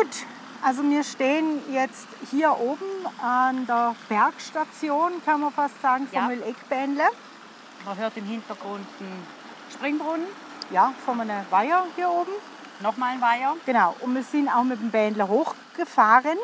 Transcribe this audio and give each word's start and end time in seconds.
Gut, 0.00 0.24
also 0.62 0.82
wir 0.82 1.04
stehen 1.04 1.60
jetzt 1.70 2.08
hier 2.30 2.58
oben 2.58 2.86
an 3.22 3.66
der 3.66 3.94
Bergstation, 4.08 5.12
kann 5.26 5.42
man 5.42 5.52
fast 5.52 5.80
sagen, 5.82 6.06
vom 6.06 6.18
Ja. 6.18 6.26
Müll-Eck-Bähnle. 6.26 7.02
Man 7.84 7.98
hört 7.98 8.16
im 8.16 8.24
Hintergrund 8.24 8.86
einen 8.98 9.26
Springbrunnen, 9.70 10.26
Ja, 10.70 10.94
von 11.04 11.20
einem 11.20 11.44
Weiher 11.50 11.84
hier 11.96 12.08
oben. 12.08 12.30
nochmal 12.80 13.12
ein 13.12 13.20
Weiher. 13.20 13.56
Genau, 13.66 13.94
und 14.00 14.14
wir 14.14 14.22
sind 14.22 14.48
auch 14.48 14.62
mit 14.62 14.80
dem 14.80 14.90
Bändler 14.90 15.28
hochgefahren, 15.28 16.38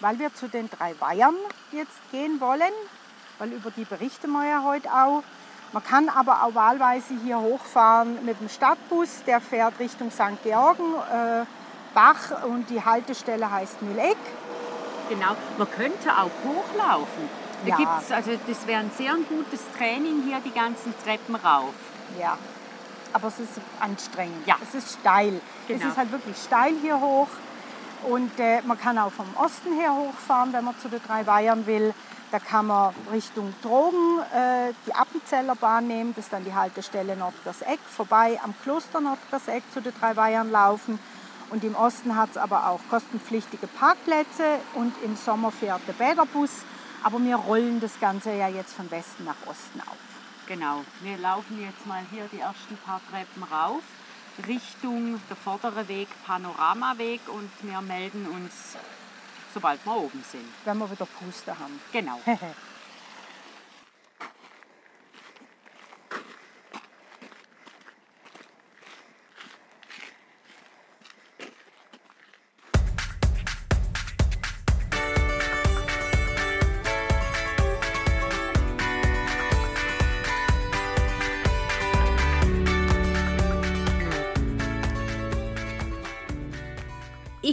weil 0.00 0.18
wir 0.18 0.34
zu 0.34 0.48
den 0.48 0.68
drei 0.68 0.96
Weihern 0.98 1.36
jetzt 1.70 2.00
gehen 2.10 2.40
wollen, 2.40 2.72
weil 3.38 3.52
über 3.52 3.70
die 3.70 3.84
berichten 3.84 4.32
wir 4.32 4.48
ja 4.48 4.64
heute 4.64 4.92
auch. 4.92 5.22
Man 5.72 5.84
kann 5.84 6.08
aber 6.08 6.42
auch 6.42 6.56
wahlweise 6.56 7.14
hier 7.22 7.38
hochfahren 7.38 8.24
mit 8.24 8.40
dem 8.40 8.48
Stadtbus, 8.48 9.22
der 9.28 9.40
fährt 9.40 9.78
Richtung 9.78 10.10
St. 10.10 10.42
Georgen, 10.42 10.94
äh, 11.12 11.44
Bach 11.94 12.44
und 12.44 12.68
die 12.70 12.84
Haltestelle 12.84 13.50
heißt 13.50 13.82
Mühleck. 13.82 14.16
Genau, 15.08 15.36
man 15.58 15.70
könnte 15.70 16.10
auch 16.16 16.30
hochlaufen. 16.44 17.28
Da 17.64 17.68
Ja. 17.68 17.76
gibt's, 17.76 18.12
also 18.12 18.30
das 18.46 18.66
wäre 18.66 18.80
ein 18.80 18.90
sehr 18.96 19.14
gutes 19.28 19.60
Training 19.76 20.22
hier, 20.24 20.38
die 20.44 20.52
ganzen 20.52 20.94
Treppen 21.04 21.34
rauf. 21.34 21.74
Ja, 22.18 22.38
aber 23.12 23.28
es 23.28 23.38
ist 23.40 23.50
anstrengend. 23.80 24.46
Ja. 24.46 24.56
Es 24.62 24.74
ist 24.74 24.98
steil. 25.00 25.40
Es 25.68 25.78
Genau. 25.78 25.90
ist 25.90 25.96
halt 25.98 26.12
wirklich 26.12 26.36
steil 26.36 26.74
hier 26.80 27.00
hoch. 27.00 27.28
Und 28.08 28.38
äh, 28.40 28.62
man 28.62 28.80
kann 28.80 28.96
auch 28.98 29.12
vom 29.12 29.26
Osten 29.36 29.78
her 29.78 29.92
hochfahren, 29.94 30.52
wenn 30.54 30.64
man 30.64 30.78
zu 30.78 30.88
den 30.88 31.02
drei 31.06 31.26
Weihern 31.26 31.66
will. 31.66 31.92
Da 32.30 32.38
kann 32.38 32.68
man 32.68 32.94
Richtung 33.12 33.52
Drogen 33.60 34.20
äh, 34.32 34.72
die 34.86 34.94
Appenzeller 34.94 35.56
Bahn 35.56 35.86
nehmen, 35.88 36.14
das 36.14 36.26
ist 36.26 36.32
dann 36.32 36.44
die 36.44 36.54
Haltestelle 36.54 37.16
Nordgers-Eck, 37.16 37.80
vorbei 37.94 38.38
am 38.42 38.54
Kloster 38.62 39.00
Nordgers-Eck 39.00 39.64
zu 39.74 39.82
den 39.82 39.92
drei 40.00 40.14
Weihern 40.16 40.50
laufen. 40.50 40.98
Und 41.50 41.64
im 41.64 41.74
Osten 41.74 42.16
hat 42.16 42.30
es 42.30 42.36
aber 42.36 42.68
auch 42.68 42.80
kostenpflichtige 42.88 43.66
Parkplätze 43.66 44.58
und 44.74 44.94
im 45.02 45.16
Sommer 45.16 45.50
fährt 45.50 45.80
der 45.86 45.92
Bäderbus. 45.94 46.50
Aber 47.02 47.18
wir 47.20 47.36
rollen 47.36 47.80
das 47.80 47.98
Ganze 47.98 48.32
ja 48.32 48.48
jetzt 48.48 48.74
von 48.74 48.90
Westen 48.90 49.24
nach 49.24 49.36
Osten 49.46 49.80
auf. 49.80 49.96
Genau, 50.46 50.82
wir 51.02 51.16
laufen 51.18 51.60
jetzt 51.60 51.86
mal 51.86 52.02
hier 52.10 52.28
die 52.32 52.40
ersten 52.40 52.76
paar 52.78 53.00
Treppen 53.10 53.42
rauf, 53.44 53.82
Richtung 54.46 55.20
der 55.28 55.36
vordere 55.36 55.86
Weg, 55.88 56.08
Panoramaweg 56.26 57.20
und 57.28 57.50
wir 57.62 57.80
melden 57.80 58.26
uns, 58.26 58.76
sobald 59.54 59.84
wir 59.86 59.96
oben 59.96 60.24
sind. 60.30 60.48
wenn 60.64 60.78
wir 60.78 60.90
wieder 60.90 61.06
Puste 61.06 61.56
haben. 61.58 61.80
Genau. 61.92 62.20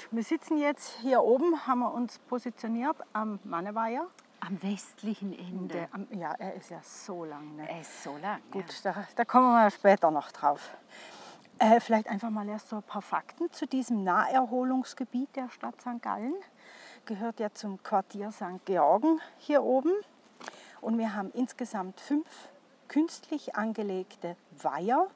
Gut, 0.00 0.08
wir 0.12 0.22
sitzen 0.22 0.56
jetzt 0.56 0.96
hier 1.02 1.22
oben, 1.22 1.66
haben 1.66 1.80
wir 1.80 1.92
uns 1.92 2.18
positioniert 2.20 2.96
am 3.12 3.38
Manneweiher. 3.44 4.06
Am 4.40 4.62
westlichen 4.62 5.38
Ende. 5.38 5.74
Der, 5.74 5.88
am, 5.92 6.06
ja, 6.18 6.32
er 6.38 6.54
ist 6.54 6.70
ja 6.70 6.80
so 6.82 7.26
lang. 7.26 7.56
Ne? 7.56 7.68
Er 7.68 7.82
ist 7.82 8.02
so 8.02 8.16
lang. 8.16 8.40
Gut, 8.50 8.64
da, 8.82 8.94
da 9.14 9.24
kommen 9.26 9.52
wir 9.52 9.70
später 9.70 10.10
noch 10.10 10.32
drauf. 10.32 10.70
Äh, 11.58 11.80
vielleicht 11.80 12.08
einfach 12.08 12.30
mal 12.30 12.48
erst 12.48 12.70
so 12.70 12.76
ein 12.76 12.82
paar 12.82 13.02
Fakten 13.02 13.52
zu 13.52 13.66
diesem 13.66 14.02
Naherholungsgebiet 14.02 15.36
der 15.36 15.50
Stadt 15.50 15.78
St. 15.82 16.00
Gallen. 16.00 16.36
Gehört 17.04 17.38
ja 17.38 17.52
zum 17.52 17.82
Quartier 17.82 18.32
St. 18.32 18.64
Georgen 18.64 19.20
hier 19.36 19.62
oben. 19.62 19.92
Und 20.80 20.96
wir 20.96 21.14
haben 21.14 21.30
insgesamt 21.34 22.00
fünf 22.00 22.48
künstlich 22.88 23.54
angelegte 23.54 24.36
Weiher. 24.62 25.08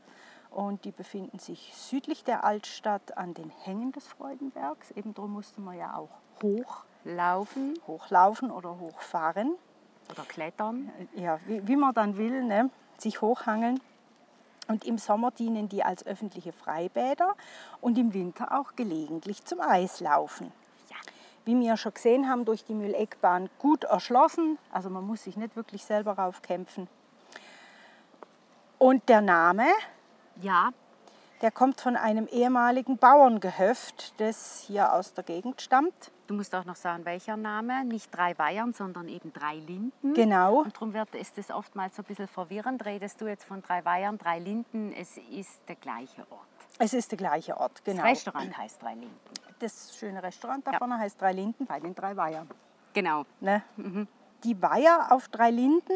Und 0.54 0.84
die 0.84 0.92
befinden 0.92 1.40
sich 1.40 1.72
südlich 1.74 2.22
der 2.22 2.44
Altstadt 2.44 3.18
an 3.18 3.34
den 3.34 3.50
Hängen 3.64 3.90
des 3.90 4.06
Freudenbergs. 4.06 4.92
Eben 4.92 5.12
darum 5.12 5.32
musste 5.32 5.60
man 5.60 5.76
ja 5.76 5.96
auch 5.96 6.10
hoch, 6.42 6.84
Laufen 7.02 7.74
hochlaufen 7.88 8.52
oder 8.52 8.78
hochfahren 8.78 9.56
oder 10.12 10.22
klettern. 10.22 10.92
ja, 11.16 11.40
wie, 11.46 11.66
wie 11.66 11.74
man 11.74 11.92
dann 11.92 12.16
will, 12.16 12.44
ne? 12.44 12.70
sich 12.98 13.20
hochhangeln. 13.20 13.80
Und 14.68 14.84
im 14.84 14.96
Sommer 14.96 15.32
dienen 15.32 15.68
die 15.68 15.82
als 15.82 16.06
öffentliche 16.06 16.52
Freibäder 16.52 17.34
und 17.80 17.98
im 17.98 18.14
Winter 18.14 18.56
auch 18.56 18.76
gelegentlich 18.76 19.44
zum 19.44 19.60
Eislaufen. 19.60 20.52
Ja. 20.88 20.96
Wie 21.44 21.58
wir 21.58 21.76
schon 21.76 21.94
gesehen 21.94 22.28
haben, 22.30 22.44
durch 22.44 22.64
die 22.64 22.74
Mühleckbahn 22.74 23.50
gut 23.58 23.82
erschlossen. 23.82 24.56
Also 24.70 24.88
man 24.88 25.04
muss 25.04 25.24
sich 25.24 25.36
nicht 25.36 25.56
wirklich 25.56 25.84
selber 25.84 26.12
raufkämpfen. 26.12 26.86
Und 28.78 29.08
der 29.08 29.20
Name, 29.20 29.66
Ja, 30.40 30.70
der 31.42 31.50
kommt 31.50 31.80
von 31.80 31.96
einem 31.96 32.26
ehemaligen 32.28 32.96
Bauerngehöft, 32.96 34.18
das 34.18 34.64
hier 34.66 34.92
aus 34.94 35.12
der 35.14 35.24
Gegend 35.24 35.60
stammt. 35.60 36.10
du 36.26 36.34
musst 36.34 36.54
auch 36.54 36.64
noch 36.64 36.76
sagen, 36.76 37.04
welcher 37.04 37.36
Name. 37.36 37.84
Nicht 37.84 38.14
drei 38.16 38.38
Weihern, 38.38 38.72
sondern 38.72 39.08
eben 39.08 39.32
drei 39.32 39.56
Linden. 39.56 40.14
Genau. 40.14 40.60
Und 40.62 40.74
darum 40.74 40.94
wird, 40.94 41.14
ist 41.14 41.36
es 41.36 41.50
oftmals 41.50 41.96
so 41.96 42.02
ein 42.02 42.06
bisschen 42.06 42.28
verwirrend. 42.28 42.84
Redest 42.86 43.20
du 43.20 43.26
jetzt 43.26 43.44
von 43.44 43.60
drei 43.60 43.84
Weihern, 43.84 44.16
drei 44.16 44.38
Linden, 44.38 44.92
es 44.92 45.18
ist 45.18 45.60
der 45.68 45.76
gleiche 45.76 46.22
Ort. 46.30 46.46
Es 46.78 46.94
ist 46.94 47.10
der 47.10 47.18
gleiche 47.18 47.58
Ort, 47.58 47.84
genau. 47.84 48.02
Das 48.02 48.10
Restaurant 48.12 48.56
heißt 48.56 48.82
drei 48.82 48.94
Linden. 48.94 49.18
Das 49.58 49.96
schöne 49.96 50.22
Restaurant 50.22 50.66
da 50.66 50.72
Ja. 50.72 50.78
vorne 50.78 50.98
heißt 50.98 51.20
Drei 51.20 51.32
Linden 51.32 51.66
bei 51.66 51.78
den 51.78 51.94
drei 51.94 52.16
Weihern. 52.16 52.48
Genau. 52.94 53.24
Ne? 53.40 53.62
Die 54.44 54.62
Weiher 54.62 55.08
auf 55.12 55.28
drei 55.28 55.50
Linden, 55.50 55.92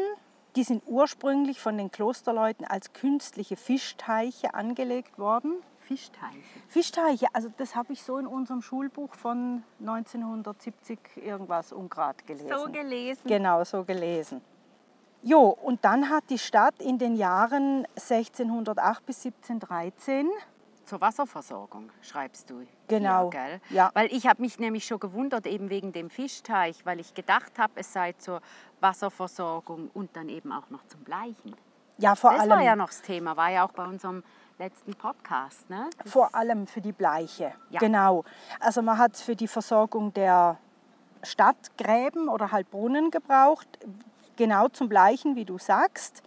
die 0.55 0.63
sind 0.63 0.83
ursprünglich 0.87 1.59
von 1.59 1.77
den 1.77 1.91
Klosterleuten 1.91 2.65
als 2.65 2.93
künstliche 2.93 3.55
Fischteiche 3.55 4.53
angelegt 4.53 5.19
worden. 5.19 5.53
Fischteiche. 5.79 6.37
Fischteiche, 6.67 7.27
also 7.33 7.49
das 7.57 7.75
habe 7.75 7.93
ich 7.93 8.03
so 8.03 8.17
in 8.17 8.27
unserem 8.27 8.61
Schulbuch 8.61 9.15
von 9.15 9.63
1970 9.79 10.99
irgendwas 11.15 11.71
ungrad 11.71 12.27
gelesen. 12.27 12.49
So 12.49 12.71
gelesen. 12.71 13.21
Genau, 13.25 13.63
so 13.63 13.83
gelesen. 13.83 14.41
Jo, 15.21 15.49
und 15.49 15.83
dann 15.83 16.09
hat 16.09 16.23
die 16.29 16.37
Stadt 16.37 16.79
in 16.79 16.97
den 16.97 17.15
Jahren 17.15 17.85
1608 17.95 19.05
bis 19.05 19.25
1713 19.25 20.29
Zur 20.89 21.01
Wasserversorgung 21.01 21.91
schreibst 22.01 22.49
du. 22.49 22.65
Genau. 22.87 23.29
Hier? 23.31 23.61
Ja. 23.69 23.91
Weil 23.93 24.07
ich 24.11 24.25
habe 24.25 24.41
mich 24.41 24.57
nämlich 24.57 24.85
schon 24.87 24.99
gewundert, 24.99 25.45
eben 25.45 25.69
wegen 25.69 25.93
dem 25.93 26.09
Fischteich, 26.09 26.83
weil 26.83 26.99
ich 26.99 27.13
gedacht 27.13 27.59
habe, 27.59 27.73
es 27.75 27.93
sei 27.93 28.13
zur 28.13 28.41
Wasserversorgung 28.79 29.91
und 29.93 30.15
dann 30.15 30.29
eben 30.29 30.51
auch 30.51 30.67
noch 30.71 30.83
zum 30.87 31.01
Bleichen. 31.01 31.55
ja 31.99 32.15
vor 32.15 32.31
das 32.31 32.39
allem 32.41 32.49
war 32.49 32.61
ja 32.63 32.75
noch 32.75 32.87
das 32.87 33.03
Thema, 33.03 33.37
war 33.37 33.49
ja 33.51 33.67
auch 33.67 33.71
bei 33.71 33.85
unserem 33.85 34.23
letzten 34.57 34.95
Podcast. 34.95 35.69
Ne? 35.69 35.91
Das- 36.01 36.11
Vor 36.11 36.33
allem 36.33 36.65
für 36.65 36.81
die 36.81 36.91
Bleiche. 36.91 37.53
Ja. 37.69 37.79
Genau. 37.79 38.23
Also 38.59 38.81
man 38.81 38.97
hat 38.97 39.15
für 39.15 39.35
die 39.35 39.47
Versorgung 39.47 40.11
der 40.15 40.57
Stadt 41.21 41.77
Gräben 41.77 42.29
oder 42.29 42.51
halt 42.51 42.71
Brunnen 42.71 43.11
gebraucht, 43.11 43.67
genau 44.37 44.69
zum 44.69 44.89
Bleichen, 44.89 45.35
wie 45.35 45.45
du 45.45 45.59
sagst. 45.59 46.23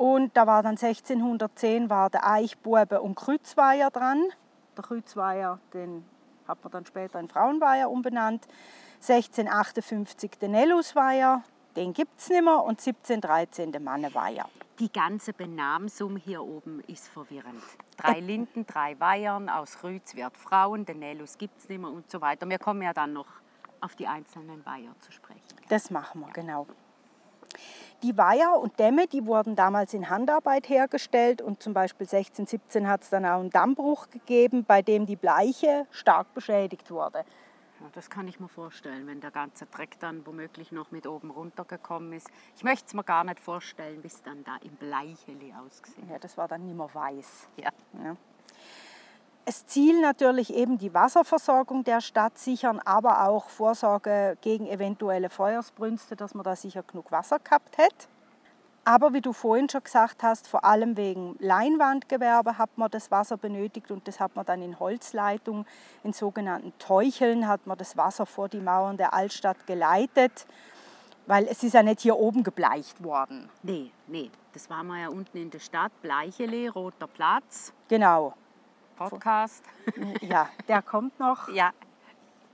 Und 0.00 0.34
da 0.34 0.46
war 0.46 0.62
dann 0.62 0.78
1610 0.78 1.90
war 1.90 2.08
der 2.08 2.26
Eichbuebe 2.26 3.02
und 3.02 3.16
Krützweiher 3.16 3.90
dran. 3.90 4.22
Der 4.74 4.82
Krützweiher, 4.82 5.58
den 5.74 6.06
hat 6.48 6.64
man 6.64 6.72
dann 6.72 6.86
später 6.86 7.20
in 7.20 7.28
Frauenweiher 7.28 7.90
umbenannt. 7.90 8.48
1658 9.06 10.38
den 10.38 10.52
Nellusweiher, 10.52 11.42
den 11.76 11.92
gibt 11.92 12.18
es 12.18 12.30
nicht 12.30 12.42
mehr. 12.42 12.62
Und 12.62 12.80
1713 12.80 13.72
den 13.72 13.84
Manneweiher. 13.84 14.48
Die 14.78 14.90
ganze 14.90 15.34
Benamsung 15.34 16.16
hier 16.16 16.42
oben 16.42 16.82
ist 16.86 17.06
verwirrend. 17.08 17.62
Drei 17.98 18.20
Linden, 18.20 18.64
drei 18.64 18.98
Weihern, 18.98 19.50
aus 19.50 19.84
Rütz 19.84 20.16
wird 20.16 20.34
Frauen, 20.38 20.86
den 20.86 21.00
Nelus 21.00 21.36
gibt 21.36 21.58
es 21.58 21.68
nicht 21.68 21.78
mehr 21.78 21.90
und 21.90 22.10
so 22.10 22.22
weiter. 22.22 22.48
Wir 22.48 22.58
kommen 22.58 22.80
ja 22.80 22.94
dann 22.94 23.12
noch 23.12 23.28
auf 23.82 23.96
die 23.96 24.06
einzelnen 24.06 24.64
Weiher 24.64 24.98
zu 25.00 25.12
sprechen. 25.12 25.42
Das 25.68 25.90
machen 25.90 26.22
wir, 26.22 26.32
genau. 26.32 26.66
Die 28.02 28.16
Weiher 28.16 28.58
und 28.58 28.78
Dämme, 28.78 29.06
die 29.06 29.26
wurden 29.26 29.56
damals 29.56 29.92
in 29.92 30.08
Handarbeit 30.08 30.70
hergestellt 30.70 31.42
und 31.42 31.62
zum 31.62 31.74
Beispiel 31.74 32.06
1617 32.06 32.88
hat 32.88 33.02
es 33.02 33.10
dann 33.10 33.26
auch 33.26 33.40
einen 33.40 33.50
Dammbruch 33.50 34.08
gegeben, 34.08 34.64
bei 34.64 34.80
dem 34.80 35.04
die 35.04 35.16
Bleiche 35.16 35.86
stark 35.90 36.32
beschädigt 36.32 36.90
wurde. 36.90 37.18
Ja, 37.80 37.86
das 37.92 38.08
kann 38.08 38.26
ich 38.26 38.40
mir 38.40 38.48
vorstellen, 38.48 39.06
wenn 39.06 39.20
der 39.20 39.30
ganze 39.30 39.66
Dreck 39.66 39.98
dann 40.00 40.26
womöglich 40.26 40.72
noch 40.72 40.90
mit 40.90 41.06
oben 41.06 41.30
runtergekommen 41.30 42.14
ist. 42.14 42.28
Ich 42.56 42.64
möchte 42.64 42.86
es 42.86 42.94
mir 42.94 43.04
gar 43.04 43.24
nicht 43.24 43.40
vorstellen, 43.40 44.02
wie 44.02 44.08
es 44.08 44.22
dann 44.22 44.44
da 44.44 44.56
im 44.62 44.76
Bleicheli 44.76 45.52
ausgesehen 45.52 46.08
Ja, 46.10 46.18
das 46.18 46.38
war 46.38 46.48
dann 46.48 46.64
nicht 46.64 46.76
mehr 46.76 46.88
weiß. 46.92 47.48
Ja. 47.56 47.70
Ja. 48.02 48.16
Das 49.46 49.66
Ziel 49.66 50.00
natürlich 50.00 50.54
eben 50.54 50.78
die 50.78 50.94
Wasserversorgung 50.94 51.82
der 51.82 52.00
Stadt 52.00 52.38
sichern, 52.38 52.78
aber 52.84 53.26
auch 53.26 53.48
Vorsorge 53.48 54.36
gegen 54.42 54.66
eventuelle 54.66 55.30
Feuersbrünste, 55.30 56.14
dass 56.14 56.34
man 56.34 56.44
da 56.44 56.54
sicher 56.54 56.82
genug 56.82 57.10
Wasser 57.10 57.38
gehabt 57.38 57.78
hätte. 57.78 58.06
Aber 58.84 59.12
wie 59.12 59.20
du 59.20 59.32
vorhin 59.32 59.68
schon 59.68 59.82
gesagt 59.84 60.22
hast, 60.22 60.48
vor 60.48 60.64
allem 60.64 60.96
wegen 60.96 61.36
Leinwandgewerbe 61.38 62.58
hat 62.58 62.70
man 62.76 62.90
das 62.90 63.10
Wasser 63.10 63.36
benötigt 63.36 63.90
und 63.90 64.08
das 64.08 64.20
hat 64.20 64.36
man 64.36 64.46
dann 64.46 64.62
in 64.62 64.78
Holzleitung, 64.78 65.66
in 66.02 66.12
sogenannten 66.12 66.72
Teucheln, 66.78 67.46
hat 67.46 67.66
man 67.66 67.76
das 67.76 67.96
Wasser 67.96 68.26
vor 68.26 68.48
die 68.48 68.60
Mauern 68.60 68.96
der 68.96 69.12
Altstadt 69.12 69.66
geleitet, 69.66 70.46
weil 71.26 71.46
es 71.46 71.62
ist 71.62 71.74
ja 71.74 71.82
nicht 71.82 72.00
hier 72.00 72.16
oben 72.16 72.42
gebleicht 72.42 73.02
worden. 73.04 73.50
Nee, 73.62 73.90
nee, 74.06 74.30
das 74.54 74.70
war 74.70 74.82
mal 74.82 75.00
ja 75.00 75.08
unten 75.08 75.36
in 75.36 75.50
der 75.50 75.58
Stadt, 75.58 75.92
Bleicheli, 76.02 76.68
Roter 76.68 77.06
Platz, 77.06 77.72
Genau, 77.88 78.34
Podcast. 79.08 79.64
ja, 80.20 80.48
der 80.68 80.82
kommt 80.82 81.18
noch. 81.18 81.48
Ja, 81.48 81.72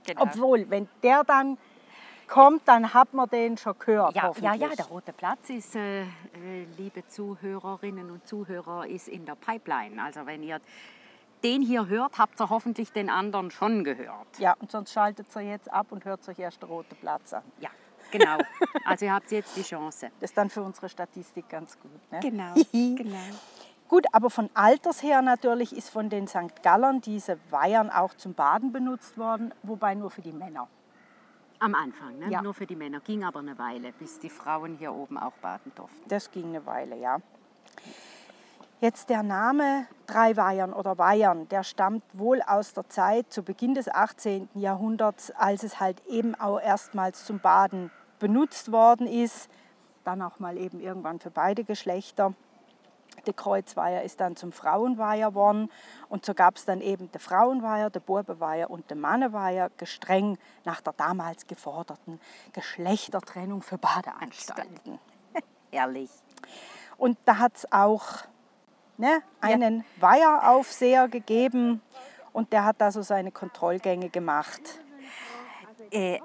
genau. 0.05 0.23
Obwohl, 0.23 0.69
wenn 0.69 0.87
der 1.03 1.23
dann 1.23 1.57
kommt, 2.27 2.67
dann 2.67 2.93
hat 2.93 3.13
man 3.13 3.29
den 3.29 3.57
schon 3.57 3.77
gehört. 3.79 4.15
Ja, 4.15 4.31
ja, 4.41 4.53
ja, 4.53 4.69
der 4.69 4.85
Rote 4.85 5.13
Platz 5.13 5.49
ist, 5.49 5.75
äh, 5.75 6.01
äh, 6.01 6.05
liebe 6.77 7.07
Zuhörerinnen 7.07 8.11
und 8.11 8.27
Zuhörer, 8.27 8.87
ist 8.87 9.07
in 9.07 9.25
der 9.25 9.35
Pipeline. 9.35 10.01
Also 10.01 10.25
wenn 10.25 10.43
ihr 10.43 10.59
den 11.43 11.61
hier 11.61 11.87
hört, 11.87 12.17
habt 12.17 12.39
ihr 12.39 12.49
hoffentlich 12.49 12.91
den 12.91 13.09
anderen 13.09 13.51
schon 13.51 13.83
gehört. 13.83 14.39
Ja, 14.39 14.55
und 14.59 14.71
sonst 14.71 14.91
schaltet 14.91 15.27
ihr 15.35 15.43
jetzt 15.43 15.71
ab 15.71 15.87
und 15.91 16.05
hört 16.05 16.27
euch 16.27 16.39
erst 16.39 16.61
den 16.61 16.69
roten 16.69 16.95
Platz 16.95 17.33
an. 17.33 17.43
Ja, 17.59 17.69
genau. 18.11 18.37
Also 18.85 19.05
ihr 19.05 19.13
habt 19.13 19.31
jetzt 19.31 19.55
die 19.55 19.61
Chance. 19.61 20.09
Das 20.19 20.31
ist 20.31 20.37
dann 20.37 20.49
für 20.49 20.63
unsere 20.63 20.89
Statistik 20.89 21.47
ganz 21.49 21.77
gut. 21.79 22.11
Ne? 22.11 22.19
Genau, 22.21 22.53
genau. 22.71 23.17
Gut, 23.87 24.05
aber 24.11 24.29
von 24.29 24.49
Alters 24.53 25.01
her 25.01 25.21
natürlich 25.21 25.75
ist 25.75 25.89
von 25.89 26.09
den 26.09 26.27
St. 26.27 26.61
Gallern 26.61 26.99
diese 26.99 27.37
Weihern 27.49 27.89
auch 27.89 28.13
zum 28.13 28.33
Baden 28.33 28.71
benutzt 28.71 29.17
worden, 29.17 29.53
wobei 29.63 29.95
nur 29.95 30.11
für 30.11 30.21
die 30.21 30.33
Männer. 30.33 30.67
Am 31.59 31.73
Anfang, 31.73 32.19
ne? 32.19 32.29
Ja. 32.29 32.41
nur 32.41 32.53
für 32.53 32.67
die 32.67 32.75
Männer. 32.75 32.99
Ging 32.99 33.23
aber 33.23 33.39
eine 33.39 33.57
Weile, 33.57 33.91
bis 33.93 34.19
die 34.19 34.29
Frauen 34.29 34.75
hier 34.77 34.93
oben 34.93 35.17
auch 35.17 35.33
baden 35.41 35.71
durften. 35.75 36.07
Das 36.07 36.29
ging 36.29 36.47
eine 36.49 36.65
Weile, 36.65 36.97
ja. 36.97 37.19
Jetzt 38.79 39.09
der 39.09 39.23
Name 39.23 39.87
Dreiweihern 40.05 40.71
oder 40.71 40.99
Weihern, 40.99 41.47
der 41.49 41.63
stammt 41.63 42.03
wohl 42.13 42.43
aus 42.45 42.73
der 42.73 42.87
Zeit 42.89 43.33
zu 43.33 43.41
Beginn 43.41 43.73
des 43.73 43.89
18. 43.89 44.49
Jahrhunderts, 44.53 45.31
als 45.31 45.63
es 45.63 45.79
halt 45.79 46.05
eben 46.05 46.35
auch 46.35 46.59
erstmals 46.59 47.25
zum 47.25 47.39
Baden 47.39 47.89
benutzt 48.19 48.71
worden 48.71 49.07
ist. 49.07 49.49
Dann 50.03 50.21
auch 50.21 50.37
mal 50.39 50.57
eben 50.57 50.79
irgendwann 50.79 51.19
für 51.19 51.31
beide 51.31 51.63
Geschlechter. 51.63 52.35
Der 53.27 53.33
Kreuzweiher 53.33 54.03
ist 54.03 54.21
dann 54.21 54.35
zum 54.35 54.51
Frauenweiher 54.51 55.29
geworden 55.29 55.69
und 56.09 56.25
so 56.25 56.33
gab 56.33 56.55
es 56.55 56.65
dann 56.65 56.81
eben 56.81 57.11
den 57.11 57.19
Frauenweiher, 57.19 57.89
den 57.89 58.01
Bubenweiher 58.01 58.69
und 58.69 58.89
den 58.89 59.01
Manneweiher, 59.01 59.69
gestreng 59.77 60.37
nach 60.63 60.81
der 60.81 60.93
damals 60.93 61.45
geforderten 61.45 62.19
Geschlechtertrennung 62.53 63.61
für 63.61 63.77
Badeanstalten. 63.77 64.99
Ehrlich. 65.71 66.09
Und 66.97 67.17
da 67.25 67.37
hat 67.37 67.57
es 67.57 67.71
auch 67.71 68.05
ne, 68.97 69.21
einen 69.41 69.83
Weiheraufseher 69.99 71.09
gegeben 71.09 71.81
und 72.33 72.53
der 72.53 72.65
hat 72.65 72.79
da 72.79 72.91
so 72.91 73.01
seine 73.01 73.31
Kontrollgänge 73.31 74.09
gemacht. 74.09 74.61
Äh, 75.91 76.19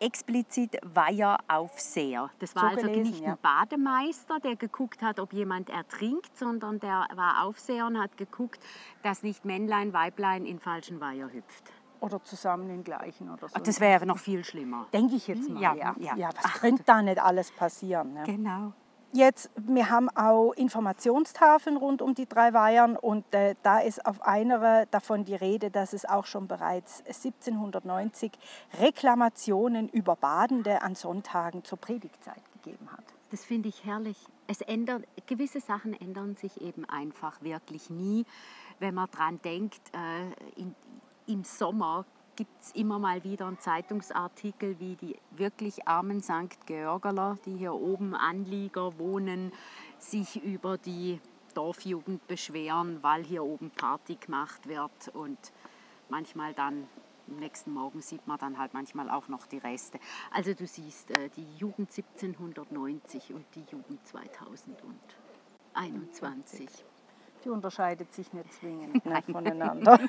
explizit 0.00 0.78
Weiheraufseher. 0.82 2.30
Das 2.38 2.54
war 2.54 2.62
So 2.62 2.68
also 2.68 2.82
gelesen, 2.82 3.10
nicht 3.10 3.22
ja. 3.22 3.32
ein 3.32 3.38
Bademeister, 3.40 4.40
der 4.40 4.56
geguckt 4.56 5.02
hat, 5.02 5.20
ob 5.20 5.32
jemand 5.32 5.70
ertrinkt, 5.70 6.36
sondern 6.36 6.80
der 6.80 7.06
war 7.14 7.44
Aufseher 7.44 7.86
und 7.86 7.98
hat 8.00 8.16
geguckt, 8.16 8.60
dass 9.02 9.22
nicht 9.22 9.44
Männlein, 9.44 9.92
Weiblein 9.92 10.46
in 10.46 10.58
falschen 10.58 11.00
Weiher 11.00 11.32
hüpft. 11.32 11.72
Oder 12.00 12.22
zusammen 12.22 12.68
den 12.68 12.84
gleichen 12.84 13.30
oder 13.30 13.48
so. 13.48 13.58
Das 13.58 13.80
wäre 13.80 14.04
noch 14.04 14.18
viel 14.18 14.44
schlimmer. 14.44 14.86
denke 14.92 15.14
ich 15.16 15.26
jetzt 15.26 15.48
mal. 15.48 15.62
Ja, 15.62 15.74
Ja, 15.74 15.94
ja. 15.98 16.16
ja. 16.16 16.28
was 16.28 16.44
Ach, 16.44 16.60
könnte 16.60 16.82
da 16.84 17.00
nicht 17.00 17.18
alles 17.18 17.50
passieren? 17.50 18.12
Ne? 18.12 18.24
Genau. 18.24 18.74
Jetzt, 19.16 19.48
wir 19.54 19.90
haben 19.90 20.08
auch 20.16 20.50
Informationstafeln 20.54 21.76
rund 21.76 22.02
um 22.02 22.16
die 22.16 22.26
drei 22.26 22.52
Weihern 22.52 22.96
und 22.96 23.32
äh, 23.32 23.54
da 23.62 23.78
ist 23.78 24.04
auf 24.04 24.20
einer 24.22 24.86
davon 24.86 25.24
die 25.24 25.36
Rede, 25.36 25.70
dass 25.70 25.92
es 25.92 26.04
auch 26.04 26.26
schon 26.26 26.48
bereits 26.48 26.98
1790 27.06 28.32
Reklamationen 28.80 29.88
über 29.88 30.16
Badende 30.16 30.82
an 30.82 30.96
Sonntagen 30.96 31.62
zur 31.62 31.78
Predigtzeit 31.78 32.42
gegeben 32.54 32.90
hat. 32.90 33.04
Das 33.30 33.44
finde 33.44 33.68
ich 33.68 33.84
herrlich. 33.84 34.16
Es 34.48 34.62
ändert, 34.62 35.04
gewisse 35.28 35.60
Sachen 35.60 35.94
ändern 35.94 36.34
sich 36.34 36.60
eben 36.60 36.84
einfach 36.84 37.40
wirklich 37.40 37.90
nie. 37.90 38.26
Wenn 38.80 38.94
man 38.94 39.08
dran 39.12 39.38
denkt, 39.44 39.80
äh, 39.92 40.60
in, 40.60 40.74
im 41.28 41.44
Sommer 41.44 42.04
gibt 42.36 42.62
es 42.62 42.72
immer 42.72 42.98
mal 42.98 43.22
wieder 43.24 43.46
einen 43.46 43.58
Zeitungsartikel, 43.58 44.78
wie 44.80 44.96
die 44.96 45.16
wirklich 45.30 45.86
armen 45.86 46.22
St. 46.22 46.66
Georgeler, 46.66 47.36
die 47.44 47.56
hier 47.56 47.74
oben 47.74 48.14
Anlieger 48.14 48.98
wohnen, 48.98 49.52
sich 49.98 50.42
über 50.42 50.78
die 50.78 51.20
Dorfjugend 51.54 52.26
beschweren, 52.26 53.02
weil 53.02 53.24
hier 53.24 53.44
oben 53.44 53.70
Party 53.70 54.16
gemacht 54.16 54.66
wird 54.66 55.08
und 55.12 55.38
manchmal 56.08 56.52
dann 56.52 56.88
am 57.28 57.36
nächsten 57.36 57.72
Morgen 57.72 58.02
sieht 58.02 58.26
man 58.26 58.38
dann 58.38 58.58
halt 58.58 58.74
manchmal 58.74 59.08
auch 59.08 59.28
noch 59.28 59.46
die 59.46 59.58
Reste. 59.58 60.00
Also 60.30 60.52
du 60.52 60.66
siehst 60.66 61.16
äh, 61.16 61.30
die 61.30 61.46
Jugend 61.56 61.88
1790 61.90 63.32
und 63.32 63.46
die 63.54 63.64
Jugend 63.70 64.04
2021. 64.06 66.68
Die 67.44 67.48
unterscheidet 67.48 68.12
sich 68.12 68.32
nicht 68.32 68.52
zwingend 68.52 69.06
ne, 69.06 69.22
voneinander. 69.22 70.00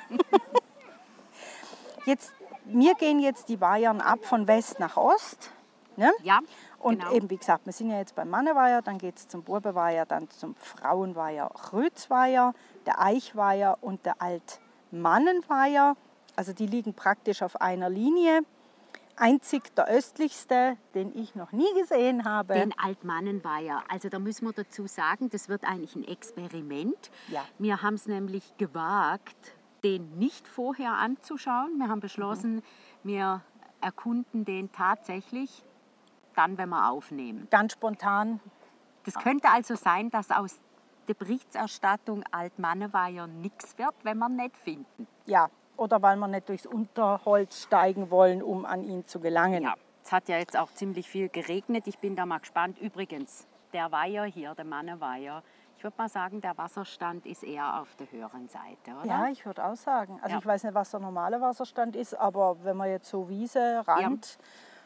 Jetzt, 2.06 2.32
wir 2.64 2.94
gehen 2.94 3.18
jetzt 3.18 3.48
die 3.48 3.60
Weihern 3.60 4.00
ab 4.00 4.24
von 4.24 4.46
West 4.46 4.78
nach 4.78 4.96
Ost. 4.96 5.50
Ne? 5.96 6.12
Ja, 6.22 6.40
Und 6.78 7.00
genau. 7.00 7.12
eben, 7.12 7.30
wie 7.30 7.36
gesagt, 7.36 7.66
wir 7.66 7.72
sind 7.72 7.90
ja 7.90 7.98
jetzt 7.98 8.14
beim 8.14 8.28
Manneweiher, 8.28 8.82
dann 8.82 8.98
geht 8.98 9.16
es 9.16 9.28
zum 9.28 9.42
Bubenweiher, 9.42 10.06
dann 10.06 10.28
zum 10.30 10.54
Frauenweiher 10.54 11.50
Rützweiher, 11.72 12.54
der 12.84 13.00
Eichweiher 13.00 13.78
und 13.80 14.04
der 14.04 14.16
Altmannenweiher. 14.20 15.96
Also 16.36 16.52
die 16.52 16.66
liegen 16.66 16.94
praktisch 16.94 17.42
auf 17.42 17.60
einer 17.60 17.90
Linie. 17.90 18.42
Einzig 19.16 19.74
der 19.74 19.88
östlichste, 19.88 20.76
den 20.94 21.16
ich 21.16 21.34
noch 21.34 21.50
nie 21.52 21.72
gesehen 21.74 22.26
habe. 22.26 22.52
Den 22.54 22.78
Altmannenweiher. 22.78 23.82
Also 23.88 24.10
da 24.10 24.18
müssen 24.18 24.46
wir 24.46 24.52
dazu 24.52 24.86
sagen, 24.86 25.30
das 25.30 25.48
wird 25.48 25.64
eigentlich 25.64 25.96
ein 25.96 26.04
Experiment. 26.04 27.10
Ja. 27.28 27.42
Wir 27.58 27.80
haben 27.80 27.94
es 27.94 28.06
nämlich 28.06 28.54
gewagt, 28.58 29.55
den 29.84 30.18
nicht 30.18 30.48
vorher 30.48 30.94
anzuschauen. 30.94 31.78
Wir 31.78 31.88
haben 31.88 32.00
beschlossen, 32.00 32.62
wir 33.02 33.42
erkunden 33.80 34.44
den 34.44 34.72
tatsächlich 34.72 35.64
dann, 36.34 36.58
wenn 36.58 36.68
wir 36.68 36.90
aufnehmen. 36.90 37.46
Ganz 37.50 37.72
spontan. 37.72 38.40
Das 39.04 39.14
könnte 39.14 39.48
also 39.50 39.74
sein, 39.74 40.10
dass 40.10 40.30
aus 40.30 40.60
der 41.08 41.14
Berichterstattung 41.14 42.24
Altmannenweiher 42.30 43.26
nichts 43.26 43.78
wird, 43.78 43.94
wenn 44.02 44.18
wir 44.18 44.28
ihn 44.28 44.36
nicht 44.36 44.56
finden. 44.56 45.06
Ja, 45.26 45.48
oder 45.76 46.02
weil 46.02 46.16
wir 46.16 46.28
nicht 46.28 46.48
durchs 46.48 46.66
Unterholz 46.66 47.62
steigen 47.62 48.10
wollen, 48.10 48.42
um 48.42 48.64
an 48.64 48.82
ihn 48.82 49.06
zu 49.06 49.20
gelangen. 49.20 49.62
Ja, 49.62 49.74
es 50.02 50.12
hat 50.12 50.28
ja 50.28 50.38
jetzt 50.38 50.56
auch 50.56 50.72
ziemlich 50.72 51.08
viel 51.08 51.28
geregnet. 51.28 51.86
Ich 51.86 51.98
bin 51.98 52.16
da 52.16 52.26
mal 52.26 52.38
gespannt. 52.38 52.78
Übrigens, 52.78 53.46
der 53.72 53.92
Weiher 53.92 54.24
hier, 54.24 54.54
der 54.54 54.64
Manneweiher, 54.64 55.42
würde 55.86 55.96
mal 55.98 56.08
sagen, 56.08 56.40
der 56.40 56.58
Wasserstand 56.58 57.26
ist 57.26 57.44
eher 57.44 57.80
auf 57.80 57.94
der 57.94 58.10
höheren 58.10 58.48
Seite, 58.48 58.90
oder? 59.00 59.06
Ja, 59.06 59.28
ich 59.28 59.46
würde 59.46 59.64
auch 59.64 59.76
sagen. 59.76 60.18
Also 60.20 60.34
Ja. 60.34 60.38
ich 60.40 60.46
weiß 60.46 60.64
nicht, 60.64 60.74
was 60.74 60.90
der 60.90 60.98
normale 61.00 61.40
Wasserstand 61.40 61.94
ist, 61.94 62.14
aber 62.14 62.56
wenn 62.64 62.76
man 62.76 62.88
jetzt 62.88 63.08
so 63.08 63.28
Wiese, 63.28 63.84
Rand, 63.86 64.36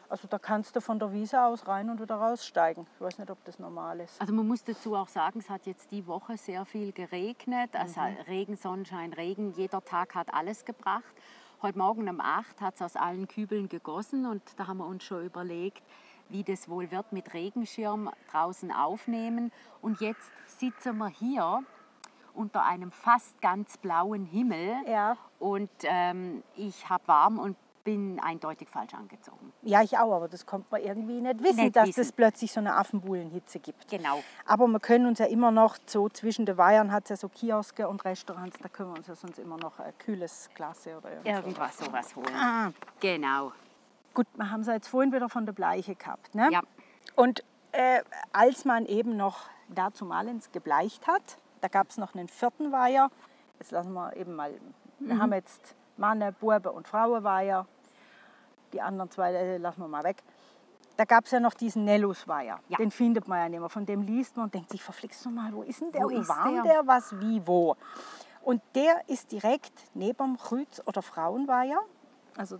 also 0.09 0.27
da 0.27 0.37
kannst 0.37 0.75
du 0.75 0.81
von 0.81 0.99
der 0.99 1.11
Wiese 1.11 1.41
aus 1.41 1.67
rein 1.67 1.89
und 1.89 1.99
wieder 1.99 2.15
raussteigen. 2.15 2.85
Ich 2.95 3.01
weiß 3.01 3.17
nicht, 3.17 3.31
ob 3.31 3.43
das 3.45 3.57
normal 3.57 3.99
ist. 4.01 4.21
Also 4.21 4.31
man 4.31 4.47
muss 4.47 4.63
dazu 4.63 4.95
auch 4.95 5.07
sagen, 5.07 5.39
es 5.39 5.49
hat 5.49 5.65
jetzt 5.65 5.89
die 5.89 6.05
Woche 6.05 6.37
sehr 6.37 6.65
viel 6.65 6.91
geregnet. 6.91 7.75
Also 7.75 8.01
Regen, 8.27 8.55
Sonnenschein, 8.55 9.11
Regen. 9.13 9.53
Jeder 9.53 9.83
Tag 9.83 10.13
hat 10.13 10.31
alles 10.33 10.65
gebracht. 10.65 11.15
Heute 11.63 11.77
Morgen 11.79 12.07
um 12.09 12.19
8 12.21 12.61
hat 12.61 12.75
es 12.75 12.81
aus 12.81 12.95
allen 12.95 13.27
Kübeln 13.27 13.69
gegossen 13.69 14.25
und 14.27 14.43
da 14.57 14.67
haben 14.67 14.77
wir 14.77 14.85
uns 14.85 15.03
schon 15.03 15.25
überlegt, 15.25 15.81
wie 16.31 16.43
das 16.43 16.69
wohl 16.69 16.91
wird 16.91 17.11
mit 17.13 17.33
Regenschirm 17.33 18.09
draußen 18.31 18.71
aufnehmen. 18.71 19.51
Und 19.81 20.01
jetzt 20.01 20.31
sitzen 20.47 20.97
wir 20.97 21.07
hier 21.09 21.63
unter 22.33 22.63
einem 22.65 22.91
fast 22.91 23.41
ganz 23.41 23.77
blauen 23.77 24.25
Himmel 24.25 24.73
Ja. 24.87 25.17
und 25.39 25.69
ähm, 25.83 26.43
ich 26.55 26.87
habe 26.89 27.05
warm 27.07 27.39
und 27.39 27.57
bin 27.83 28.19
eindeutig 28.19 28.69
falsch 28.69 28.93
angezogen. 28.93 29.51
Ja, 29.63 29.81
ich 29.81 29.97
auch, 29.97 30.13
aber 30.15 30.27
das 30.27 30.45
kommt 30.45 30.71
man 30.71 30.81
irgendwie 30.81 31.19
nicht 31.19 31.41
wissen, 31.43 31.63
Nicht 31.63 31.75
dass 31.75 31.97
es 31.97 32.11
plötzlich 32.11 32.51
so 32.51 32.59
eine 32.59 32.75
Affenbuhlenhitze 32.75 33.59
gibt. 33.59 33.87
Genau. 33.89 34.21
Aber 34.45 34.67
wir 34.67 34.79
können 34.79 35.07
uns 35.07 35.17
ja 35.17 35.25
immer 35.25 35.49
noch 35.49 35.77
so 35.87 36.07
zwischen 36.07 36.45
den 36.45 36.57
Weihern 36.57 36.91
hat 36.91 37.05
es 37.05 37.09
ja 37.09 37.15
so 37.17 37.27
Kioske 37.27 37.87
und 37.89 38.05
Restaurants, 38.05 38.59
da 38.61 38.69
können 38.69 38.91
wir 38.91 38.97
uns 38.97 39.07
ja 39.07 39.15
sonst 39.15 39.39
immer 39.39 39.57
noch 39.57 39.79
ein 39.79 39.97
kühles 39.97 40.49
Glas 40.53 40.85
oder 40.85 41.09
irgend 41.11 41.25
so. 41.25 41.31
Irgendwas 41.33 41.77
sowas 41.79 42.15
holen. 42.15 42.35
Ah, 42.35 42.71
Genau. 42.99 43.51
Gut, 44.13 44.27
wir 44.35 44.51
haben 44.51 44.61
es 44.61 44.67
jetzt 44.67 44.87
vorhin 44.87 45.11
wieder 45.11 45.29
von 45.29 45.45
der 45.45 45.53
Bleiche 45.53 45.95
gehabt. 45.95 46.35
Ne? 46.35 46.49
Ja. 46.51 46.61
Und 47.15 47.43
äh, 47.71 48.01
als 48.33 48.65
man 48.65 48.85
eben 48.85 49.17
noch 49.17 49.49
dazumalens 49.69 50.51
gebleicht 50.51 51.07
hat, 51.07 51.37
da 51.61 51.67
gab 51.67 51.89
es 51.89 51.97
noch 51.97 52.15
einen 52.15 52.27
vierten 52.27 52.71
Weiher. 52.71 53.09
Jetzt 53.59 53.71
lassen 53.71 53.93
wir 53.93 54.15
eben 54.15 54.35
mal, 54.35 54.53
wir 54.99 55.17
haben 55.17 55.33
jetzt 55.33 55.75
Manne, 55.97 56.31
Burbe 56.31 56.71
und 56.71 56.87
Frauenweiher. 56.87 57.67
Die 58.73 58.81
anderen 58.81 59.11
zwei 59.11 59.33
äh, 59.33 59.57
lassen 59.57 59.81
wir 59.81 59.87
mal 59.87 60.03
weg. 60.03 60.23
Da 60.97 61.05
gab 61.05 61.25
es 61.25 61.31
ja 61.31 61.39
noch 61.39 61.53
diesen 61.53 61.85
Nellusweiher. 61.85 62.59
Ja. 62.67 62.77
Den 62.77 62.91
findet 62.91 63.27
man 63.27 63.39
ja 63.39 63.49
nicht 63.49 63.59
mehr. 63.59 63.69
Von 63.69 63.85
dem 63.85 64.01
liest 64.01 64.35
man 64.35 64.45
und 64.45 64.53
denkt 64.53 64.69
sich, 64.69 64.83
verflixt 64.83 65.25
mal, 65.29 65.53
wo 65.53 65.63
ist 65.63 65.81
denn 65.81 65.91
der? 65.91 66.01
Wo 66.03 66.09
war 66.09 66.51
der? 66.51 66.63
der? 66.63 66.87
Was, 66.87 67.19
wie, 67.19 67.45
wo? 67.45 67.75
Und 68.41 68.61
der 68.75 69.07
ist 69.07 69.31
direkt 69.31 69.73
neben 69.93 70.17
dem 70.17 70.35
Rütz- 70.35 70.81
oder 70.85 71.01
Frauenweiher. 71.01 71.79
Also 72.37 72.59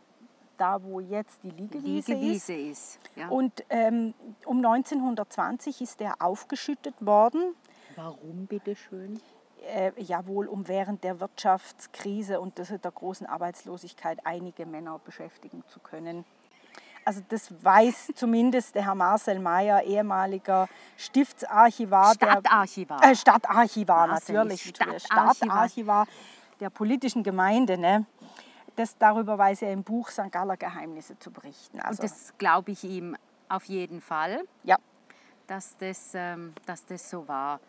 da, 0.62 0.84
wo 0.84 1.00
jetzt 1.00 1.44
die 1.44 1.50
Liegewiese, 1.50 1.98
ist. 1.98 2.08
Liegewiese 2.08 2.54
ist. 2.54 3.00
Ja. 3.16 3.30
Und 3.30 3.64
ähm, 3.70 4.14
um 4.46 4.64
1920 4.64 5.82
ist 5.82 6.00
der 6.00 6.22
aufgeschüttet 6.22 6.96
worden, 7.00 7.56
Warum 7.96 8.46
bitte 8.46 8.76
schön? 8.76 9.20
äh, 9.68 9.92
ja 9.98 10.26
wohl 10.28 10.48
um 10.48 10.68
während 10.68 11.04
der 11.04 11.20
Wirtschaftskrise 11.20 12.40
und 12.40 12.58
der 12.58 12.92
großen 12.92 13.26
Arbeitslosigkeit 13.26 14.20
einige 14.24 14.66
Männer 14.66 15.00
beschäftigen 15.04 15.64
zu 15.68 15.80
können. 15.80 16.26
Also 17.04 17.22
das 17.30 17.52
weiß 17.64 18.12
zumindest 18.16 18.76
der 18.76 18.86
Herr 18.86 18.96
Marcel 18.96 19.40
Mayer, 19.40 19.82
ehemaliger 19.84 20.68
Stiftsarchivar. 20.98 22.14
Stadtarchivar. 22.14 23.00
Der, 23.00 23.12
äh, 23.12 23.16
Stadtarchivar, 23.16 24.08
Marcel 24.08 24.36
natürlich. 24.36 24.66
ist 24.66 24.78
Stadtarchivar. 24.78 25.36
Stadtarchivar 25.36 26.08
der 26.60 26.70
politischen 26.70 27.24
Gemeinde. 27.24 27.78
Ne? 27.78 28.06
Das, 28.76 28.98
darüber 28.98 29.38
weiß 29.38 29.64
er 29.64 29.74
im 29.74 29.84
Buch 29.84 30.10
St. 30.10 30.32
Galler 30.32 30.58
Geheimnisse 30.58 31.18
zu 31.20 31.32
berichten. 31.32 31.80
Also, 31.80 32.02
Und 32.02 32.12
das 32.12 32.34
glaube 32.38 32.72
ich 32.72 32.84
ihm 32.84 33.16
auf 33.50 33.66
jeden 33.66 34.02
Fall, 34.02 34.44
ja. 34.64 34.78
dass 35.48 35.78
das, 35.78 36.12
ähm, 36.14 36.54
dass 36.66 36.86
das 36.86 37.10
so 37.10 37.28
war. 37.28 37.60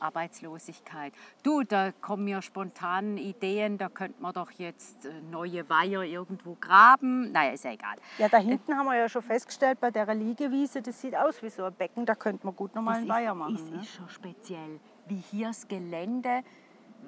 Arbeitslosigkeit. 0.00 1.12
Du, 1.42 1.62
da 1.62 1.92
kommen 1.92 2.24
mir 2.24 2.42
spontan 2.42 3.16
Ideen, 3.16 3.78
da 3.78 3.88
könnte 3.88 4.20
man 4.22 4.32
doch 4.32 4.50
jetzt 4.52 5.04
äh, 5.04 5.20
neue 5.30 5.68
Weiher 5.68 6.02
irgendwo 6.02 6.56
graben. 6.60 7.30
Naja, 7.32 7.52
ist 7.52 7.64
ja 7.64 7.72
egal. 7.72 7.96
Ja, 8.18 8.28
da 8.28 8.38
hinten 8.38 8.76
haben 8.76 8.86
wir 8.86 8.96
ja 8.96 9.08
schon 9.08 9.22
festgestellt, 9.22 9.80
bei 9.80 9.90
der 9.90 10.12
Liegewiese, 10.14 10.82
das 10.82 11.00
sieht 11.00 11.14
aus 11.14 11.42
wie 11.42 11.50
so 11.50 11.64
ein 11.64 11.74
Becken, 11.74 12.06
da 12.06 12.14
könnte 12.14 12.46
man 12.46 12.56
gut 12.56 12.74
nochmal 12.74 12.96
einen 12.96 13.08
Das 13.08 13.16
Weiher 13.16 13.32
ist, 13.32 13.38
machen. 13.38 13.54
ist, 13.54 13.70
ne? 13.70 13.80
ist 13.80 13.94
schon 13.94 14.08
speziell, 14.08 14.80
wie 15.06 15.22
hier 15.30 15.48
das 15.48 15.68
Gelände 15.68 16.42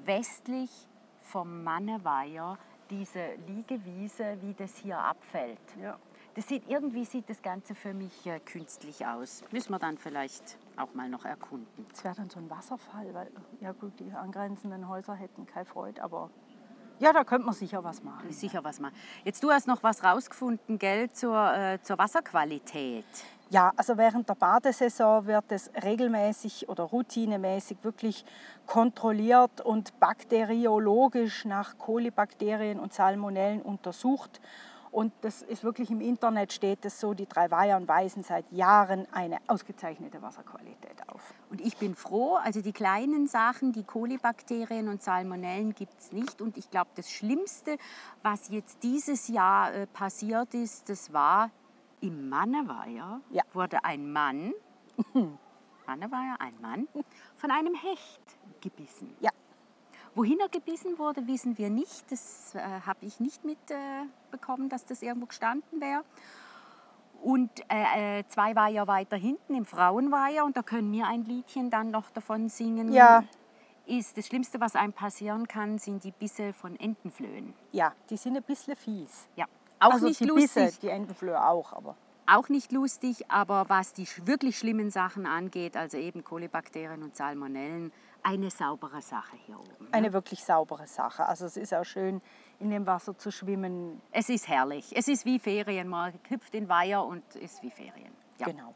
westlich 0.05 0.71
vom 1.21 1.63
Manneweiher, 1.65 2.59
diese 2.93 3.35
Liegewiese, 3.47 4.37
wie 4.43 4.53
das 4.53 4.77
hier 4.77 4.99
abfällt. 4.99 5.59
Ja. 5.81 5.99
Das 6.35 6.49
sieht, 6.49 6.69
irgendwie 6.69 7.05
sieht 7.05 7.29
das 7.29 7.43
Ganze 7.43 7.75
für 7.75 7.93
mich 7.95 8.27
äh, 8.27 8.39
künstlich 8.41 9.05
aus. 9.07 9.43
Müssen 9.51 9.73
wir 9.73 9.79
dann 9.79 9.99
vielleicht 9.99 10.59
auch 10.77 10.95
mal 10.95 11.09
noch 11.09 11.25
erkunden. 11.25 11.87
Das 11.91 12.05
wäre 12.05 12.15
dann 12.15 12.31
so 12.31 12.39
ein 12.39 12.49
Wasserfall, 12.49 13.13
weil 13.13 13.31
ja 13.61 13.73
gut, 13.73 13.99
die 13.99 14.11
angrenzenden 14.13 14.89
Häuser 14.89 15.15
hätten 15.15 15.47
keine 15.47 15.67
Freude, 15.67 16.03
aber 16.03 16.31
ja, 17.03 17.13
da 17.13 17.25
könnte 17.25 17.47
man 17.47 17.55
sicher 17.55 17.83
was 17.83 18.05
machen. 18.05 18.33
Sicher 18.33 18.63
was 18.63 18.79
mal. 18.79 18.93
Jetzt 19.25 19.43
du 19.43 19.51
hast 19.51 19.67
noch 19.67 19.83
was 19.83 20.05
rausgefunden, 20.05 20.79
gell, 20.79 21.11
zur, 21.11 21.53
äh, 21.53 21.83
zur 21.83 21.99
Wasserqualität. 21.99 23.05
Ja, 23.51 23.73
also 23.77 23.99
während 23.99 24.29
der 24.29 24.37
Badesaison 24.37 25.27
wird 25.27 25.51
es 25.51 25.69
regelmäßig 25.83 26.69
oder 26.69 26.85
routinemäßig 26.85 27.79
wirklich 27.83 28.25
kontrolliert 28.67 29.61
und 29.61 29.99
bakteriologisch 29.99 31.45
nach 31.45 31.77
Kolibakterien 31.77 32.79
und 32.79 32.95
Salmonellen 32.95 33.63
untersucht. 33.63 34.41
Und 34.93 35.13
das 35.23 35.43
ist 35.43 35.65
wirklich 35.65 35.91
im 35.91 36.01
Internet 36.01 36.53
steht 36.53 36.85
es 36.85 37.01
so, 37.01 37.15
die 37.15 37.27
drei 37.27 37.51
Weihern 37.51 37.89
weisen 37.89 38.23
seit 38.23 38.45
Jahren 38.53 39.09
eine 39.11 39.39
ausgezeichnete 39.49 40.23
Wasserqualität 40.23 41.03
auf. 41.09 41.35
Und 41.53 41.61
ich 41.61 41.77
bin 41.77 41.95
froh, 41.95 42.37
also 42.37 42.63
die 42.63 42.73
kleinen 42.73 43.27
Sachen, 43.27 43.73
die 43.73 43.85
Kolibakterien 43.85 44.89
und 44.89 45.03
Salmonellen 45.03 45.75
gibt 45.75 46.01
es 46.01 46.11
nicht. 46.11 46.41
Und 46.41 46.57
ich 46.57 46.71
glaube, 46.71 46.89
das 46.95 47.11
Schlimmste, 47.13 47.77
was 48.23 48.49
jetzt 48.49 48.83
dieses 48.83 49.29
Jahr 49.29 49.75
äh, 49.75 49.87
passiert 49.87 50.55
ist, 50.55 50.89
das 50.89 51.13
war 51.13 51.51
im 52.01 52.31
Manneweiher, 52.31 53.21
Ja. 53.29 53.43
wurde 53.53 53.85
ein 53.85 54.11
Mann, 54.11 54.55
Manneweiher, 55.87 56.37
ein 56.41 56.55
Mann, 56.63 56.89
von 57.37 57.51
einem 57.51 57.75
Hecht 57.75 58.39
gebissen. 58.63 59.15
Ja, 59.21 59.31
Wohin 60.15 60.41
er 60.41 60.49
gebissen 60.49 60.99
wurde, 60.99 61.27
wissen 61.27 61.57
wir 61.59 61.69
nicht. 61.69 62.11
Das 62.11 62.55
äh, 62.55 62.61
habe 62.61 63.05
ich 63.05 63.21
nicht 63.21 63.45
mitbekommen, 63.45 64.67
äh, 64.67 64.69
dass 64.71 64.87
das 64.87 65.03
irgendwo 65.03 65.27
gestanden 65.27 65.81
wäre. 65.83 66.03
Und 67.23 67.51
äh, 67.69 68.19
äh, 68.19 68.25
zwei 68.27 68.57
Weiher 68.57 68.89
weiter 68.89 69.17
hinten 69.17 69.55
im 69.55 69.65
Frauenweiher, 69.65 70.45
und 70.45 70.57
da 70.57 70.63
können 70.63 70.91
wir 70.93 71.07
ein 71.07 71.25
Liedchen 71.25 71.71
dann 71.71 71.91
noch 71.93 72.11
davon 72.11 72.49
singen. 72.49 72.93
Ja. 72.93 73.23
Ist 73.87 74.17
das 74.19 74.27
Schlimmste, 74.27 74.61
was 74.61 74.75
einem 74.77 74.93
passieren 74.93 75.47
kann, 75.47 75.79
sind 75.79 76.03
die 76.05 76.11
Bisse 76.13 76.53
von 76.53 76.79
Entenflöhen. 76.79 77.55
ja, 77.73 77.93
die 78.11 78.17
sind 78.17 78.37
ein 78.37 78.43
bisschen 78.43 78.77
fies. 78.77 79.29
Ja, 79.37 79.47
auch 79.79 79.93
also 79.93 80.07
nicht 80.07 80.21
die 80.21 80.25
lustig. 80.25 80.65
Bisse, 80.67 80.81
die 80.81 80.89
Entenflöhe 80.89 81.45
auch, 81.45 81.73
aber 81.73 81.97
Auch 82.27 82.49
nicht 82.49 82.71
lustig, 82.73 83.31
aber 83.31 83.65
was 83.69 83.93
die 83.93 84.07
wirklich 84.25 84.59
schlimmen 84.59 84.91
Sachen 84.91 85.27
angeht, 85.27 85.77
also 85.77 85.99
eben 85.99 86.23
Kolibakterien 86.25 87.03
und 87.03 87.17
Salmonellen, 87.17 87.93
eine 88.23 88.51
saubere 88.51 89.03
Sache 89.03 89.37
hier 89.47 89.59
oben. 89.59 89.87
ne? 89.87 89.89
eine 89.93 90.13
wirklich 90.13 90.45
saubere 90.45 90.87
Sache. 90.87 91.27
Also 91.27 91.47
es 91.47 91.57
ist 91.57 91.75
auch 91.75 91.85
schön, 91.85 92.21
in 92.63 92.71
dem 92.71 92.87
Wasser 92.87 93.19
zu 93.19 93.31
schwimmen. 93.31 94.01
Es 94.13 94.29
ist 94.29 94.49
herrlich. 94.49 94.93
Es 94.97 95.09
ist 95.09 95.25
wie 95.25 95.39
Ferien. 95.39 95.89
Man 95.89 96.15
hüpft 96.29 96.55
in 96.55 96.69
Weiher 96.69 97.05
und 97.05 97.23
ist 97.37 97.63
wie 97.63 97.71
Ferien. 97.71 98.13
Ja. 98.39 98.47
Genau. 98.47 98.75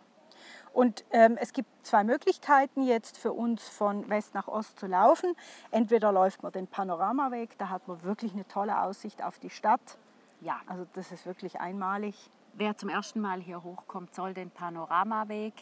Und 0.73 1.05
ähm, 1.11 1.39
es 1.41 1.55
gibt 1.55 1.69
zwei 1.87 2.05
Möglichkeiten 2.05 2.83
jetzt 2.83 3.17
für 3.17 3.33
uns 3.33 3.67
von 3.67 4.11
West 4.11 4.35
nach 4.35 4.47
Ost 4.47 4.79
zu 4.79 4.87
laufen. 4.87 5.35
Entweder 5.71 6.13
läuft 6.13 6.43
man 6.43 6.53
den 6.53 6.67
Panoramaweg, 6.67 7.57
da 7.57 7.71
hat 7.71 7.89
man 7.89 8.03
wirklich 8.03 8.35
eine 8.35 8.47
tolle 8.47 8.83
Aussicht 8.83 9.25
auf 9.25 9.39
die 9.39 9.49
Stadt. 9.49 9.99
ja. 10.43 10.61
Also 10.67 10.87
das 10.93 11.13
ist 11.13 11.25
wirklich 11.25 11.61
einmalig. 11.61 12.31
Wer 12.53 12.77
zum 12.77 12.91
ersten 12.91 13.21
Mal 13.21 13.41
hier 13.41 13.63
hochkommt, 13.63 14.15
soll 14.15 14.35
den 14.35 14.51
Panoramaweg 14.51 15.55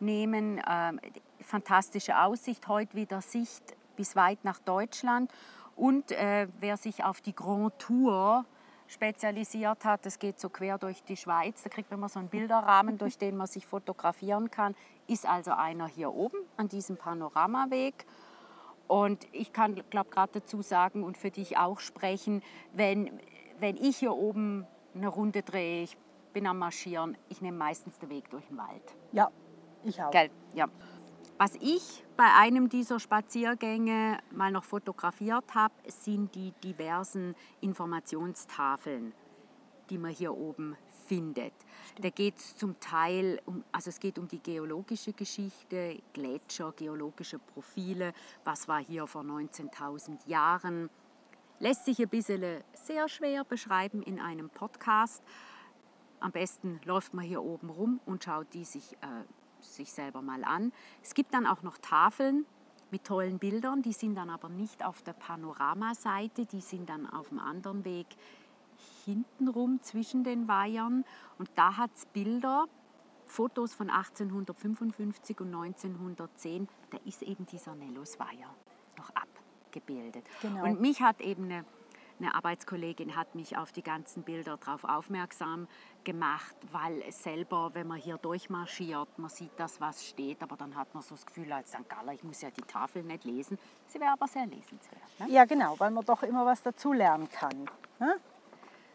nehmen. 0.00 0.60
Ähm, 0.68 1.00
fantastische 1.40 2.18
Aussicht, 2.18 2.66
heute 2.66 2.94
wieder 2.94 3.20
Sicht 3.20 3.76
bis 3.96 4.16
weit 4.16 4.44
nach 4.44 4.58
Deutschland. 4.58 5.30
Und 5.76 6.10
äh, 6.10 6.48
wer 6.58 6.76
sich 6.78 7.04
auf 7.04 7.20
die 7.20 7.34
Grand 7.34 7.78
Tour 7.78 8.46
spezialisiert 8.88 9.84
hat, 9.84 10.06
das 10.06 10.18
geht 10.18 10.40
so 10.40 10.48
quer 10.48 10.78
durch 10.78 11.02
die 11.02 11.16
Schweiz, 11.16 11.62
da 11.62 11.68
kriegt 11.68 11.90
man 11.90 12.00
immer 12.00 12.08
so 12.08 12.18
einen 12.18 12.28
Bilderrahmen, 12.28 12.98
durch 12.98 13.18
den 13.18 13.36
man 13.36 13.46
sich 13.46 13.66
fotografieren 13.66 14.50
kann, 14.50 14.74
ist 15.06 15.26
also 15.26 15.52
einer 15.52 15.86
hier 15.86 16.12
oben 16.12 16.38
an 16.56 16.68
diesem 16.68 16.96
Panoramaweg. 16.96 18.06
Und 18.88 19.26
ich 19.32 19.52
kann, 19.52 19.74
glaube 19.90 20.10
gerade 20.10 20.40
dazu 20.40 20.62
sagen 20.62 21.02
und 21.02 21.18
für 21.18 21.30
dich 21.30 21.58
auch 21.58 21.80
sprechen, 21.80 22.42
wenn, 22.72 23.20
wenn 23.58 23.76
ich 23.76 23.98
hier 23.98 24.14
oben 24.14 24.66
eine 24.94 25.08
Runde 25.08 25.42
drehe, 25.42 25.82
ich 25.82 25.98
bin 26.32 26.46
am 26.46 26.58
Marschieren, 26.58 27.18
ich 27.28 27.40
nehme 27.42 27.58
meistens 27.58 27.98
den 27.98 28.08
Weg 28.08 28.30
durch 28.30 28.46
den 28.46 28.56
Wald. 28.56 28.96
Ja, 29.12 29.30
ich 29.84 30.00
auch. 30.02 30.10
Gell? 30.10 30.30
Ja. 30.54 30.68
Was 31.38 31.54
ich 31.60 32.02
bei 32.16 32.32
einem 32.32 32.70
dieser 32.70 32.98
Spaziergänge 32.98 34.18
mal 34.30 34.50
noch 34.50 34.64
fotografiert 34.64 35.54
habe, 35.54 35.74
sind 35.86 36.34
die 36.34 36.52
diversen 36.64 37.34
Informationstafeln, 37.60 39.12
die 39.90 39.98
man 39.98 40.12
hier 40.12 40.34
oben 40.34 40.78
findet. 41.06 41.52
Da 42.00 42.08
geht 42.08 42.38
es 42.38 42.56
zum 42.56 42.80
Teil 42.80 43.38
um, 43.44 43.62
also 43.70 43.90
es 43.90 44.00
geht 44.00 44.18
um 44.18 44.26
die 44.26 44.38
geologische 44.38 45.12
Geschichte, 45.12 46.00
Gletscher, 46.14 46.72
geologische 46.72 47.38
Profile, 47.38 48.14
was 48.44 48.66
war 48.66 48.80
hier 48.80 49.06
vor 49.06 49.22
19.000 49.22 50.26
Jahren. 50.26 50.88
Lässt 51.58 51.84
sich 51.84 52.00
ein 52.00 52.08
bisschen 52.08 52.62
sehr 52.72 53.10
schwer 53.10 53.44
beschreiben 53.44 54.02
in 54.02 54.20
einem 54.20 54.48
Podcast. 54.48 55.22
Am 56.18 56.32
besten 56.32 56.80
läuft 56.86 57.12
man 57.12 57.26
hier 57.26 57.42
oben 57.42 57.68
rum 57.68 58.00
und 58.06 58.24
schaut 58.24 58.54
die 58.54 58.64
sich, 58.64 58.94
äh, 59.02 59.24
sich 59.74 59.92
selber 59.92 60.22
mal 60.22 60.44
an. 60.44 60.72
Es 61.02 61.14
gibt 61.14 61.34
dann 61.34 61.46
auch 61.46 61.62
noch 61.62 61.78
Tafeln 61.78 62.46
mit 62.90 63.04
tollen 63.04 63.38
Bildern, 63.38 63.82
die 63.82 63.92
sind 63.92 64.14
dann 64.14 64.30
aber 64.30 64.48
nicht 64.48 64.84
auf 64.84 65.02
der 65.02 65.12
Panoramaseite, 65.12 66.46
die 66.46 66.60
sind 66.60 66.88
dann 66.88 67.06
auf 67.06 67.28
dem 67.30 67.38
anderen 67.38 67.84
Weg 67.84 68.06
hintenrum 69.04 69.80
zwischen 69.82 70.24
den 70.24 70.48
Weihern. 70.48 71.04
Und 71.38 71.50
da 71.54 71.76
hat 71.76 71.90
es 71.94 72.06
Bilder, 72.06 72.66
Fotos 73.24 73.74
von 73.74 73.90
1855 73.90 75.40
und 75.40 75.54
1910, 75.54 76.68
da 76.90 76.98
ist 77.04 77.22
eben 77.22 77.46
dieser 77.46 77.74
Nellusweiher 77.74 78.54
noch 78.96 79.10
abgebildet. 79.14 80.24
Genau. 80.42 80.64
Und 80.64 80.80
mich 80.80 81.02
hat 81.02 81.20
eben 81.20 81.44
eine 81.44 81.64
eine 82.18 82.34
Arbeitskollegin 82.34 83.16
hat 83.16 83.34
mich 83.34 83.56
auf 83.56 83.72
die 83.72 83.82
ganzen 83.82 84.22
Bilder 84.22 84.56
darauf 84.56 84.84
aufmerksam 84.84 85.68
gemacht, 86.04 86.56
weil 86.72 87.02
selber, 87.10 87.70
wenn 87.74 87.86
man 87.86 87.98
hier 87.98 88.16
durchmarschiert, 88.18 89.18
man 89.18 89.28
sieht 89.28 89.52
das, 89.56 89.80
was 89.80 90.06
steht, 90.06 90.42
aber 90.42 90.56
dann 90.56 90.74
hat 90.76 90.92
man 90.94 91.02
so 91.02 91.14
das 91.14 91.26
Gefühl 91.26 91.52
als 91.52 91.70
St. 91.70 91.88
Galler, 91.88 92.12
ich 92.12 92.24
muss 92.24 92.40
ja 92.40 92.50
die 92.50 92.62
Tafel 92.62 93.02
nicht 93.02 93.24
lesen. 93.24 93.58
Sie 93.86 94.00
wäre 94.00 94.12
aber 94.12 94.26
sehr 94.26 94.46
lesenswert. 94.46 95.02
Ne? 95.18 95.26
Ja, 95.28 95.44
genau, 95.44 95.78
weil 95.78 95.90
man 95.90 96.04
doch 96.04 96.22
immer 96.22 96.46
was 96.46 96.62
dazulernen 96.62 97.28
kann. 97.28 97.68
Ne? 97.98 98.16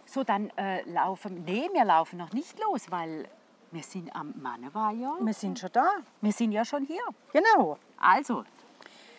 So, 0.05 0.23
dann 0.23 0.49
äh, 0.57 0.81
laufen, 0.89 1.43
nee, 1.45 1.69
wir 1.71 1.85
laufen 1.85 2.17
noch 2.17 2.33
nicht 2.33 2.59
los, 2.59 2.89
weil 2.89 3.27
wir 3.71 3.83
sind 3.83 4.13
am 4.15 4.33
Manneweiher. 4.41 5.15
Wir 5.21 5.33
sind 5.33 5.57
schon 5.57 5.69
da. 5.71 5.89
Wir 6.19 6.33
sind 6.33 6.51
ja 6.51 6.65
schon 6.65 6.83
hier. 6.83 7.03
Genau. 7.31 7.77
Also, 7.97 8.43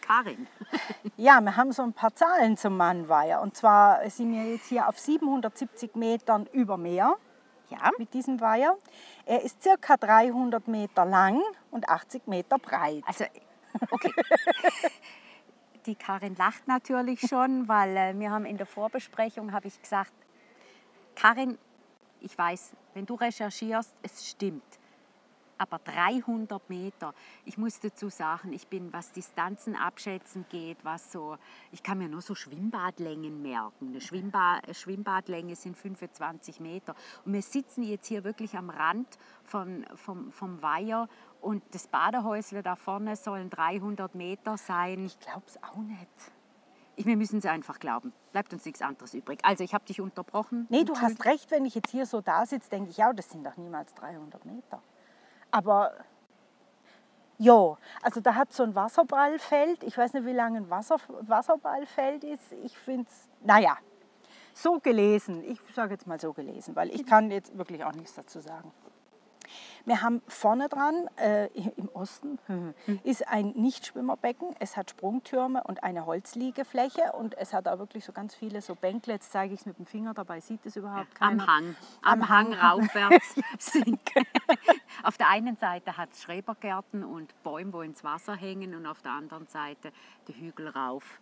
Karin. 0.03 0.47
Ja, 1.17 1.41
wir 1.41 1.57
haben 1.57 1.73
so 1.73 1.83
ein 1.83 1.93
paar 1.93 2.15
Zahlen 2.15 2.57
zum 2.57 2.77
Mannweiher. 2.77 3.41
Und 3.41 3.57
zwar 3.57 4.09
sind 4.11 4.33
wir 4.33 4.53
jetzt 4.53 4.67
hier 4.67 4.89
auf 4.89 4.99
770 4.99 5.95
Metern 5.95 6.49
über 6.53 6.77
Meer 6.77 7.17
Ja, 7.69 7.91
mit 7.99 8.13
diesem 8.13 8.41
Weiher. 8.41 8.77
Er 9.27 9.43
ist 9.43 9.63
circa 9.63 9.97
300 9.97 10.67
Meter 10.69 11.05
lang 11.05 11.41
und 11.71 11.89
80 11.89 12.27
Meter 12.27 12.59
breit. 12.59 13.05
also, 13.07 13.25
okay. 13.91 14.13
Die 15.87 15.95
Karin 15.95 16.35
lacht 16.37 16.67
natürlich 16.69 17.21
schon, 17.21 17.69
weil 17.69 17.97
äh, 17.97 18.19
wir 18.19 18.31
haben 18.31 18.45
in 18.45 18.57
der 18.57 18.67
Vorbesprechung, 18.67 19.53
habe 19.53 19.67
ich 19.69 19.81
gesagt, 19.81 20.13
Karin, 21.15 21.59
ich 22.21 22.37
weiß, 22.37 22.73
wenn 22.95 23.07
du 23.07 23.15
recherchierst, 23.15 23.93
es 24.03 24.29
stimmt. 24.29 24.63
Aber 25.63 25.79
300 25.79 26.69
Meter, 26.69 27.15
ich 27.45 27.57
muss 27.57 27.79
dazu 27.79 28.09
sagen, 28.09 28.53
ich 28.53 28.67
bin, 28.67 28.93
was 28.93 29.13
Distanzen 29.13 29.77
abschätzen 29.77 30.45
geht, 30.49 30.85
was 30.85 31.13
so, 31.13 31.37
ich 31.71 31.85
kann 31.85 31.99
mir 31.99 32.09
nur 32.09 32.21
so 32.21 32.35
Schwimmbadlängen 32.35 33.41
merken. 33.43 33.91
Eine 33.91 34.01
Schwimmba 34.01 34.55
eine 34.65 34.75
Schwimmbadlänge 34.75 35.55
sind 35.55 35.77
25 35.77 36.59
Meter. 36.59 36.97
Und 37.25 37.33
wir 37.33 37.43
sitzen 37.43 37.85
jetzt 37.85 38.09
hier 38.09 38.25
wirklich 38.25 38.57
am 38.57 38.71
Rand 38.71 39.07
von, 39.45 39.87
vom, 39.95 40.33
vom 40.33 40.61
Weiher 40.63 41.09
und 41.41 41.63
das 41.71 41.87
Badehäusle 41.87 42.65
da 42.65 42.75
vorne 42.75 43.15
sollen 43.15 43.49
300 43.49 44.17
Meter 44.17 44.57
sein. 44.57 45.07
Ich 45.07 45.21
glaube 45.21 45.45
es 45.47 45.63
auch 45.63 45.77
nicht. 45.77 46.09
Ich, 46.97 47.07
wir 47.07 47.17
müssen 47.17 47.39
es 47.39 47.47
einfach 47.47 47.79
glauben. 47.79 48.13
Bleibt 48.33 48.53
uns 48.53 48.65
nichts 48.65 48.83
anderes 48.83 49.15
übrig. 49.15 49.39
Also, 49.45 49.63
ich 49.63 49.75
habe 49.75 49.85
dich 49.85 50.01
unterbrochen. 50.01 50.67
Nee, 50.71 50.83
du 50.83 50.97
hast 50.97 51.25
recht, 51.25 51.53
wenn 51.53 51.65
ich 51.65 51.77
jetzt 51.77 51.91
hier 51.91 52.05
so 52.05 52.21
da 52.21 52.45
sitze, 52.47 52.69
denke 52.69 52.91
ich, 52.91 52.97
ja, 52.97 53.13
das 53.13 53.31
sind 53.31 53.47
doch 53.47 53.57
niemals 53.57 53.95
300 53.95 54.45
Meter. 54.45 54.83
Aber 55.53 55.93
ja, 57.39 57.77
also 58.03 58.21
da 58.21 58.35
hat 58.35 58.53
so 58.53 58.63
ein 58.63 58.75
Wasserballfeld, 58.75 59.85
ich 59.85 59.97
weiß 59.97 60.15
nicht, 60.15 60.27
wie 60.27 60.33
lange 60.33 60.59
ein 60.59 60.71
Wasser, 60.71 60.97
Wasserballfeld 61.21 62.25
ist. 62.25 62.53
Ich 62.65 62.77
finde 62.77 63.07
es, 63.09 63.29
naja, 63.45 63.77
so 64.55 64.79
gelesen. 64.81 65.45
Ich 65.45 65.61
sage 65.75 65.95
jetzt 65.95 66.07
mal 66.07 66.21
so 66.21 66.33
gelesen, 66.33 66.75
weil 66.75 66.91
ich 66.91 67.07
kann 67.07 67.31
jetzt 67.31 67.57
wirklich 67.57 67.85
auch 67.85 67.93
nichts 67.93 68.15
dazu 68.15 68.41
sagen. 68.41 68.73
Wir 69.85 70.03
haben 70.03 70.23
vorne 70.29 70.69
dran, 70.69 71.09
äh, 71.17 71.47
im 71.77 71.89
Osten, 71.93 72.39
ist 73.05 73.27
ein 73.29 73.49
Nichtschwimmerbecken. 73.51 74.55
Es 74.61 74.77
hat 74.77 74.91
Sprungtürme 74.91 75.63
und 75.65 75.83
eine 75.83 76.07
Holzliegefläche 76.07 77.13
und 77.13 77.37
es 77.37 77.53
hat 77.53 77.67
auch 77.67 77.79
wirklich 77.79 78.05
so 78.05 78.13
ganz 78.13 78.35
viele 78.35 78.61
so 78.63 78.75
Bänkle. 78.75 79.15
Jetzt 79.15 79.33
zeige 79.33 79.55
ich 79.55 79.61
es 79.61 79.67
mit 79.67 79.79
dem 79.79 79.87
Finger, 79.87 80.15
dabei 80.15 80.41
sieht 80.41 80.65
es 80.67 80.77
überhaupt 80.77 81.15
keiner. 81.15 81.43
Am 81.43 81.47
Hang, 81.47 81.77
am, 82.03 82.29
Hang 82.29 82.55
raufwärts 82.55 83.35
sind. 83.59 84.01
auf 85.03 85.19
der 85.19 85.29
einen 85.29 85.57
Seite 85.57 85.97
hat 85.97 86.13
es 86.13 86.23
Schrebergärten 86.23 87.05
und 87.05 87.41
Bäume, 87.43 87.73
wo 87.73 87.83
ins 87.83 88.05
Wasser 88.05 88.35
hängen 88.35 88.75
und 88.75 88.87
auf 88.87 89.03
der 89.03 89.13
anderen 89.13 89.47
Seite 89.47 89.93
der 90.29 90.37
Hügel 90.37 90.69
rauf. 90.69 91.21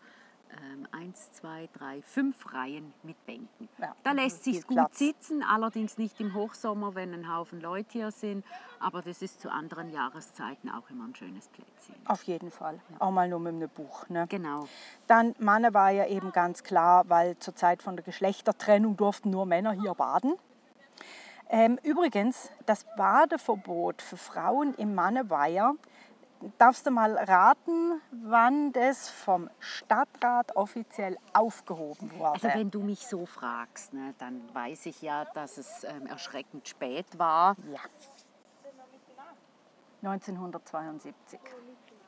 Ähm, 0.53 0.87
eins, 0.91 1.31
zwei, 1.33 1.69
drei, 1.73 2.03
fünf 2.03 2.53
Reihen 2.53 2.93
mit 3.05 3.25
Bänken. 3.25 3.69
Ja, 3.79 3.95
da 4.03 4.13
lässt 4.13 4.45
sich 4.45 4.67
gut 4.67 4.77
Platz. 4.77 4.99
sitzen, 4.99 5.45
allerdings 5.45 5.97
nicht 5.97 6.21
im 6.21 6.35
Hochsommer, 6.35 6.95
wenn 6.97 7.15
ein 7.15 7.33
Haufen 7.33 7.61
Leute 7.61 7.93
hier 7.93 8.11
sind, 8.11 8.45
aber 8.81 9.01
das 9.01 9.23
ist 9.23 9.41
zu 9.41 9.51
anderen 9.51 9.91
Jahreszeiten 9.91 10.69
auch 10.69 10.91
immer 10.91 11.05
ein 11.05 11.15
schönes 11.15 11.49
Plätzchen. 11.49 11.95
Auf 12.05 12.25
jeden 12.25 12.51
Fall. 12.51 12.81
Auch 12.99 13.13
mal 13.13 13.29
nur 13.29 13.39
mit 13.39 13.55
einem 13.55 13.69
Buch. 13.69 14.09
Ne? 14.09 14.27
Genau. 14.29 14.67
Dann 15.07 15.37
Manne 15.39 15.73
war 15.73 15.91
ja 15.91 16.07
eben 16.07 16.33
ganz 16.33 16.65
klar, 16.65 17.09
weil 17.09 17.39
zur 17.39 17.55
Zeit 17.55 17.83
von 17.83 17.97
der 17.97 18.05
Geschlechtertrennung 18.05 18.97
durften 18.97 19.31
nur 19.31 19.47
Männer 19.47 19.73
hier 19.73 19.95
baden. 19.95 20.35
Ähm, 21.49 21.79
übrigens, 21.83 22.51
das 22.67 22.87
Badeverbot 22.97 24.03
für 24.03 24.17
Frauen 24.17 24.75
im 24.75 24.95
Manneweiher, 24.95 25.75
darfst 26.59 26.87
du 26.87 26.91
mal 26.91 27.17
raten, 27.17 28.01
wann 28.11 28.73
das 28.73 29.09
vom 29.09 29.51
Stadtrat 29.59 30.57
offiziell 30.57 31.17
aufgehoben 31.33 32.11
wurde? 32.19 32.33
Also 32.33 32.49
wenn 32.49 32.71
du 32.71 32.81
mich 32.81 33.07
so 33.07 33.27
fragst, 33.27 33.93
ne, 33.93 34.15
dann 34.19 34.43
weiß 34.55 34.87
ich 34.87 35.03
ja, 35.03 35.25
dass 35.35 35.59
es 35.59 35.85
ähm, 35.85 36.07
erschreckend 36.07 36.69
spät 36.69 37.07
war. 37.19 37.57
ja. 37.73 37.81
1972. 40.03 41.39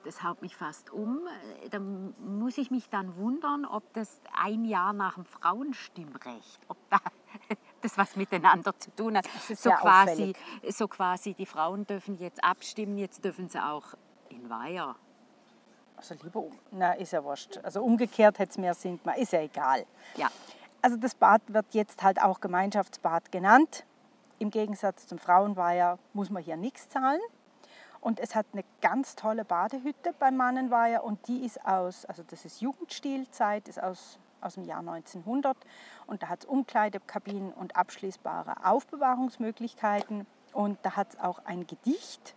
Das 0.05 0.23
haut 0.23 0.43
mich 0.43 0.57
fast 0.57 0.91
um. 0.91 1.21
Äh, 1.63 1.69
Da 1.69 1.79
muss 1.79 2.59
ich 2.59 2.71
mich 2.71 2.89
dann 2.89 3.17
wundern, 3.17 3.65
ob 3.65 3.93
das 3.93 4.21
ein 4.35 4.65
Jahr 4.65 4.93
nach 4.93 5.15
dem 5.15 5.25
Frauenstimmrecht, 5.25 6.61
ob 6.69 6.77
da 6.91 6.99
das 7.83 7.97
was 7.99 8.17
miteinander 8.17 8.77
zu 8.79 8.91
tun 8.95 9.17
hat. 9.17 9.27
ist 9.49 9.63
So 9.63 9.71
quasi, 9.71 10.33
so 10.71 10.89
quasi, 10.89 11.35
die 11.35 11.47
Frauen 11.47 11.87
dürfen 11.87 12.19
jetzt 12.19 12.43
abstimmen, 12.43 12.99
jetzt 12.99 13.25
dürfen 13.25 13.49
sie 13.49 13.63
auch 13.63 13.95
in 14.43 14.51
Weiher. 14.51 14.97
Also 15.97 16.15
lieber. 16.23 16.45
Na, 16.71 16.93
ist 16.93 17.13
ja 17.13 17.23
wurscht. 17.23 17.59
Also 17.63 17.83
umgekehrt 17.83 18.39
hätte 18.39 18.51
es 18.51 18.59
mehr 18.59 18.75
Sinn 18.75 18.99
gemacht. 18.99 19.19
Ist 19.19 19.33
ja 19.33 19.41
egal. 19.41 19.87
Ja, 20.17 20.31
Also 20.83 20.97
das 20.97 21.15
Bad 21.15 21.43
wird 21.47 21.67
jetzt 21.73 22.03
halt 22.03 22.21
auch 22.21 22.41
Gemeinschaftsbad 22.41 23.31
genannt. 23.31 23.85
Im 24.39 24.51
Gegensatz 24.51 25.07
zum 25.07 25.19
Frauenweiher 25.19 25.99
muss 26.13 26.31
man 26.31 26.43
hier 26.43 26.57
nichts 26.57 26.89
zahlen. 26.89 27.21
Und 28.01 28.19
es 28.19 28.35
hat 28.35 28.47
eine 28.53 28.65
ganz 28.81 29.15
tolle 29.15 29.45
Badehütte 29.45 30.13
beim 30.19 30.37
Mannenweiher 30.37 31.05
und 31.05 31.29
die 31.29 31.45
ist 31.45 31.65
aus, 31.65 32.05
also 32.07 32.25
das 32.27 32.45
ist 32.45 32.61
Jugendstilzeit, 32.61 33.69
ist 33.69 33.81
aus, 33.81 34.19
aus 34.41 34.55
dem 34.55 34.65
Jahr 34.65 34.81
1900 34.81 35.57
und 36.09 36.25
da 36.25 36.29
hat 36.29 36.41
es 36.41 36.47
Umkleidekabinen 36.47 37.53
und 37.53 37.77
abschließbare 37.77 38.67
Aufbewahrungsmöglichkeiten 38.67 40.27
und 40.53 40.81
da 40.83 40.97
hat 40.97 41.11
es 41.11 41.21
auch 41.21 41.45
ein 41.45 41.65
Gedicht 41.69 42.35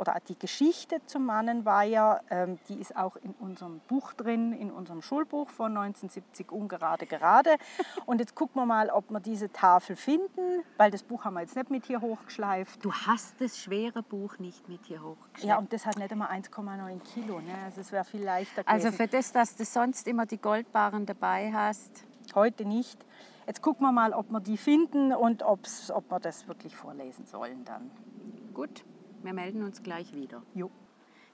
oder 0.00 0.16
die 0.26 0.38
Geschichte 0.38 1.00
zum 1.04 1.26
Mannenweiher, 1.26 2.22
ähm, 2.30 2.58
die 2.68 2.80
ist 2.80 2.96
auch 2.96 3.16
in 3.16 3.34
unserem 3.38 3.80
Buch 3.80 4.14
drin, 4.14 4.54
in 4.54 4.70
unserem 4.70 5.02
Schulbuch 5.02 5.50
von 5.50 5.76
1970 5.76 6.50
ungerade 6.50 7.04
gerade. 7.04 7.56
Und 8.06 8.18
jetzt 8.20 8.34
gucken 8.34 8.62
wir 8.62 8.66
mal, 8.66 8.88
ob 8.88 9.10
wir 9.10 9.20
diese 9.20 9.52
Tafel 9.52 9.96
finden, 9.96 10.64
weil 10.78 10.90
das 10.90 11.02
Buch 11.02 11.24
haben 11.24 11.34
wir 11.34 11.42
jetzt 11.42 11.54
nicht 11.54 11.70
mit 11.70 11.84
hier 11.84 12.00
hochgeschleift. 12.00 12.82
du 12.82 12.92
hast 12.92 13.40
das 13.42 13.58
schwere 13.58 14.02
Buch 14.02 14.38
nicht 14.38 14.68
mit 14.70 14.86
hier 14.86 15.02
hochgeschleppt. 15.02 15.44
Ja, 15.44 15.58
und 15.58 15.70
das 15.72 15.84
hat 15.84 15.98
nicht 15.98 16.10
einmal 16.10 16.30
1,9 16.30 17.00
Kilo. 17.00 17.40
Ne? 17.40 17.54
Also 17.66 17.82
es 17.82 17.92
wäre 17.92 18.04
viel 18.04 18.24
leichter 18.24 18.62
also 18.64 18.88
gewesen. 18.88 18.96
für 18.96 19.06
das, 19.06 19.32
dass 19.32 19.54
du 19.54 19.66
sonst 19.66 20.08
immer 20.08 20.24
die 20.24 20.38
Goldbarren 20.38 21.04
dabei 21.04 21.52
hast, 21.52 22.06
Heute 22.34 22.64
nicht. 22.64 23.04
Jetzt 23.46 23.60
gucken 23.60 23.84
wir 23.84 23.90
mal, 23.90 24.12
ob 24.12 24.30
wir 24.30 24.40
die 24.40 24.56
finden 24.56 25.12
und 25.12 25.42
ob's, 25.42 25.90
ob 25.90 26.10
wir 26.10 26.20
das 26.20 26.46
wirklich 26.46 26.76
vorlesen 26.76 27.26
sollen 27.26 27.64
dann. 27.64 27.90
gut, 28.54 28.84
wir 29.22 29.32
melden 29.32 29.62
uns 29.62 29.82
gleich 29.82 30.14
wieder. 30.14 30.42
Jo. 30.54 30.70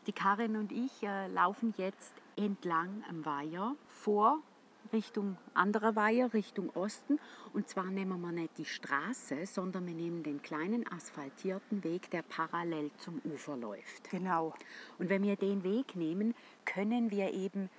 Die 0.07 0.13
Karin 0.13 0.57
und 0.57 0.73
ich 0.73 1.03
äh, 1.03 1.27
laufen 1.29 1.75
jetzt 1.77 2.15
entlang 2.37 3.05
am 3.09 3.25
Weiher 3.25 3.75
vor 3.89 4.41
Richtung 4.93 5.37
anderer 5.55 5.97
Weiher, 5.97 6.33
Richtung 6.33 6.71
Osten. 6.71 7.19
Und 7.53 7.69
zwar 7.69 7.87
nehmen 7.87 8.21
wir 8.21 8.31
nicht 8.33 8.59
die 8.59 8.65
Straße, 8.65 9.47
sondern 9.47 9.87
wir 9.87 9.95
nehmen 9.95 10.23
den 10.23 10.43
kleinen 10.43 10.87
asphaltierten 10.91 11.85
Weg, 11.85 12.11
der 12.11 12.23
parallel 12.23 12.91
zum 12.99 13.21
Ufer 13.25 13.57
läuft. 13.57 14.11
Genau. 14.11 14.55
Und 14.99 15.09
wenn 15.09 15.23
wir 15.23 15.37
den 15.37 15.63
Weg 15.65 15.97
nehmen, 15.97 16.35
können 16.65 17.11
wir 17.11 17.33
eben 17.33 17.71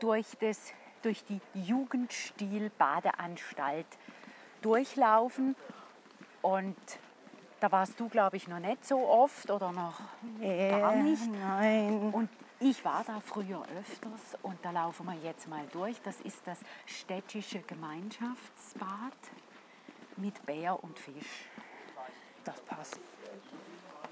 durch, 0.00 0.26
das, 0.40 0.72
durch 1.02 1.22
die 1.24 1.40
Jugendstil-Badeanstalt 1.54 3.86
durchlaufen. 4.60 5.54
Und 6.40 6.76
da 7.62 7.70
warst 7.70 8.00
du, 8.00 8.08
glaube 8.08 8.36
ich, 8.36 8.48
noch 8.48 8.58
nicht 8.58 8.84
so 8.84 9.08
oft 9.08 9.48
oder 9.48 9.70
noch 9.70 10.00
gar 10.40 10.96
nicht. 10.96 11.30
Nein. 11.30 12.10
Und 12.12 12.28
ich 12.58 12.84
war 12.84 13.04
da 13.06 13.20
früher 13.20 13.62
öfters 13.78 14.36
und 14.42 14.58
da 14.64 14.72
laufen 14.72 15.06
wir 15.06 15.14
jetzt 15.22 15.46
mal 15.46 15.64
durch. 15.72 16.00
Das 16.02 16.20
ist 16.22 16.40
das 16.44 16.58
städtische 16.86 17.60
Gemeinschaftsbad 17.60 19.16
mit 20.16 20.44
Bär 20.44 20.82
und 20.82 20.98
Fisch. 20.98 21.48
Das 22.44 22.60
passt. 22.62 22.98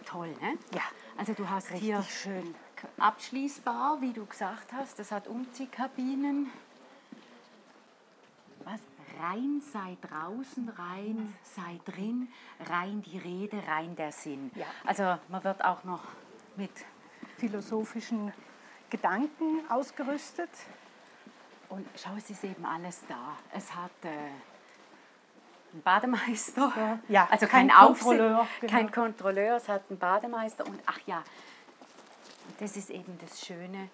Toll, 0.07 0.29
ne? 0.41 0.57
Ja. 0.73 0.83
Also 1.17 1.33
du 1.33 1.49
hast 1.49 1.71
Richtig 1.73 1.83
hier 1.83 2.03
schön. 2.05 2.55
abschließbar, 2.99 4.01
wie 4.01 4.13
du 4.13 4.27
gesagt 4.27 4.73
hast. 4.73 5.01
Das 5.01 5.11
hat 5.11 5.27
Umziehkabinen. 5.27 6.53
Rein 9.21 9.61
sei 9.73 9.97
draußen, 10.01 10.69
rein 10.69 11.35
sei 11.43 11.81
drin, 11.85 12.29
rein 12.69 13.03
die 13.03 13.19
Rede, 13.19 13.63
rein 13.67 13.95
der 13.97 14.13
Sinn. 14.13 14.51
Ja. 14.55 14.67
Also 14.85 15.19
man 15.29 15.45
wird 15.45 15.65
auch 15.65 15.85
noch 15.85 16.03
mit 16.57 16.71
Philosophischen 17.39 18.33
Gedanken 18.89 19.61
ausgerüstet. 19.69 20.51
Und 21.69 21.87
schau, 21.97 22.15
es 22.17 22.31
ist 22.31 22.45
eben 22.45 22.65
alles 22.65 23.03
da. 23.09 23.37
Es 23.53 23.75
hat 23.75 23.91
äh, 24.03 24.09
einen 25.73 25.83
Bademeister, 25.83 26.99
Ja, 27.09 27.29
also 27.31 27.47
kein 27.47 27.69
kein, 27.69 27.87
Kontrolleur, 27.87 28.29
Kontrolleur, 28.29 28.47
genau. 28.61 28.73
kein 28.73 28.91
Kontrolleur, 28.91 29.57
es 29.57 29.69
hat 29.69 29.83
einen 29.89 29.99
Bademeister 29.99 30.67
und 30.67 30.81
ach 30.87 30.99
ja, 31.07 31.23
das 32.59 32.77
ist 32.77 32.91
eben 32.91 33.17
das 33.21 33.45
Schöne. 33.45 33.89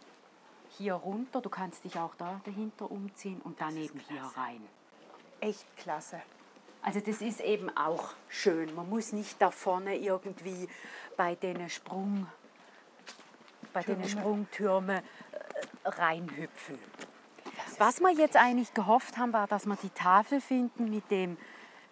Hier 0.78 0.94
runter, 0.94 1.40
du 1.40 1.48
kannst 1.48 1.84
dich 1.84 1.98
auch 1.98 2.14
da 2.16 2.40
dahinter 2.44 2.90
umziehen 2.90 3.40
und 3.44 3.60
dann 3.60 3.76
eben 3.76 4.00
hier 4.08 4.22
rein. 4.36 4.62
Echt 5.40 5.64
klasse. 5.76 6.20
Also 6.82 7.00
das 7.00 7.20
ist 7.20 7.40
eben 7.40 7.74
auch 7.76 8.10
schön. 8.28 8.74
Man 8.74 8.88
muss 8.88 9.12
nicht 9.12 9.42
da 9.42 9.50
vorne 9.50 9.96
irgendwie 9.96 10.68
bei 11.16 11.34
den 11.34 11.68
Sprung, 11.68 12.28
bei 13.72 13.82
den 13.82 13.96
Türme. 13.96 14.08
Sprungtürmen 14.08 14.96
äh, 14.98 15.88
reinhüpfen. 15.88 16.78
Was 17.78 18.00
wir 18.00 18.12
jetzt 18.12 18.36
eigentlich 18.36 18.72
gehofft 18.72 19.18
haben, 19.18 19.32
war, 19.32 19.46
dass 19.46 19.66
wir 19.66 19.76
die 19.76 19.90
Tafel 19.90 20.40
finden 20.40 20.88
mit 20.88 21.10
dem 21.10 21.36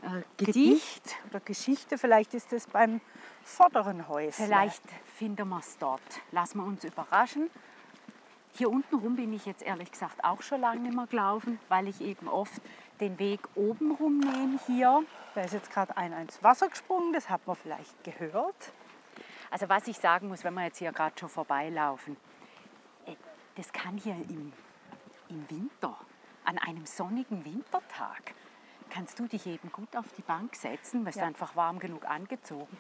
äh, 0.03 0.23
Gedicht. 0.37 1.17
Oder 1.29 1.41
Geschichte, 1.41 1.99
vielleicht 1.99 2.33
ist 2.35 2.53
es 2.53 2.67
beim 2.67 3.01
vorderen 3.43 4.09
Häuschen. 4.09 4.47
Vielleicht 4.47 4.83
finden 5.17 5.49
wir 5.49 5.59
es 5.59 5.77
dort. 5.79 6.01
Lassen 6.31 6.59
wir 6.59 6.65
uns 6.65 6.85
überraschen. 6.85 7.51
Hier 8.57 8.71
unten 8.71 8.95
rum 8.95 9.17
bin 9.17 9.33
ich 9.33 9.47
jetzt 9.47 9.63
ehrlich 9.63 9.91
gesagt 9.91 10.23
auch 10.23 10.41
schon 10.41 10.61
lange 10.61 10.81
nicht 10.81 10.95
mehr 10.95 11.09
gelaufen, 11.09 11.59
weil 11.69 11.89
ich 11.89 12.01
eben 12.01 12.29
oft 12.29 12.63
den 13.01 13.19
Weg 13.19 13.41
oben 13.55 13.93
rum 13.93 14.19
nehme 14.21 14.59
hier. 14.67 15.03
Da 15.35 15.43
ist 15.43 15.53
jetzt 15.53 15.71
gerade 15.71 15.97
einer 15.97 16.21
ins 16.21 16.43
Wasser 16.43 16.69
gesprungen, 16.69 17.13
das 17.13 17.29
hat 17.29 17.47
man 17.47 17.57
vielleicht 17.57 18.05
gehört. 18.05 18.73
Also 19.51 19.69
was 19.69 19.87
ich 19.87 19.99
sagen 19.99 20.29
muss, 20.29 20.45
wenn 20.45 20.55
wir 20.55 20.65
jetzt 20.65 20.79
hier 20.79 20.93
gerade 20.93 21.19
schon 21.19 21.29
vorbeilaufen, 21.29 22.17
äh, 23.07 23.15
das 23.57 23.73
kann 23.73 23.97
hier 23.99 24.15
im, 24.15 24.53
im 25.29 25.51
Winter, 25.51 25.97
an 26.45 26.59
einem 26.59 26.87
sonnigen 26.87 27.45
Wintertag, 27.45 28.35
kannst 28.91 29.19
du 29.19 29.27
dich 29.27 29.47
eben 29.47 29.73
gut 29.73 29.97
auf 29.97 30.07
die 30.17 30.23
Bank 30.23 30.55
setzen, 30.55 31.05
weil 31.05 31.15
Ja. 31.15 31.25
einfach 31.25 31.57
warm 31.57 31.79
genug 31.79 32.05
angezogen. 32.09 32.77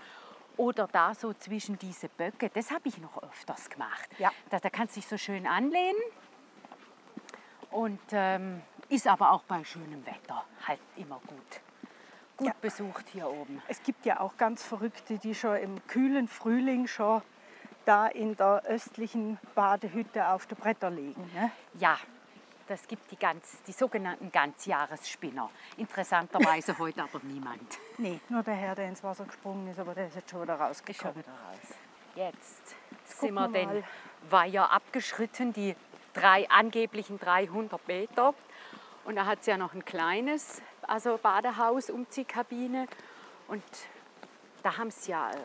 Oder 0.57 0.87
da 0.87 1.15
so 1.15 1.33
zwischen 1.33 1.79
diese 1.79 2.09
Böcke, 2.09 2.49
das 2.51 2.71
habe 2.71 2.89
ich 2.89 2.99
noch 2.99 3.21
öfters 3.23 3.69
gemacht. 3.71 4.09
Ja. 4.19 4.31
Da, 4.51 4.61
da 4.61 4.71
kannst 4.71 4.95
du 4.95 5.01
dich 5.01 5.09
so 5.09 5.17
schön 5.19 5.47
anlehnen 5.49 6.01
und 7.73 7.99
ähm, 8.13 8.63
ist 8.89 9.07
aber 9.07 9.33
auch 9.33 9.43
bei 9.45 9.63
schönem 9.65 10.05
Wetter 10.07 10.45
halt 10.67 10.81
immer 10.97 11.21
gut. 11.27 11.61
Gut 12.37 12.49
Ja. 12.49 12.55
besucht 12.61 13.07
hier 13.13 13.29
oben. 13.29 13.63
Es 13.69 13.83
gibt 13.83 14.05
ja 14.07 14.21
auch 14.21 14.37
ganz 14.37 14.63
Verrückte, 14.63 15.19
die 15.19 15.35
schon 15.35 15.57
im 15.57 15.87
kühlen 15.87 16.27
Frühling 16.29 16.87
schon 16.87 17.23
da 17.85 18.07
in 18.09 18.37
der 18.37 18.63
östlichen 18.67 19.39
Badehütte 19.55 20.29
auf 20.29 20.47
der 20.47 20.57
Bretter 20.57 20.91
liegen. 20.91 21.31
Ne? 21.35 21.51
Ja, 21.79 21.99
das 22.67 22.89
gibt 22.89 23.11
die, 23.11 23.17
ganz, 23.17 23.63
die 23.67 23.73
sogenannten 23.73 24.33
Ganzjahresspinner. 24.33 25.51
Interessanterweise 25.77 26.77
heute 26.79 27.03
aber 27.03 27.21
niemand. 27.23 27.79
Nee, 27.99 28.21
nur 28.31 28.43
der 28.43 28.55
Herr, 28.55 28.75
der 28.75 28.89
ins 28.89 29.05
Wasser 29.05 29.25
gesprungen 29.27 29.69
ist, 29.71 29.79
aber 29.79 29.95
der 29.95 30.07
ist 30.09 30.17
jetzt 30.17 30.31
schon 30.31 30.43
wieder 30.43 30.57
schon 30.57 30.67
rausgekommen. 30.67 31.17
wieder 31.17 31.29
raus. 31.29 31.77
Jetzt 32.17 32.75
gucken 33.21 33.29
sind 33.29 33.35
wir 33.35 33.49
wir 33.53 33.67
den. 33.67 33.85
Weiher 34.31 34.73
abgeschritten, 34.73 35.53
die 35.53 35.77
drei 36.15 36.49
angeblichen 36.49 37.19
300 37.19 37.87
Meter. 37.87 38.35
Und 39.05 39.17
da 39.17 39.27
hat 39.27 39.41
es 39.41 39.47
ja 39.47 39.57
noch 39.57 39.75
ein 39.75 39.85
kleines 39.85 40.63
also 40.83 41.19
Badehaus, 41.23 41.91
Umziehkabine. 41.91 42.87
Und 43.49 43.63
da 44.63 44.77
haben 44.79 44.91
sie 44.91 45.11
ja 45.11 45.31
äh, 45.31 45.37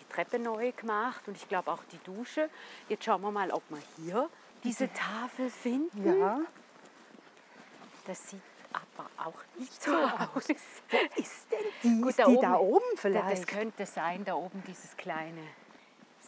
die 0.00 0.04
Treppe 0.12 0.38
neu 0.38 0.72
gemacht 0.72 1.26
und 1.26 1.36
ich 1.36 1.48
glaube 1.48 1.70
auch 1.72 1.82
die 1.92 1.98
Dusche. 1.98 2.48
Jetzt 2.88 3.04
schauen 3.04 3.20
wir 3.22 3.30
mal, 3.30 3.50
ob 3.50 3.62
wir 3.68 3.78
hier 3.96 4.28
diese 4.64 4.92
Tafel 4.92 5.50
finden. 5.50 6.20
Ja, 6.20 6.40
Das 8.06 8.30
sieht 8.30 8.40
aber 8.72 9.08
auch 9.28 9.34
nicht 9.58 9.82
so 9.82 9.94
aus. 9.96 10.48
ist 11.16 11.50
denn 11.50 11.58
die? 11.82 12.00
Gut, 12.00 12.18
da 12.18 12.26
die 12.26 12.36
oben- 12.36 12.42
da 12.42 12.54
oben 12.56 12.84
vielleicht? 12.96 13.30
Das 13.32 13.46
könnte 13.46 13.86
sein, 13.86 14.24
da 14.24 14.34
oben 14.34 14.62
dieses 14.66 14.96
kleine. 14.96 15.42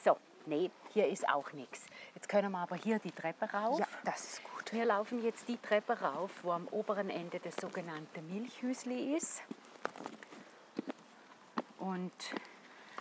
So, 0.05 0.17
nee, 0.47 0.71
hier 0.93 1.09
ist 1.09 1.29
auch 1.29 1.53
nichts. 1.53 1.87
Jetzt 2.15 2.29
können 2.29 2.51
wir 2.53 2.59
aber 2.59 2.77
hier 2.77 2.99
die 2.99 3.13
Treppe 3.13 3.45
rauf. 3.53 3.79
ja, 3.79 3.87
das 4.05 4.25
ist 4.25 4.43
gut. 4.43 4.50
Wir 4.73 4.85
laufen 4.85 5.21
jetzt 5.25 5.49
die 5.49 5.57
Treppe 5.57 6.01
rauf, 6.01 6.31
wo 6.43 6.53
am 6.53 6.69
oberen 6.69 7.11
Ende 7.11 7.41
das 7.41 7.57
sogenannte 7.57 8.23
Milchhüsli 8.23 9.17
ist. 9.17 9.43
Und 11.79 12.13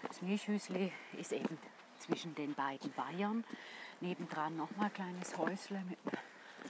das 0.07 0.23
Milchhüsli 0.23 0.91
ist 1.19 1.31
eben 1.31 1.59
zwischen 1.99 2.33
den 2.33 2.55
beiden 2.55 2.91
Weihern. 2.97 3.43
Nebendran 4.01 4.57
nochmal 4.57 4.87
ein 4.87 4.93
kleines 4.93 5.37
Häusle 5.37 5.83
mit 5.87 5.99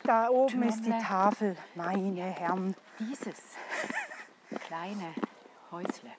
Da 0.04 0.28
oben 0.28 0.64
ist 0.64 0.82
die 0.82 0.90
Türmle. 0.90 1.02
Tafel, 1.02 1.58
meine 1.76 2.24
Herren. 2.24 2.76
Dieses 3.00 3.40
kleine 4.68 5.14
Häusle 5.72 6.12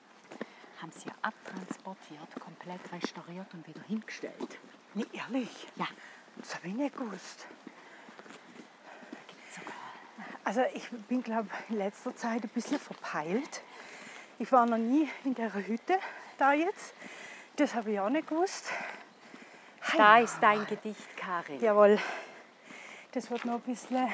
haben 0.81 0.91
sie 0.91 1.07
ja 1.09 1.15
abtransportiert, 1.21 2.39
komplett 2.39 2.81
restauriert 2.91 3.53
und 3.53 3.67
wieder 3.67 3.81
hingestellt. 3.83 4.57
Nee, 4.95 5.05
ehrlich, 5.13 5.67
Ja, 5.75 5.87
das 6.37 6.55
habe 6.55 6.69
ich 6.69 6.73
nicht 6.73 6.97
gewusst. 6.97 7.45
Also 10.43 10.61
ich 10.73 10.89
bin, 11.07 11.21
glaube 11.21 11.49
in 11.69 11.77
letzter 11.77 12.15
Zeit 12.15 12.43
ein 12.43 12.49
bisschen 12.49 12.79
verpeilt. 12.79 13.61
Ich 14.39 14.51
war 14.51 14.65
noch 14.65 14.77
nie 14.77 15.07
in 15.23 15.35
der 15.35 15.53
Hütte 15.53 15.99
da 16.39 16.53
jetzt. 16.53 16.95
Das 17.57 17.75
habe 17.75 17.91
ich 17.91 17.99
auch 17.99 18.09
nicht 18.09 18.27
gewusst. 18.27 18.71
Da 19.95 20.19
ist 20.19 20.39
dein 20.41 20.65
Gedicht, 20.65 21.15
Karin. 21.15 21.59
Jawohl. 21.59 21.99
Das 23.11 23.29
wird 23.29 23.45
noch 23.45 23.55
ein 23.55 23.61
bisschen. 23.61 24.07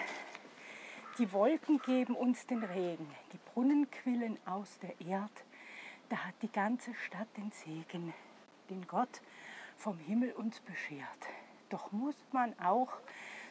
Die 1.18 1.32
Wolken 1.32 1.80
geben 1.80 2.16
uns 2.16 2.46
den 2.46 2.64
Regen, 2.64 3.10
die 3.32 3.40
Brunnen 3.54 3.90
quillen 3.90 4.38
aus 4.46 4.78
der 4.80 5.00
Erd. 5.08 5.32
Da 6.10 6.18
hat 6.18 6.36
die 6.42 6.52
ganze 6.52 6.94
Stadt 6.94 7.28
den 7.38 7.52
Segen, 7.52 8.14
den 8.70 8.86
Gott 8.86 9.22
vom 9.78 9.98
Himmel 9.98 10.34
uns 10.34 10.60
beschert. 10.60 11.08
Doch 11.70 11.92
muss 11.92 12.16
man 12.32 12.54
auch 12.60 12.90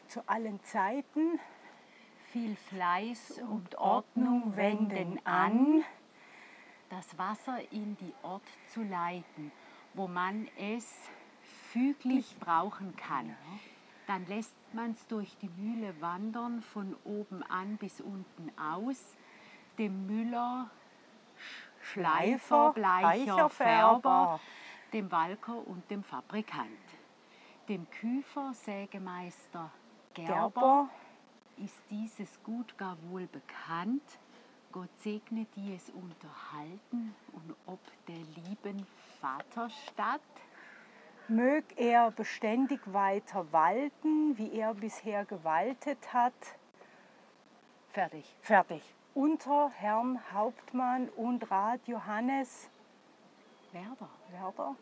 zu 0.07 0.21
allen 0.27 0.63
Zeiten 0.63 1.39
Viel 2.37 2.55
Fleiß 2.55 3.41
und 3.49 3.75
Ordnung 3.79 4.55
wenden 4.55 5.19
an, 5.25 5.83
das 6.87 7.17
Wasser 7.17 7.57
in 7.71 7.97
die 7.97 8.13
Ort 8.21 8.43
zu 8.67 8.83
leiten, 8.83 9.51
wo 9.95 10.07
man 10.07 10.47
es 10.55 11.09
füglich 11.71 12.37
brauchen 12.39 12.95
kann. 12.95 13.35
Dann 14.05 14.23
lässt 14.27 14.53
man 14.71 14.91
es 14.91 15.07
durch 15.07 15.35
die 15.39 15.49
Mühle 15.49 15.99
wandern, 15.99 16.61
von 16.61 16.95
oben 17.05 17.41
an 17.41 17.77
bis 17.77 18.01
unten 18.01 18.51
aus, 18.55 19.15
dem 19.79 20.05
Müller, 20.05 20.69
Sch- 21.39 21.85
Schleifer, 21.91 22.71
Bleicher, 22.73 23.49
Färber, 23.49 24.39
dem 24.93 25.11
Walker 25.11 25.67
und 25.67 25.89
dem 25.89 26.03
Fabrikant, 26.03 26.67
dem 27.67 27.89
Küfer, 27.89 28.53
Sägemeister, 28.53 29.71
Gerber, 30.13 30.33
Gerber, 30.51 30.89
ist 31.63 31.81
dieses 31.89 32.41
Gut 32.43 32.77
gar 32.77 32.97
wohl 33.09 33.27
bekannt. 33.27 34.03
Gott 34.71 34.89
segne 34.99 35.45
die 35.55 35.75
es 35.75 35.89
unterhalten 35.89 37.15
und 37.33 37.55
ob 37.65 37.79
der 38.07 38.15
lieben 38.15 38.85
Vaterstadt. 39.21 40.21
mög 41.29 41.65
er 41.75 42.11
beständig 42.11 42.79
weiter 42.85 43.51
walten, 43.51 44.37
wie 44.37 44.53
er 44.53 44.73
bisher 44.73 45.25
gewaltet 45.25 46.13
hat. 46.13 46.33
Fertig. 47.91 48.35
Fertig. 48.41 48.81
Unter 49.13 49.71
Herrn 49.71 50.19
Hauptmann 50.31 51.09
und 51.09 51.49
Rat 51.49 51.81
Johannes 51.87 52.69
Werder. 53.71 54.09
Werder. 54.31 54.75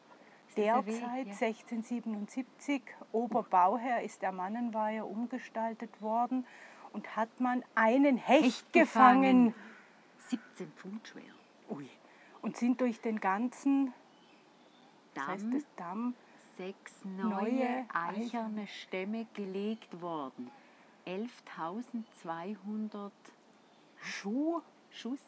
Derzeit 0.58 1.28
Ja. 1.28 1.34
1677, 1.34 2.82
Oberbauherr, 3.12 4.02
ist 4.04 4.22
der 4.22 4.32
Mannenweiher 4.32 5.06
umgestaltet 5.08 6.02
worden 6.02 6.46
und 6.94 7.16
hat 7.16 7.40
man 7.40 7.64
einen 7.76 8.18
Hecht, 8.18 8.44
Hecht 8.44 8.74
gefangen. 8.74 9.46
gefangen. 9.48 9.54
17 10.30 10.72
Pfund 10.72 11.08
schwer. 11.08 11.24
Ui. 11.70 11.88
Und 12.42 12.58
sind 12.58 12.82
durch 12.82 13.00
den 13.02 13.20
ganzen 13.20 13.94
das 15.14 15.28
heißt, 15.28 15.44
Damm, 15.44 15.52
das 15.52 15.66
Damm 15.76 16.16
sechs 16.58 17.06
neue 17.06 17.30
neue 17.30 17.86
eicherne 17.94 18.66
Stämme 18.68 19.28
gelegt 19.34 20.02
worden. 20.02 20.50
11.200 21.06 23.12
Schuh, 24.02 24.62
Schuss 24.90 25.20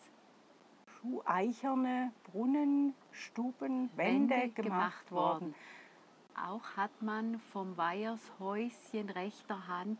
eicherne 1.25 2.11
Brunnen, 2.23 2.93
Stuben, 3.11 3.89
Wände, 3.95 4.35
Wände 4.35 4.49
gemacht 4.49 5.11
worden. 5.11 5.55
Auch 6.35 6.77
hat 6.77 7.01
man 7.01 7.39
vom 7.39 7.77
Weihershäuschen 7.77 9.09
rechter 9.09 9.67
Hand 9.67 9.99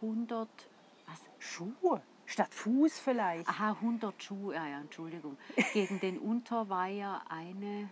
100, 0.00 0.48
was, 1.06 1.20
Schuhe 1.38 2.02
statt 2.24 2.52
Fuß 2.52 2.98
vielleicht. 2.98 3.48
aha, 3.48 3.72
100 3.72 4.22
Schuhe, 4.22 4.54
ja, 4.54 4.66
ja, 4.66 4.80
Entschuldigung, 4.80 5.36
gegen 5.72 6.00
den 6.00 6.18
Unterweiher 6.18 7.22
eine 7.28 7.88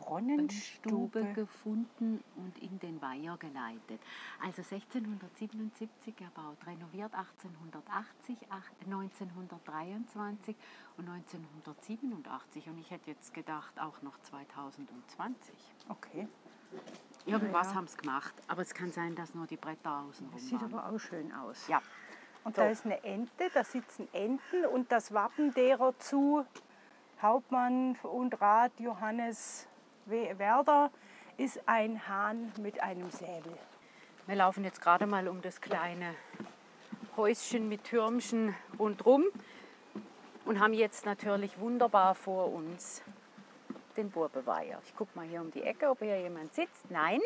Brunnenstube 0.00 1.32
gefunden 1.34 2.22
und 2.36 2.58
in 2.58 2.78
den 2.80 3.00
Weiher 3.02 3.36
geleitet. 3.36 4.00
Also 4.42 4.62
1677 4.62 6.20
erbaut, 6.20 6.56
renoviert 6.66 7.12
1880, 7.14 8.38
1923 8.84 10.56
und 10.96 11.08
1987 11.08 12.68
und 12.68 12.78
ich 12.78 12.90
hätte 12.90 13.10
jetzt 13.10 13.32
gedacht 13.34 13.78
auch 13.80 14.00
noch 14.02 14.18
2020. 14.22 15.54
Okay. 15.88 16.28
Irgendwas 17.26 17.68
Ja. 17.68 17.74
haben 17.74 17.86
sie 17.86 17.96
gemacht, 17.98 18.34
aber 18.48 18.62
es 18.62 18.72
kann 18.72 18.92
sein, 18.92 19.14
dass 19.14 19.34
nur 19.34 19.46
die 19.46 19.56
Bretter 19.56 20.00
außen 20.08 20.26
Das 20.32 20.40
rum 20.40 20.48
sieht 20.48 20.60
waren. 20.62 20.74
aber 20.74 20.86
auch 20.94 20.98
schön 20.98 21.32
aus. 21.32 21.66
Ja, 21.68 21.82
Und 22.44 22.56
So. 22.56 22.62
da 22.62 22.68
ist 22.70 22.86
eine 22.86 23.02
Ente, 23.04 23.50
da 23.52 23.62
sitzen 23.64 24.08
Enten 24.14 24.64
und 24.72 24.90
das 24.90 25.12
Wappen 25.12 25.52
derer 25.52 25.98
zu 25.98 26.46
Hauptmann 27.20 27.96
und 28.02 28.40
Rat 28.40 28.72
Johannes 28.80 29.68
Werder 30.06 30.90
ist 31.36 31.60
ein 31.66 32.06
Hahn 32.08 32.52
mit 32.58 32.82
einem 32.82 33.10
Säbel. 33.10 33.56
wir 34.26 34.36
laufen 34.36 34.64
jetzt 34.64 34.80
gerade 34.80 35.06
mal 35.06 35.28
um 35.28 35.40
das 35.42 35.60
kleine 35.60 36.14
Häuschen 37.16 37.68
mit 37.68 37.84
Türmchen 37.84 38.54
rundherum 38.78 39.24
und 40.44 40.60
haben 40.60 40.74
jetzt 40.74 41.06
natürlich 41.06 41.58
wunderbar 41.58 42.14
vor 42.14 42.52
uns 42.52 43.02
den 43.96 44.10
Burbeweiher. 44.10 44.80
Ich 44.84 44.94
gucke 44.96 45.10
mal 45.16 45.26
hier 45.26 45.40
um 45.40 45.50
die 45.50 45.62
Ecke, 45.62 45.88
ob 45.88 45.98
hier 45.98 46.20
jemand 46.20 46.54
sitzt. 46.54 46.90
Nein, 46.90 47.20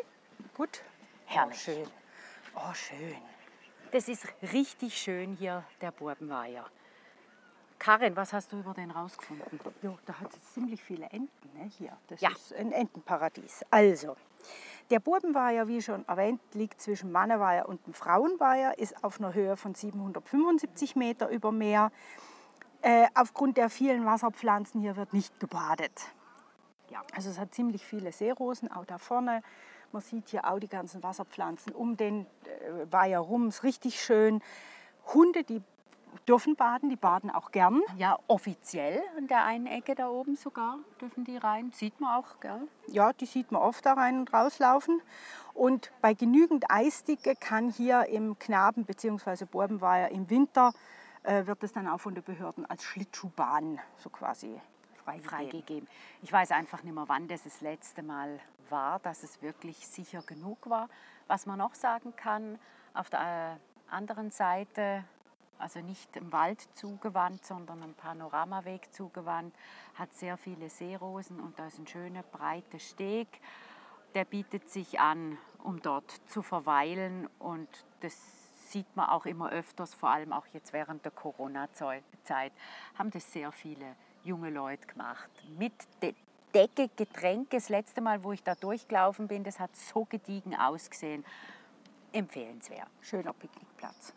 Gut? 0.54 0.82
Herrlich. 1.26 1.58
Oh, 1.58 1.64
schön. 1.64 1.86
Oh, 2.54 2.74
schön. 2.74 3.16
das 3.90 4.08
ist 4.08 4.26
richtig 4.52 4.96
schön 4.96 5.34
hier, 5.34 5.64
der 5.80 5.90
Burbenweiher. 5.90 6.64
Karin, 7.78 8.16
was 8.16 8.32
hast 8.32 8.52
du 8.52 8.58
über 8.60 8.72
den 8.72 8.90
rausgefunden? 8.90 9.60
Jo, 9.82 9.98
da 10.06 10.20
hat 10.20 10.32
es 10.34 10.52
ziemlich 10.54 10.82
viele 10.82 11.06
Enten 11.06 11.50
ne, 11.54 11.64
hier. 11.64 11.96
Das 12.08 12.20
Ja. 12.20 12.30
ist 12.30 12.54
ein 12.54 12.72
Entenparadies. 12.72 13.64
Also, 13.70 14.16
der 14.90 15.00
Burbenweiher, 15.00 15.68
wie 15.68 15.82
schon 15.82 16.06
erwähnt, 16.08 16.40
liegt 16.52 16.80
zwischen 16.80 17.10
Manneweiher 17.12 17.68
und 17.68 17.86
dem 17.86 17.94
Frauenweiher, 17.94 18.78
ist 18.78 19.02
auf 19.04 19.18
einer 19.18 19.34
Höhe 19.34 19.56
von 19.56 19.74
775 19.74 20.96
Meter 20.96 21.28
über 21.28 21.52
Meer. 21.52 21.90
Äh, 22.82 23.06
aufgrund 23.14 23.56
der 23.56 23.70
vielen 23.70 24.04
Wasserpflanzen 24.04 24.80
hier 24.80 24.96
wird 24.96 25.12
nicht 25.12 25.40
gebadet. 25.40 25.92
Ja. 26.90 27.02
Also 27.14 27.30
es 27.30 27.38
hat 27.38 27.54
ziemlich 27.54 27.84
viele 27.84 28.12
Seerosen, 28.12 28.70
auch 28.70 28.84
da 28.84 28.98
vorne. 28.98 29.42
Man 29.92 30.02
sieht 30.02 30.28
hier 30.28 30.44
auch 30.46 30.58
die 30.58 30.68
ganzen 30.68 31.02
Wasserpflanzen 31.02 31.72
um 31.72 31.96
den 31.96 32.26
äh, 32.44 32.92
Weiher 32.92 33.20
rum. 33.20 33.48
Ist 33.48 33.62
richtig 33.62 34.02
schön. 34.02 34.42
Hunde, 35.14 35.44
die 35.44 35.62
dürfen 36.28 36.56
baden, 36.56 36.90
die 36.90 36.96
baden 36.96 37.30
auch 37.30 37.50
gern. 37.50 37.82
Ja, 37.96 38.18
offiziell 38.26 39.02
an 39.16 39.26
der 39.26 39.44
einen 39.44 39.66
Ecke 39.66 39.94
da 39.94 40.08
oben 40.08 40.36
sogar 40.36 40.78
dürfen 41.00 41.24
die 41.24 41.36
rein. 41.36 41.70
Sieht 41.72 42.00
man 42.00 42.14
auch, 42.18 42.40
gell? 42.40 42.68
Ja, 42.86 43.12
die 43.12 43.26
sieht 43.26 43.52
man 43.52 43.62
oft 43.62 43.84
da 43.84 43.94
rein 43.94 44.18
und 44.18 44.32
rauslaufen. 44.32 45.00
Und 45.52 45.92
bei 46.00 46.14
genügend 46.14 46.64
Eisdicke 46.70 47.34
kann 47.36 47.70
hier 47.70 48.06
im 48.06 48.38
Knaben- 48.38 48.84
bzw. 48.84 49.44
Borbenweiher 49.44 50.10
im 50.10 50.28
Winter 50.30 50.72
äh, 51.22 51.46
wird 51.46 51.62
es 51.62 51.72
dann 51.72 51.88
auch 51.88 51.98
von 51.98 52.14
den 52.14 52.24
Behörden 52.24 52.66
als 52.66 52.84
Schlittschuhbahn 52.84 53.80
so 53.96 54.10
quasi 54.10 54.60
freigegeben. 55.04 55.30
freigegeben. 55.30 55.88
Ich 56.22 56.32
weiß 56.32 56.50
einfach 56.52 56.82
nicht 56.82 56.94
mehr, 56.94 57.04
wann 57.08 57.28
das 57.28 57.44
das 57.44 57.60
letzte 57.60 58.02
Mal 58.02 58.40
war, 58.70 58.98
dass 59.00 59.22
es 59.22 59.42
wirklich 59.42 59.86
sicher 59.86 60.22
genug 60.22 60.68
war. 60.68 60.88
Was 61.26 61.46
man 61.46 61.58
noch 61.58 61.74
sagen 61.74 62.14
kann, 62.16 62.58
auf 62.94 63.10
der 63.10 63.20
äh, 63.20 63.92
anderen 63.92 64.30
Seite, 64.30 65.04
also 65.58 65.80
nicht 65.80 66.16
im 66.16 66.32
Wald 66.32 66.60
zugewandt, 66.74 67.44
sondern 67.44 67.82
am 67.82 67.94
Panoramaweg 67.94 68.92
zugewandt, 68.92 69.54
hat 69.94 70.12
sehr 70.14 70.36
viele 70.36 70.68
Seerosen 70.68 71.40
und 71.40 71.58
da 71.58 71.66
ist 71.66 71.78
ein 71.78 71.86
schöner 71.86 72.22
breiter 72.22 72.78
Steg. 72.78 73.28
Der 74.14 74.24
bietet 74.24 74.70
sich 74.70 75.00
an, 75.00 75.38
um 75.62 75.80
dort 75.80 76.10
zu 76.28 76.42
verweilen 76.42 77.28
und 77.38 77.68
das 78.00 78.44
sieht 78.70 78.96
man 78.96 79.08
auch 79.08 79.26
immer 79.26 79.50
öfters, 79.50 79.94
vor 79.94 80.10
allem 80.10 80.32
auch 80.32 80.46
jetzt 80.52 80.72
während 80.72 81.04
der 81.04 81.12
Corona-Zeit, 81.12 82.52
haben 82.98 83.10
das 83.10 83.32
sehr 83.32 83.52
viele 83.52 83.96
junge 84.24 84.50
Leute 84.50 84.86
gemacht. 84.86 85.30
Mit 85.58 85.72
De 86.02 86.14
Decke, 86.54 86.88
Getränke. 86.94 87.56
Das 87.56 87.68
letzte 87.68 88.00
Mal, 88.00 88.22
wo 88.22 88.30
ich 88.30 88.42
da 88.44 88.54
durchgelaufen 88.54 89.26
bin, 89.26 89.42
das 89.42 89.58
hat 89.58 89.74
so 89.76 90.04
gediegen 90.04 90.54
ausgesehen. 90.54 91.24
Empfehlenswert. 92.12 92.88
Schöner 93.00 93.32
Picknickplatz. 93.32 94.14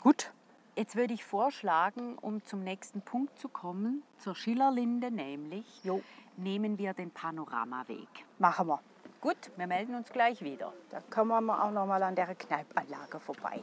Gut, 0.00 0.30
Jetzt 0.78 0.94
würde 0.94 1.12
ich 1.12 1.24
vorschlagen, 1.24 2.16
um 2.18 2.44
zum 2.44 2.62
nächsten 2.62 3.02
Punkt 3.02 3.36
zu 3.36 3.48
kommen, 3.48 4.04
zur 4.18 4.36
Schillerlinde 4.36 5.10
nämlich, 5.10 5.66
Jo. 5.82 6.02
nehmen 6.36 6.78
wir 6.78 6.94
den 6.94 7.10
Panoramaweg. 7.10 8.06
machen 8.38 8.68
wir. 8.68 8.80
Gut, 9.20 9.50
wir 9.56 9.66
melden 9.66 9.96
uns 9.96 10.08
gleich 10.12 10.40
wieder. 10.40 10.72
Da 10.90 11.00
kommen 11.10 11.46
wir 11.46 11.64
auch 11.64 11.72
noch 11.72 11.84
mal 11.84 12.00
an 12.04 12.14
der 12.14 12.32
Kneipanlage 12.32 13.18
vorbei. 13.18 13.60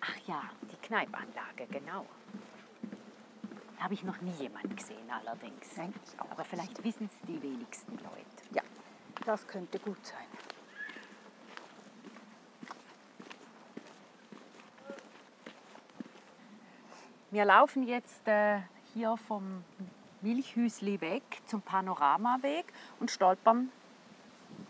Ach 0.00 0.16
ja, 0.26 0.42
die 0.62 0.84
Kneipanlage, 0.84 1.68
genau. 1.70 2.04
Habe 3.78 3.94
ich 3.94 4.02
noch 4.02 4.20
nie 4.20 4.32
jemand 4.32 4.76
gesehen 4.76 5.08
allerdings. 5.08 5.76
Nein, 5.76 5.94
ich 6.04 6.20
auch 6.20 6.28
Aber 6.32 6.42
vielleicht 6.42 6.82
wissen 6.82 7.06
es 7.06 7.20
die 7.28 7.40
wenigsten 7.40 7.92
Leute. 7.98 8.42
Ja, 8.50 8.62
das 9.24 9.46
könnte 9.46 9.78
gut 9.78 10.04
sein. 10.04 10.26
Wir 17.30 17.44
laufen 17.44 17.82
jetzt 17.82 18.26
äh, 18.28 18.60
hier 18.94 19.16
vom 19.16 19.64
Milchhüsli 20.20 21.00
weg 21.00 21.22
zum 21.46 21.60
Panoramaweg 21.60 22.72
und 23.00 23.10
stolpern 23.10 23.70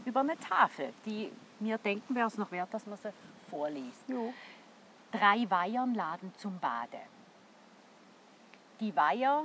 über 0.05 0.21
eine 0.21 0.39
Tafel, 0.39 0.93
die 1.05 1.31
mir 1.61 1.77
denken, 1.79 2.15
wäre 2.15 2.29
es 2.29 2.39
noch 2.39 2.51
wert, 2.51 2.73
dass 2.73 2.87
man 2.87 2.97
sie 2.97 3.13
vorliest. 3.51 4.09
Jo. 4.09 4.33
Drei 5.13 5.49
Weihern 5.49 5.95
laden 5.95 6.33
zum 6.37 6.59
Bade. 6.59 7.01
Die 8.81 8.95
Weiher 8.97 9.45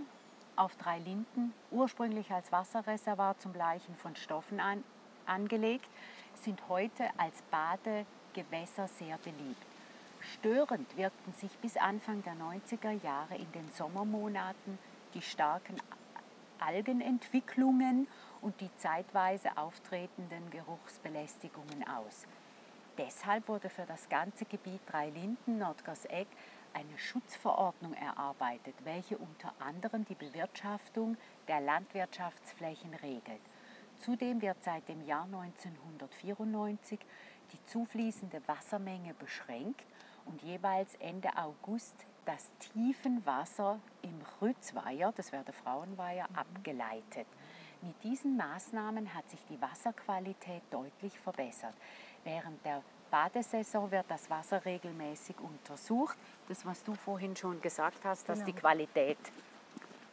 auf 0.55 0.75
drei 0.75 0.99
Linden, 0.99 1.53
ursprünglich 1.69 2.31
als 2.31 2.51
Wasserreservoir 2.51 3.37
zum 3.37 3.53
Bleichen 3.53 3.95
von 3.95 4.15
Stoffen 4.15 4.59
an, 4.59 4.83
angelegt, 5.25 5.87
sind 6.35 6.67
heute 6.69 7.09
als 7.17 7.41
Badegewässer 7.43 8.87
sehr 8.87 9.17
beliebt. 9.17 9.70
Störend 10.21 10.95
wirkten 10.97 11.33
sich 11.33 11.57
bis 11.59 11.77
Anfang 11.77 12.23
der 12.23 12.33
90er 12.33 12.91
Jahre 13.03 13.35
in 13.35 13.51
den 13.53 13.69
Sommermonaten 13.71 14.77
die 15.15 15.21
starken 15.21 15.75
Algenentwicklungen 16.59 18.07
und 18.41 18.61
die 18.61 18.69
zeitweise 18.77 19.57
auftretenden 19.57 20.51
Geruchsbelästigungen 20.51 21.87
aus. 21.87 22.27
Deshalb 22.99 23.47
wurde 23.47 23.69
für 23.69 23.85
das 23.87 24.09
ganze 24.09 24.45
Gebiet 24.45 24.81
Dreilinden 24.85 25.57
Nordgosseck 25.57 26.27
eine 26.73 26.97
Schutzverordnung 26.99 27.95
erarbeitet, 27.95 28.75
welche 28.83 29.17
unter 29.17 29.53
anderem 29.59 30.05
die 30.05 30.15
Bewirtschaftung 30.15 31.17
der 31.47 31.61
Landwirtschaftsflächen 31.61 32.93
regelt. 32.95 33.41
Zudem 33.97 34.41
wird 34.41 34.63
seit 34.63 34.87
dem 34.87 35.01
Jahr 35.03 35.25
1994 35.25 36.99
die 37.53 37.65
zufließende 37.65 38.41
Wassermenge 38.47 39.15
beschränkt 39.15 39.85
und 40.25 40.41
jeweils 40.43 40.95
Ende 40.95 41.29
August 41.37 41.95
das 42.25 42.51
Tiefenwasser 42.59 43.79
im 44.01 44.21
Rützweiher, 44.41 45.11
das 45.15 45.31
wäre 45.31 45.43
der 45.43 45.53
Frauenweiher, 45.53 46.27
abgeleitet. 46.35 47.27
Mit 47.81 48.03
diesen 48.03 48.37
Maßnahmen 48.37 49.13
hat 49.15 49.27
sich 49.29 49.43
die 49.49 49.59
Wasserqualität 49.59 50.61
deutlich 50.69 51.17
verbessert. 51.19 51.73
Während 52.23 52.63
der 52.63 52.83
Badesaison 53.09 53.89
wird 53.89 54.05
das 54.07 54.29
Wasser 54.29 54.63
regelmäßig 54.63 55.35
untersucht. 55.39 56.15
Das, 56.47 56.65
was 56.65 56.83
du 56.83 56.93
vorhin 56.93 57.35
schon 57.35 57.59
gesagt 57.59 58.05
hast, 58.05 58.29
dass 58.29 58.43
die 58.43 58.53
Qualität 58.53 59.17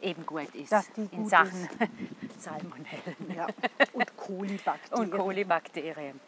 eben 0.00 0.24
gut 0.24 0.54
ist 0.54 0.72
die 0.96 1.02
in 1.02 1.22
gut 1.22 1.28
Sachen 1.28 1.68
Salmonellen 2.38 3.34
Ja. 3.34 3.46
Und 3.92 4.16
Kolibakterien. 4.16 5.12
und 5.12 5.18
Kolibakterien. 5.18 6.20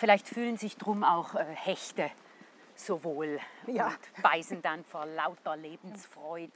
Vielleicht 0.00 0.26
fühlen 0.30 0.56
sich 0.56 0.78
drum 0.78 1.04
auch 1.04 1.34
äh, 1.34 1.44
Hechte 1.44 2.10
so 2.74 3.04
wohl 3.04 3.38
Ja. 3.66 3.88
und 3.88 4.22
beißen 4.22 4.62
dann 4.62 4.82
vor 4.82 5.04
lauter 5.04 5.58
Lebensfreude 5.58 6.50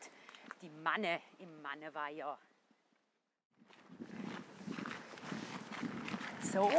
die 0.63 0.71
Manne 0.83 1.21
im 1.39 1.61
Manneweiher. 1.61 2.39
So, 6.41 6.71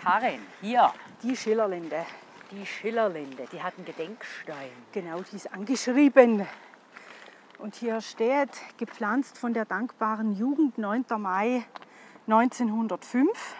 Karin, 0.00 0.40
hier 0.60 0.94
Die 1.24 1.34
Schillerlinde. 1.36 2.06
die 2.52 2.64
Schillerlinde, 2.64 3.48
die 3.52 3.60
hat 3.60 3.74
einen 3.76 3.84
Gedenkstein. 3.84 4.70
Genau, 4.92 5.22
die 5.22 5.34
ist 5.36 5.52
angeschrieben. 5.52 6.46
Und 7.58 7.74
hier 7.74 8.00
steht, 8.00 8.50
gepflanzt 8.78 9.38
von 9.38 9.54
der 9.54 9.64
dankbaren 9.64 10.36
Jugend 10.36 10.78
9. 10.78 11.04
Mai 11.18 11.64
1905. 12.28 13.56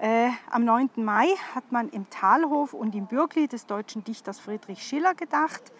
Äh, 0.00 0.28
am 0.50 0.64
9. 0.64 0.90
Mai 0.96 1.26
hat 1.54 1.72
man 1.72 1.88
im 1.88 2.08
Talhof 2.10 2.74
und 2.74 2.94
im 2.94 3.06
Bürgli 3.06 3.48
des 3.48 3.66
deutschen 3.66 4.04
Dichters 4.04 4.38
Friedrich 4.38 4.82
Schiller 4.82 5.14
gedacht. 5.14 5.72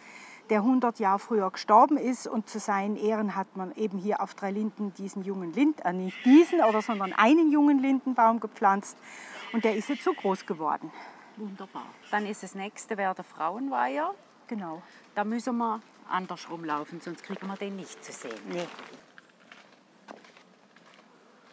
der 0.48 0.58
100 0.60 1.00
Jahre 1.00 1.18
früher 1.18 1.50
gestorben 1.50 1.96
ist. 1.96 2.26
Und 2.26 2.48
zu 2.48 2.58
seinen 2.60 2.96
Ehren 2.96 3.34
hat 3.34 3.56
man 3.56 3.74
eben 3.74 3.98
hier 3.98 4.20
auf 4.20 4.34
Drei 4.34 4.52
Linden 4.52 4.94
diesen 4.94 5.24
jungen 5.24 5.52
Lind, 5.52 5.84
äh 5.84 5.92
nicht 5.92 6.24
diesen, 6.24 6.60
oder, 6.60 6.82
sondern 6.82 7.12
einen 7.12 7.50
jungen 7.50 7.80
Lindenbaum 7.80 8.38
gepflanzt. 8.40 8.96
Und 9.52 9.64
der 9.64 9.74
ist 9.74 9.88
jetzt 9.88 10.04
so 10.04 10.12
groß 10.12 10.46
geworden. 10.46 10.92
Wunderbar. 11.36 11.86
Dann 12.10 12.26
ist 12.26 12.42
das 12.42 12.54
nächste 12.54 12.96
wäre 12.96 13.14
der 13.14 13.24
Frauenweiher. 13.24 14.14
Genau. 14.46 14.82
Da 15.14 15.24
müssen 15.24 15.56
wir 15.56 15.80
andersrum 16.08 16.64
laufen, 16.64 17.00
sonst 17.00 17.24
kriegen 17.24 17.46
wir 17.46 17.56
den 17.56 17.76
nicht 17.76 18.04
zu 18.04 18.12
sehen. 18.12 18.38
Nee. 18.48 18.66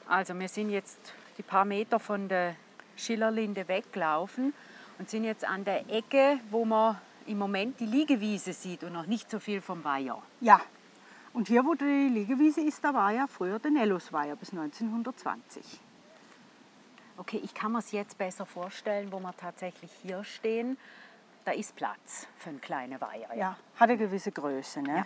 Also 0.08 0.38
wir 0.38 0.48
sind 0.48 0.70
jetzt 0.70 1.14
die 1.38 1.44
paar 1.44 1.66
Meter 1.66 2.00
von 2.00 2.28
der 2.28 2.56
Schillerlinde 2.96 3.68
weglaufen 3.68 4.54
und 5.00 5.10
sind 5.10 5.24
jetzt 5.24 5.46
an 5.48 5.66
der 5.66 5.90
Ecke, 5.90 6.40
wo 6.52 6.66
man 6.66 6.98
im 7.26 7.38
Moment 7.38 7.80
die 7.80 7.86
Liegewiese 7.86 8.54
sieht 8.54 8.84
und 8.84 8.94
noch 8.94 9.06
nicht 9.06 9.30
so 9.30 9.40
viel 9.40 9.62
vom 9.62 9.84
Weiher. 9.84 10.22
Ja. 10.42 10.62
Und 11.34 11.48
hier, 11.48 11.66
wo 11.66 11.74
die 11.74 12.10
Liegewiese 12.14 12.62
ist, 12.62 12.84
da 12.84 12.94
war 12.94 13.12
ja 13.12 13.26
früher 13.28 13.58
der 13.60 13.72
Nellusweiher 13.72 14.36
bis 14.36 14.52
1920. 14.52 15.64
Okay, 17.18 17.40
ich 17.44 17.54
kann 17.54 17.72
mir 17.72 17.80
es 17.80 17.92
jetzt 17.92 18.18
besser 18.18 18.46
vorstellen, 18.46 19.12
wo 19.12 19.20
wir 19.20 19.36
tatsächlich 19.36 19.92
hier 20.02 20.24
stehen. 20.24 20.78
Da 21.46 21.52
ist 21.52 21.76
Platz 21.76 22.28
für 22.38 22.50
einen 22.50 22.62
kleinen 22.62 23.00
Weiher. 23.02 23.36
Ja, 23.36 23.58
hat 23.76 23.90
eine 23.90 23.98
gewisse 23.98 24.32
Größe. 24.32 24.82
Ne? 24.82 25.06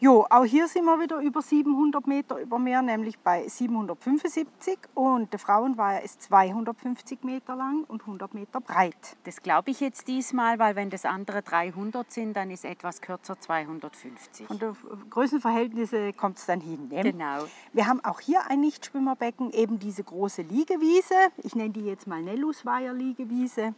Jo, 0.00 0.24
auch 0.30 0.44
hier 0.44 0.68
sind 0.68 0.84
wir 0.84 1.00
wieder 1.00 1.18
über 1.18 1.42
700 1.42 2.06
Meter 2.06 2.38
über 2.38 2.60
Meer, 2.60 2.82
nämlich 2.82 3.18
bei 3.18 3.48
775 3.48 4.78
und 4.94 5.32
der 5.32 5.40
Frauenweiher 5.40 6.04
ist 6.04 6.22
250 6.22 7.24
Meter 7.24 7.56
lang 7.56 7.82
und 7.88 8.02
100 8.02 8.32
Meter 8.32 8.60
breit. 8.60 9.16
Das 9.24 9.42
glaube 9.42 9.72
ich 9.72 9.80
jetzt 9.80 10.06
diesmal, 10.06 10.60
weil 10.60 10.76
wenn 10.76 10.88
das 10.88 11.04
andere 11.04 11.42
300 11.42 12.12
sind, 12.12 12.36
dann 12.36 12.52
ist 12.52 12.64
etwas 12.64 13.00
kürzer 13.00 13.40
250. 13.40 14.46
Von 14.46 14.60
den 14.60 14.76
Größenverhältnissen 15.10 16.16
kommt 16.16 16.38
es 16.38 16.46
dann 16.46 16.60
hin. 16.60 16.86
Ne? 16.88 17.02
Genau. 17.02 17.46
Wir 17.72 17.88
haben 17.88 18.04
auch 18.04 18.20
hier 18.20 18.48
ein 18.48 18.60
Nichtschwimmerbecken, 18.60 19.50
eben 19.50 19.80
diese 19.80 20.04
große 20.04 20.42
Liegewiese. 20.42 21.16
Ich 21.38 21.56
nenne 21.56 21.70
die 21.70 21.84
jetzt 21.84 22.06
mal 22.06 22.22
Nellusweiher 22.22 22.92
Liegewiese. 22.92 23.74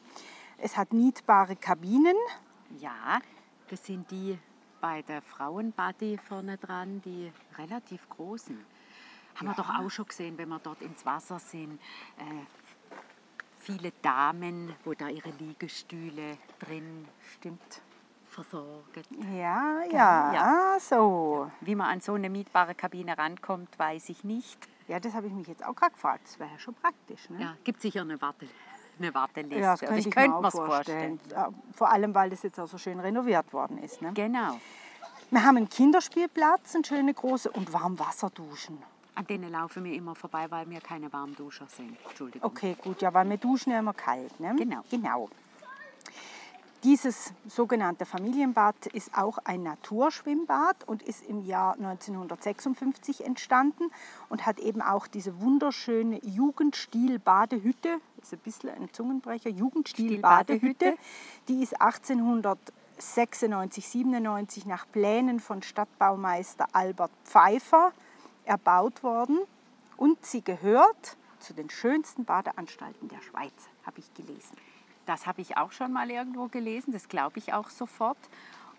Es 0.59 0.77
hat 0.77 0.93
niedbare 0.93 1.57
Kabinen. 1.57 2.17
Ja, 2.79 3.21
das 3.71 3.87
sind 3.87 4.11
die 4.11 4.37
bei 4.81 5.03
der 5.03 5.23
Frauenbody 5.23 6.19
vorne 6.19 6.57
dran, 6.59 7.01
die 7.03 7.33
relativ 7.59 8.09
großen. 8.09 8.59
Haben 9.37 9.47
wir 9.49 9.55
doch 9.55 9.69
auch 9.71 9.91
schon 9.91 10.07
gesehen, 10.07 10.37
wenn 10.39 10.49
wir 10.49 10.59
dort 10.59 10.83
ins 10.83 11.05
Wasser 11.07 11.39
sind. 11.39 11.81
Äh, 12.19 12.25
viele 13.59 13.93
Damen, 14.03 14.75
wo 14.85 14.95
da 14.95 15.09
ihre 15.09 15.31
Liegestühle 15.31 16.37
drin 16.59 17.07
Stimmt. 17.35 17.83
versorgen. 18.29 19.03
Ja, 19.37 19.83
ja, 19.91 20.33
Ja. 20.33 20.77
so. 20.81 21.51
Wie 21.61 21.75
man 21.75 21.89
an 21.89 22.01
so 22.01 22.15
eine 22.15 22.31
mietbare 22.31 22.75
Kabine 22.75 23.17
rankommt, 23.19 23.77
weiß 23.79 24.09
ich 24.09 24.25
nicht. 24.25 24.59
Ja, 24.89 24.99
das 25.01 25.15
habe 25.15 25.27
ich 25.29 25.33
mich 25.33 25.47
jetzt 25.49 25.65
auch 25.65 25.75
gerade 25.75 25.93
gefragt. 25.93 26.23
Das 26.25 26.39
wäre 26.39 26.51
ja 26.51 26.59
schon 26.59 26.75
praktisch. 26.75 27.29
Ne? 27.31 27.41
Ja, 27.43 27.57
gibt 27.65 27.81
sicher 27.81 28.01
eine, 28.03 28.21
Warte, 28.21 28.47
eine 29.01 29.15
Warteliste. 29.15 29.59
Ja, 29.59 29.73
das 29.73 29.81
könnte 29.81 29.99
ich 29.99 30.07
ich 30.07 30.15
könnte 30.15 30.41
mir 30.41 30.51
vorstellen. 30.51 31.19
vorstellen. 31.19 31.55
Vor 31.75 31.91
allem, 31.91 32.15
weil 32.15 32.31
das 32.31 32.43
jetzt 32.43 32.59
auch 32.61 32.69
so 32.69 32.79
schön 32.79 33.01
renoviert 33.01 33.53
worden 33.53 33.79
ist. 33.79 34.03
Ne? 34.03 34.13
Genau. 34.15 34.59
Wir 35.31 35.45
haben 35.45 35.57
einen 35.57 35.69
Kinderspielplatz, 35.69 36.75
eine 36.75 36.85
schöne 36.85 37.15
große 37.15 37.51
und 37.51 37.73
Warmwasserduschen. 37.73 38.79
An 39.15 39.27
denen 39.27 39.53
laufen 39.53 39.85
wir 39.85 39.93
immer 39.93 40.15
vorbei, 40.15 40.47
weil 40.51 40.69
wir 40.71 40.81
keine 40.81 41.13
Warmduscher 41.13 41.67
sind. 41.67 41.97
Entschuldigung. 42.09 42.51
Okay, 42.51 42.77
gut, 42.81 43.03
ja, 43.03 43.13
weil 43.13 43.29
wir 43.29 43.37
duschen 43.37 43.73
ja 43.73 43.79
immer 43.79 43.93
kalt. 43.93 44.39
Ne? 44.41 44.55
Genau. 44.57 44.83
genau. 44.91 45.29
Dieses 46.83 47.35
sogenannte 47.47 48.07
Familienbad 48.07 48.87
ist 48.87 49.15
auch 49.15 49.37
ein 49.45 49.63
Naturschwimmbad 49.63 50.89
und 50.89 51.03
ist 51.03 51.23
im 51.27 51.45
Jahr 51.45 51.75
1956 51.75 53.27
entstanden 53.27 53.91
und 54.31 54.47
hat 54.47 54.59
eben 54.59 54.81
auch 54.81 55.07
diese 55.07 55.43
wunderschöne 55.43 56.25
Jugendstil-Badehütte, 56.25 58.01
ist 58.23 58.33
ein 58.33 58.39
bisschen 58.39 58.71
ein 58.71 58.91
Zungenbrecher, 58.95 59.51
Jugendstil-Badehütte, 59.51 60.97
die 61.49 61.63
ist 61.63 61.79
1896, 61.79 63.87
97 63.87 64.65
nach 64.65 64.87
Plänen 64.91 65.39
von 65.39 65.63
Stadtbaumeister 65.63 66.67
Albert 66.73 67.13
Pfeiffer 67.25 67.93
erbaut 68.47 69.03
worden 69.03 69.39
und 69.99 70.25
sie 70.25 70.43
gehört 70.43 71.19
zu 71.41 71.53
den 71.53 71.69
schönsten 71.69 72.25
Badeanstalten 72.25 73.09
der 73.09 73.21
Schweiz, 73.21 73.69
habe 73.85 73.99
ich 73.99 74.15
gelesen. 74.15 74.57
Das 75.11 75.27
habe 75.27 75.41
ich 75.41 75.57
auch 75.57 75.73
schon 75.73 75.93
mal 75.93 76.09
irgendwo 76.09 76.47
gelesen, 76.47 76.93
das 76.93 77.09
glaube 77.09 77.41
ich 77.41 77.53
auch 77.53 77.69
sofort. 77.69 78.17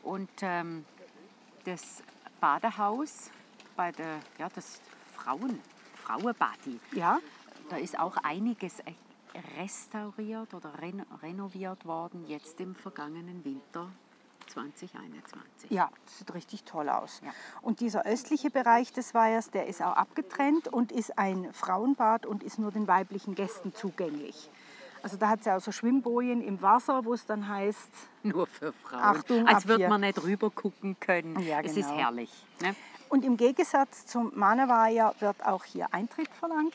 Und 0.01 0.29
ähm, 0.39 0.85
das 1.65 2.01
Badehaus 2.39 3.31
bei 3.75 3.91
der, 3.91 4.17
ja, 4.39 4.47
das 4.55 4.79
Frauen, 5.13 5.59
Frauenbadi, 5.95 6.79
Ja, 6.93 7.19
da 7.67 7.75
ist 7.75 7.99
auch 7.99 8.15
einiges 8.23 8.79
äh, 8.79 8.93
restauriert 9.59 10.53
oder 10.53 10.71
reno 10.79 11.03
renoviert 11.21 11.85
worden, 11.85 12.25
jetzt 12.25 12.61
im 12.61 12.75
vergangenen 12.75 13.43
Winter 13.43 13.89
2021. 14.47 15.69
ja, 15.69 15.89
das 16.05 16.19
sieht 16.19 16.33
richtig 16.33 16.63
toll 16.63 16.87
aus. 16.87 17.19
Ja. 17.25 17.31
Und 17.61 17.81
dieser 17.81 18.05
östliche 18.05 18.49
Bereich 18.49 18.93
des 18.93 19.13
Weihers, 19.13 19.51
der 19.51 19.67
ist 19.67 19.81
auch 19.81 19.97
abgetrennt 19.97 20.69
und 20.69 20.93
ist 20.93 21.17
ein 21.17 21.53
Frauenbad 21.53 22.25
und 22.25 22.41
ist 22.41 22.57
nur 22.57 22.71
den 22.71 22.87
weiblichen 22.87 23.35
Gästen 23.35 23.75
zugänglich. 23.75 24.49
Also 25.03 25.17
da 25.17 25.29
hat 25.29 25.39
es 25.39 25.45
ja 25.45 25.57
auch 25.57 25.61
so 25.61 25.71
Schwimmbojen 25.71 26.41
im 26.41 26.61
Wasser, 26.61 27.03
wo 27.05 27.13
es 27.13 27.25
dann 27.25 27.47
heißt, 27.47 27.89
Nur 28.23 28.45
für 28.47 28.71
Frauen. 28.73 29.01
Achtung, 29.01 29.47
Als 29.47 29.67
würde 29.67 29.87
man 29.89 30.01
nicht 30.01 30.21
rüber 30.23 30.49
gucken 30.49 30.95
können. 30.99 31.39
Ja, 31.39 31.61
Es 31.61 31.75
ist 31.77 31.89
genau. 31.89 32.01
herrlich. 32.01 32.31
Ne? 32.61 32.75
und 33.11 33.25
im 33.25 33.35
Gegensatz 33.35 34.05
zum 34.05 34.31
Maneweiher 34.35 35.13
wird 35.19 35.45
auch 35.45 35.65
hier 35.65 35.93
Eintritt 35.93 36.29
verlangt. 36.29 36.73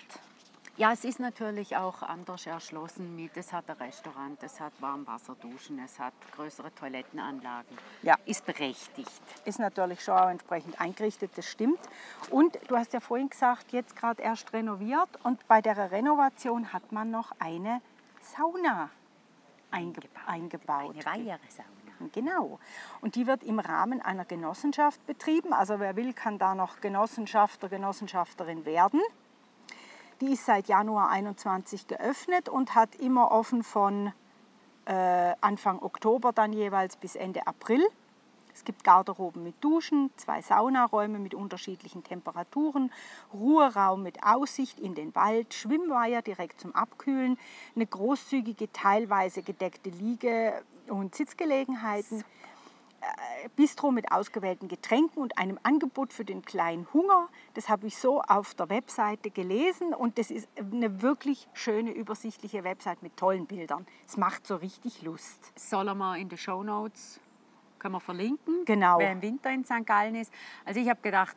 Ja, 0.76 0.92
es 0.92 1.06
ist 1.06 1.18
natürlich 1.18 1.74
auch 1.78 2.02
anders 2.02 2.46
erschlossen 2.46 3.16
mit, 3.16 3.34
es 3.38 3.54
hat 3.54 3.70
ein 3.70 3.76
Restaurant, 3.78 4.42
es 4.42 4.60
hat 4.60 4.74
Warmwasserduschen, 4.80 5.78
es 5.82 5.98
hat 5.98 6.12
größere 6.36 6.74
Toilettenanlagen. 6.74 7.78
Ja. 8.02 8.16
Ist 8.26 8.44
berechtigt. 8.44 9.22
Ist 9.46 9.58
natürlich 9.58 10.04
schon 10.04 10.18
auch 10.18 10.28
entsprechend 10.28 10.78
eingerichtet, 10.78 11.30
das 11.36 11.46
stimmt. 11.46 11.80
Und 12.28 12.58
du 12.68 12.76
hast 12.76 12.92
ja 12.92 13.00
vorhin 13.00 13.30
gesagt, 13.30 13.72
jetzt 13.72 13.96
gerade 13.96 14.22
erst 14.22 14.52
renoviert 14.52 15.08
und 15.22 15.48
bei 15.48 15.62
der 15.62 15.90
Renovation 15.90 16.74
hat 16.74 16.92
man 16.92 17.10
noch 17.10 17.32
eine 17.38 17.80
Sauna 18.26 18.90
einge 19.70 20.00
eingebaut. 20.26 20.94
Eine 20.94 21.04
weihere 21.04 21.38
Sauna. 21.48 22.10
Genau. 22.12 22.58
Und 23.00 23.14
die 23.14 23.26
wird 23.26 23.42
im 23.42 23.58
Rahmen 23.58 24.02
einer 24.02 24.24
Genossenschaft 24.24 25.04
betrieben. 25.06 25.52
Also 25.52 25.80
wer 25.80 25.96
will, 25.96 26.12
kann 26.12 26.38
da 26.38 26.54
noch 26.54 26.80
Genossenschafter, 26.80 27.68
Genossenschafterin 27.68 28.64
werden. 28.64 29.00
Die 30.20 30.32
ist 30.32 30.46
seit 30.46 30.68
Januar 30.68 31.10
21 31.10 31.86
geöffnet 31.86 32.48
und 32.48 32.74
hat 32.74 32.94
immer 32.96 33.30
offen 33.30 33.62
von 33.62 34.12
äh, 34.86 35.34
Anfang 35.40 35.82
Oktober 35.82 36.32
dann 36.32 36.52
jeweils 36.52 36.96
bis 36.96 37.16
Ende 37.16 37.46
April. 37.46 37.86
Es 38.56 38.64
gibt 38.64 38.84
Garderoben 38.84 39.42
mit 39.42 39.62
Duschen, 39.62 40.10
zwei 40.16 40.40
Saunaräume 40.40 41.18
mit 41.18 41.34
unterschiedlichen 41.34 42.02
Temperaturen, 42.02 42.90
Ruheraum 43.34 44.02
mit 44.02 44.22
Aussicht 44.22 44.80
in 44.80 44.94
den 44.94 45.14
Wald, 45.14 45.52
Schwimmweiher 45.52 46.22
direkt 46.22 46.58
zum 46.58 46.74
Abkühlen, 46.74 47.38
eine 47.74 47.86
großzügige, 47.86 48.72
teilweise 48.72 49.42
gedeckte 49.42 49.90
Liege- 49.90 50.62
und 50.88 51.14
Sitzgelegenheiten, 51.14 52.24
äh, 53.02 53.48
Bistro 53.56 53.90
mit 53.90 54.10
ausgewählten 54.10 54.68
Getränken 54.68 55.20
und 55.22 55.36
einem 55.36 55.58
Angebot 55.62 56.14
für 56.14 56.24
den 56.24 56.42
kleinen 56.42 56.88
Hunger. 56.94 57.28
Das 57.52 57.68
habe 57.68 57.86
ich 57.86 57.98
so 57.98 58.22
auf 58.22 58.54
der 58.54 58.70
Webseite 58.70 59.30
gelesen 59.30 59.92
und 59.92 60.16
das 60.16 60.30
ist 60.30 60.48
eine 60.58 61.02
wirklich 61.02 61.46
schöne, 61.52 61.90
übersichtliche 61.90 62.64
Webseite 62.64 63.00
mit 63.02 63.18
tollen 63.18 63.44
Bildern. 63.44 63.86
Es 64.08 64.16
macht 64.16 64.46
so 64.46 64.56
richtig 64.56 65.02
Lust. 65.02 65.52
Sollen 65.56 65.98
wir 65.98 66.16
in 66.16 66.30
den 66.30 66.38
Shownotes 66.38 67.20
können 67.86 67.94
wir 67.94 68.00
verlinken, 68.00 68.64
Genau. 68.64 68.98
wer 68.98 69.12
im 69.12 69.22
Winter 69.22 69.50
in 69.52 69.64
St. 69.64 69.86
Gallen 69.86 70.16
ist. 70.16 70.32
Also 70.64 70.80
ich 70.80 70.88
habe 70.88 71.00
gedacht, 71.00 71.36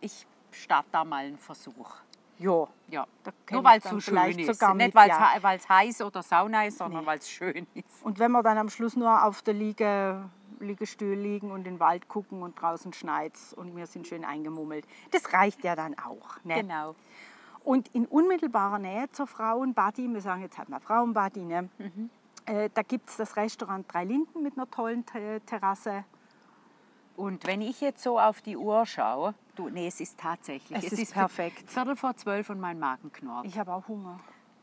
ich 0.00 0.26
starte 0.50 0.88
da 0.92 1.04
mal 1.04 1.26
einen 1.26 1.36
Versuch. 1.38 1.96
Ja, 2.38 2.66
Ja. 2.88 3.06
Nur 3.50 3.62
weil 3.64 3.78
es 3.78 3.84
so 3.84 4.00
schön 4.00 4.38
ist. 4.38 4.58
sogar 4.58 4.74
Nicht 4.74 4.94
weil 4.94 5.08
ja. 5.08 5.54
es 5.54 5.68
heiß 5.68 6.00
oder 6.02 6.22
Sauna 6.22 6.64
ist, 6.66 6.78
sondern 6.78 7.02
Nee. 7.02 7.06
weil 7.06 7.18
es 7.18 7.28
schön 7.30 7.66
ist. 7.74 8.02
Und 8.02 8.18
wenn 8.18 8.32
wir 8.32 8.42
dann 8.42 8.56
am 8.58 8.68
Schluss 8.70 8.96
nur 8.96 9.24
auf 9.24 9.42
der 9.42 9.54
Liege, 9.54 10.24
Liegestuhl 10.58 11.14
liegen 11.14 11.50
und 11.50 11.58
in 11.58 11.74
den 11.74 11.80
Wald 11.80 12.08
gucken 12.08 12.42
und 12.42 12.60
draußen 12.60 12.92
schneit 12.94 13.34
und 13.56 13.76
wir 13.76 13.86
sind 13.86 14.06
schön 14.06 14.24
eingemummelt, 14.24 14.86
das 15.10 15.32
reicht 15.32 15.62
ja 15.64 15.76
dann 15.76 15.96
auch. 15.98 16.42
Ne? 16.44 16.54
Genau. 16.62 16.94
Und 17.62 17.88
in 17.94 18.06
unmittelbarer 18.06 18.78
Nähe 18.78 19.10
zur 19.12 19.26
Frauenbadi, 19.26 20.08
wir 20.12 20.20
sagen 20.20 20.42
jetzt 20.42 20.58
halt 20.58 20.68
mal 20.70 20.80
Frauenbadi, 20.80 21.40
ne? 21.44 21.68
Mhm. 21.78 22.10
Äh, 22.46 22.70
da 22.74 22.82
gibt 22.82 23.10
es 23.10 23.16
das 23.16 23.36
Restaurant 23.36 23.92
Drei 23.92 24.04
Linden 24.04 24.42
mit 24.42 24.56
einer 24.56 24.70
tollen 24.70 25.04
Te- 25.06 25.40
Terrasse. 25.46 26.04
Und 27.16 27.46
wenn 27.46 27.60
ich 27.60 27.80
jetzt 27.80 28.02
so 28.02 28.18
auf 28.18 28.42
die 28.42 28.56
Uhr 28.56 28.84
schaue, 28.86 29.34
du, 29.54 29.68
nee, 29.68 29.86
es 29.86 30.00
ist 30.00 30.18
tatsächlich. 30.18 30.84
Es 30.84 30.92
ist 30.92 31.10
vi- 31.12 31.14
perfekt. 31.14 31.70
Viertel 31.70 31.96
vor 31.96 32.16
zwölf 32.16 32.50
und 32.50 32.58
mein 32.60 32.78
Magen 32.78 33.12
knurrt. 33.12 33.46
Ich 33.46 33.58
habe 33.58 33.72
auch 33.72 33.86
Hunger. 33.86 34.18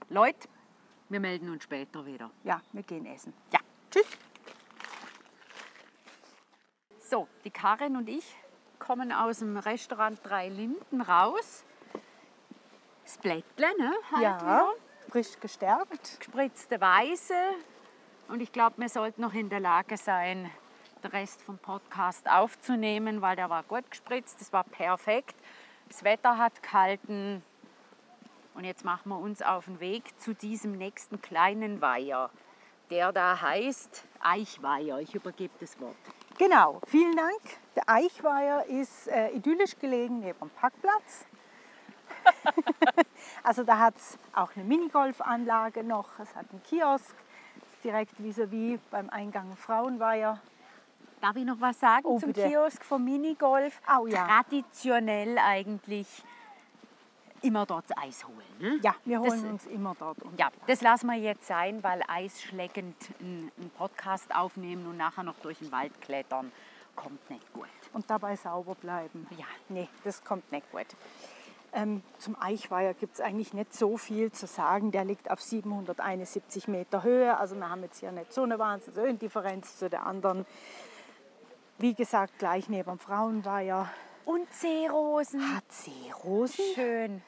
Leute, 0.09 0.49
wir 1.09 1.19
melden 1.21 1.49
uns 1.49 1.63
später 1.63 2.05
wieder. 2.05 2.29
Ja, 2.43 2.61
wir 2.73 2.83
gehen 2.83 3.05
essen. 3.05 3.33
Ja. 3.53 3.59
Tschüss. 3.89 4.05
So, 6.99 7.27
die 7.43 7.51
Karin 7.51 7.95
und 7.97 8.07
ich 8.09 8.35
kommen 8.79 9.11
aus 9.11 9.39
dem 9.39 9.57
Restaurant 9.57 10.19
Drei 10.23 10.49
Linden 10.49 11.01
raus. 11.01 11.63
Das 13.03 13.17
Blättle, 13.17 13.67
ne? 13.77 13.91
Halt 14.11 14.21
Ja, 14.23 14.41
wieder. 14.41 14.73
Frisch 15.09 15.39
gestärkt. 15.39 16.19
Gespritzte 16.19 16.79
Weiße. 16.79 17.33
Und 18.27 18.41
ich 18.41 18.51
glaube, 18.51 18.75
wir 18.77 18.89
sollten 18.89 19.21
noch 19.21 19.33
in 19.33 19.49
der 19.49 19.59
Lage 19.59 19.97
sein, 19.97 20.49
den 21.03 21.11
Rest 21.11 21.41
vom 21.41 21.57
Podcast 21.57 22.29
aufzunehmen, 22.29 23.21
weil 23.21 23.35
der 23.35 23.49
war 23.49 23.63
gut 23.63 23.89
gespritzt, 23.89 24.39
das 24.39 24.53
war 24.53 24.63
perfekt. 24.63 25.35
Das 25.89 26.03
Wetter 26.03 26.37
hat 26.37 26.63
gehalten. 26.63 27.43
Und 28.53 28.63
jetzt 28.63 28.85
machen 28.85 29.09
wir 29.09 29.17
uns 29.17 29.41
auf 29.41 29.65
den 29.65 29.79
Weg 29.79 30.19
zu 30.19 30.33
diesem 30.33 30.73
nächsten 30.73 31.21
kleinen 31.21 31.81
Weiher, 31.81 32.29
der 32.89 33.11
da 33.11 33.41
heißt 33.41 34.05
Eichweiher. 34.21 34.99
Ich 34.99 35.15
übergebe 35.15 35.53
das 35.59 35.79
Wort. 35.79 35.95
Genau, 36.37 36.81
vielen 36.87 37.15
Dank. 37.15 37.41
Der 37.75 37.83
Eichweiher 37.87 38.65
ist 38.65 39.07
äh, 39.07 39.29
idyllisch 39.29 39.77
gelegen 39.79 40.19
neben 40.19 40.39
dem 40.39 40.49
Parkplatz. 40.49 41.25
also 43.43 43.63
da 43.63 43.77
hat 43.79 43.95
es 43.97 44.17
auch 44.33 44.51
eine 44.55 44.63
Minigolfanlage 44.65 45.83
noch, 45.83 46.07
es 46.19 46.35
hat 46.35 46.45
einen 46.51 46.61
Kiosk, 46.63 47.15
direkt 47.83 48.13
vis-à-vis 48.19 48.79
beim 48.91 49.09
Eingang 49.09 49.55
Frauenweiher. 49.57 50.39
Darf 51.21 51.35
ich 51.35 51.45
noch 51.45 51.59
was 51.59 51.79
sagen 51.79 52.05
Oh, 52.05 52.19
zum 52.19 52.33
bitte. 52.33 52.47
Kiosk 52.47 52.83
vom 52.83 53.03
Minigolf? 53.03 53.79
Oh, 53.99 54.07
ja. 54.07 54.25
Traditionell 54.27 55.37
eigentlich 55.37 56.07
immer 57.43 57.65
dort 57.65 57.89
das 57.89 57.97
Eis 57.97 58.25
holen. 58.27 58.37
Ne? 58.59 58.79
Ja, 58.83 58.95
wir 59.05 59.19
Das- 59.19 59.29
holen 59.33 59.51
uns 59.51 59.65
immer 59.65 59.95
dort. 59.97 60.17
Ja, 60.37 60.49
das 60.67 60.81
lassen 60.81 61.07
wir 61.07 61.15
jetzt 61.17 61.47
sein, 61.47 61.81
weil 61.83 62.01
eisschleckend 62.07 62.95
einen 63.19 63.51
Podcast 63.77 64.33
aufnehmen 64.33 64.85
und 64.87 64.97
nachher 64.97 65.23
noch 65.23 65.37
durch 65.41 65.57
den 65.59 65.71
Wald 65.71 65.99
klettern, 66.01 66.51
kommt 66.95 67.27
nicht 67.29 67.51
gut. 67.53 67.67
und 67.93 68.09
dabei 68.09 68.35
sauber 68.37 68.73
bleiben. 68.75 69.27
Ja. 69.37 69.45
Nee, 69.69 69.89
das 70.05 70.23
kommt 70.23 70.49
nicht 70.51 70.71
gut. 70.71 70.85
Ähm, 71.73 72.03
zum 72.17 72.35
Eichweiher 72.39 72.93
gibt 72.93 73.15
es 73.15 73.21
eigentlich 73.21 73.53
nicht 73.53 73.73
so 73.73 73.97
viel 73.97 74.31
zu 74.31 74.45
sagen. 74.45 74.91
Der 74.91 75.05
liegt 75.05 75.31
auf 75.31 75.41
771 75.41 76.67
Meter 76.67 77.03
Höhe. 77.03 77.37
Also 77.37 77.55
wir 77.55 77.69
haben 77.69 77.81
jetzt 77.83 77.99
hier 77.99 78.11
nicht 78.11 78.33
so 78.33 78.43
eine 78.43 78.59
Wahnsinnshöhendifferenz 78.59 79.77
zu 79.77 79.89
der 79.89 80.05
anderen. 80.05 80.45
Wie 81.77 81.93
gesagt, 81.93 82.37
gleich 82.39 82.67
neben 82.69 82.89
dem 82.89 82.99
Frauenweiher. 82.99 83.89
Und 84.25 84.51
Seerosen. 84.53 85.55
Hat 85.55 85.63
Seerosen? 85.71 86.65
Schön. 86.75 87.21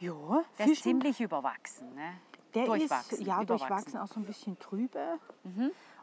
Ja, 0.00 0.44
Der 0.58 0.66
ist 0.66 0.82
ziemlich 0.82 1.20
überwachsen. 1.20 1.94
Ne? 1.94 2.12
Der 2.54 2.66
durchwachsen. 2.66 3.18
ist 3.20 3.26
ja. 3.26 3.40
Mhm. 3.40 3.46
durchwachsen, 3.46 3.98
auch 4.00 4.08
so 4.08 4.18
ein 4.18 4.24
bisschen 4.26 4.58
trübe. 4.58 5.18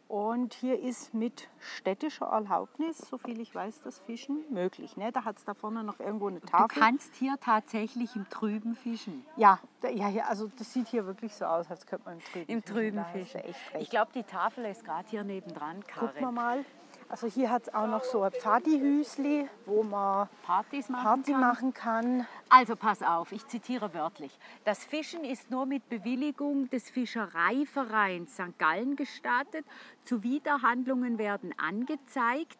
Und 0.08 0.53
hier 0.53 0.80
ist 0.80 1.14
mit 1.14 1.49
städtischer 1.60 2.28
Erlaubnis, 2.28 2.97
soviel 2.97 3.41
ich 3.41 3.53
weiß, 3.53 3.82
das 3.82 3.99
Fischen 3.99 4.45
möglich. 4.49 4.95
Ne? 4.95 5.12
Da 5.12 5.26
hat 5.26 5.38
es 5.38 5.43
da 5.43 5.53
vorne 5.53 5.84
noch 5.84 5.99
irgendwo 5.99 6.28
eine 6.28 6.39
Du 6.39 6.47
Tafel. 6.47 6.80
kannst 6.80 7.14
hier 7.16 7.36
tatsächlich 7.41 8.16
im 8.16 8.28
Trüben 8.30 8.76
fischen. 8.76 9.26
Ja, 9.36 9.60
da, 9.82 9.89
ja, 9.89 10.08
ja, 10.08 10.24
also 10.26 10.49
das 10.58 10.72
sieht 10.72 10.88
hier 10.88 11.05
wirklich 11.05 11.36
so 11.36 11.43
aus, 11.45 11.70
als 11.70 11.86
könnte 11.86 12.05
man 12.05 12.20
im 12.20 12.24
Trüben 12.24 12.47
Im 12.47 12.62
fischen. 12.62 12.76
Trüben 12.76 12.97
du 12.97 13.03
fischen. 13.12 13.41
Ich 13.82 13.89
glaube, 13.89 14.12
die 14.16 14.24
Tafel 14.24 14.64
ist 14.66 14.86
gerade 14.86 15.10
hier 15.10 15.26
nebendran, 15.26 15.82
Gucken 15.82 16.10
wir 16.16 16.22
Karin. 16.22 16.34
mal. 16.36 16.66
Also 17.10 17.28
hier 17.28 17.49
hat 17.49 17.64
es 17.64 17.74
auch 17.74 17.88
noch 17.88 18.03
so 18.03 18.22
ein 18.24 18.32
Pfadihüsli, 18.32 19.47
wo 19.66 19.82
man 19.82 20.28
Partys 20.43 20.89
machen 20.89 21.03
Party 21.03 21.32
kann. 21.32 21.41
machen 21.41 21.74
kann. 21.74 22.28
Also 22.49 22.76
pass 22.76 23.01
auf, 23.01 23.32
ich 23.32 23.47
zitiere 23.47 23.93
wörtlich. 23.93 24.38
Das 24.66 24.84
Fischen 24.84 25.24
ist 25.24 25.49
nur 25.49 25.66
mit 25.66 25.88
Bewilligung 25.88 26.70
des 26.70 26.89
Fischereivereins 26.89 28.34
St. 28.34 28.60
Gallen 28.60 28.97
gestattet. 28.97 29.66
Zuwiderhandlungen 30.03 31.18
werden 31.18 31.53
angezeigt. 31.58 32.58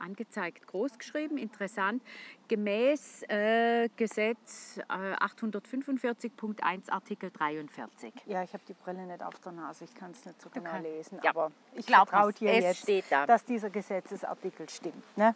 Angezeigt, 0.00 0.66
großgeschrieben, 0.66 1.38
interessant, 1.38 2.02
gemäß 2.48 3.22
äh, 3.28 3.88
Gesetz 3.96 4.78
äh, 4.88 5.14
845.1 5.16 6.90
Artikel 6.90 7.30
43. 7.30 8.12
Ja, 8.26 8.42
ich 8.42 8.52
habe 8.52 8.62
die 8.68 8.74
Brille 8.74 9.06
nicht 9.06 9.22
auf 9.22 9.38
der 9.40 9.52
Nase, 9.52 9.84
ich 9.84 9.94
kann 9.94 10.10
es 10.12 10.24
nicht 10.24 10.40
so 10.40 10.48
genau 10.50 10.78
lesen. 10.78 11.20
Ja, 11.22 11.30
Aber 11.30 11.50
ich 11.74 11.86
glaub 11.86 12.08
vertraue 12.08 12.26
mir's, 12.28 12.38
dir 12.38 12.50
es 12.52 12.64
jetzt, 12.64 12.82
steht 12.82 13.04
da. 13.10 13.26
dass 13.26 13.44
dieser 13.44 13.70
Gesetzesartikel 13.70 14.68
stimmt. 14.68 15.16
Ne? 15.16 15.34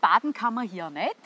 Baden 0.00 0.32
kann 0.32 0.54
man 0.54 0.66
hier 0.66 0.90
nicht. 0.90 1.16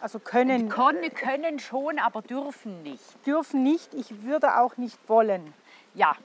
Also 0.00 0.18
können, 0.18 0.70
Können, 0.70 1.12
können 1.14 1.58
schon, 1.58 1.98
aber 1.98 2.22
dürfen 2.22 2.82
nicht. 2.82 3.26
dürfen 3.26 3.62
nicht, 3.62 3.92
ich 3.92 4.22
würde 4.22 4.58
auch 4.58 4.78
nicht 4.78 4.98
wollen. 5.10 5.52
Ja, 5.94 6.16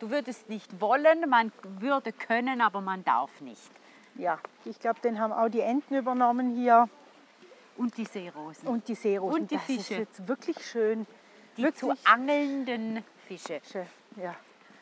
du 0.00 0.10
würdest 0.10 0.50
nicht 0.50 0.80
wollen, 0.82 1.28
man 1.30 1.50
würde 1.80 2.12
können, 2.12 2.60
aber 2.60 2.82
man 2.82 3.04
darf 3.04 3.40
nicht. 3.40 3.70
Ja, 4.16 4.38
ich 4.64 4.78
glaube, 4.78 5.00
den 5.00 5.18
haben 5.18 5.32
auch 5.32 5.48
die 5.48 5.60
Enten 5.60 5.94
übernommen 5.94 6.54
hier 6.54 6.88
Und 7.76 7.96
die 7.96 8.04
Seerosen. 8.04 8.68
und 8.68 8.86
die 8.88 8.94
Seerosen. 8.94 9.40
Und 9.42 9.50
die 9.50 9.54
das 9.56 9.68
ist 9.68 9.86
Fische. 9.88 10.00
jetzt 10.00 10.28
wirklich 10.28 10.64
schön. 10.66 11.06
die 11.56 11.62
wirklich 11.64 11.80
zu 11.80 11.94
angelnden 12.04 13.02
Fische. 13.26 13.60
schön. 13.70 13.86
Ja, 14.16 14.34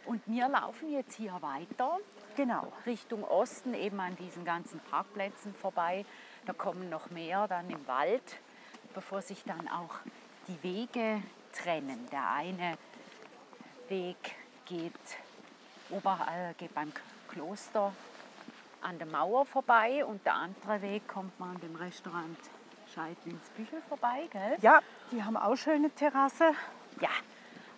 Und 0.07 0.21
wir 0.27 0.49
laufen 0.49 0.91
jetzt 0.91 1.15
hier 1.15 1.33
weiter 1.41 1.99
genau. 2.37 2.73
Richtung 2.87 3.23
Osten, 3.25 3.75
eben 3.75 4.01
an 4.01 4.17
diesen 4.17 4.45
ganzen 4.45 4.81
Parkplätzen 4.91 5.55
vorbei. 5.55 6.05
Da 6.47 6.53
kommen 6.53 6.89
noch 6.91 7.11
mehr 7.11 7.47
dann 7.47 7.71
im 7.71 7.87
Wald, 7.87 8.23
bevor 8.95 9.23
sich 9.23 9.45
dann 9.45 9.69
auch 9.69 9.95
die 10.49 10.63
Wege 10.63 11.23
trennen. 11.53 12.09
Der 12.11 12.29
eine 12.33 12.77
Weg 13.89 14.17
geht, 14.67 14.93
oberhalb, 15.91 16.59
geht 16.59 16.75
beim 16.75 16.93
Kloster 17.29 17.93
an 18.83 18.99
der 18.99 19.07
Mauer 19.07 19.47
vorbei 19.47 20.05
und 20.05 20.25
der 20.25 20.35
andere 20.35 20.83
Weg 20.83 21.09
kommt 21.09 21.39
man 21.39 21.57
an 21.57 21.61
dem 21.61 21.77
Restaurant 21.77 22.39
Scheidlins 22.95 23.49
Büchel 23.57 23.83
vorbei. 23.89 24.29
Gell? 24.33 24.57
Ja, 24.61 24.81
die 25.13 25.23
haben 25.23 25.37
auch 25.37 25.55
schöne 25.57 25.91
Terrasse. 25.91 26.53
Ja, 27.01 27.11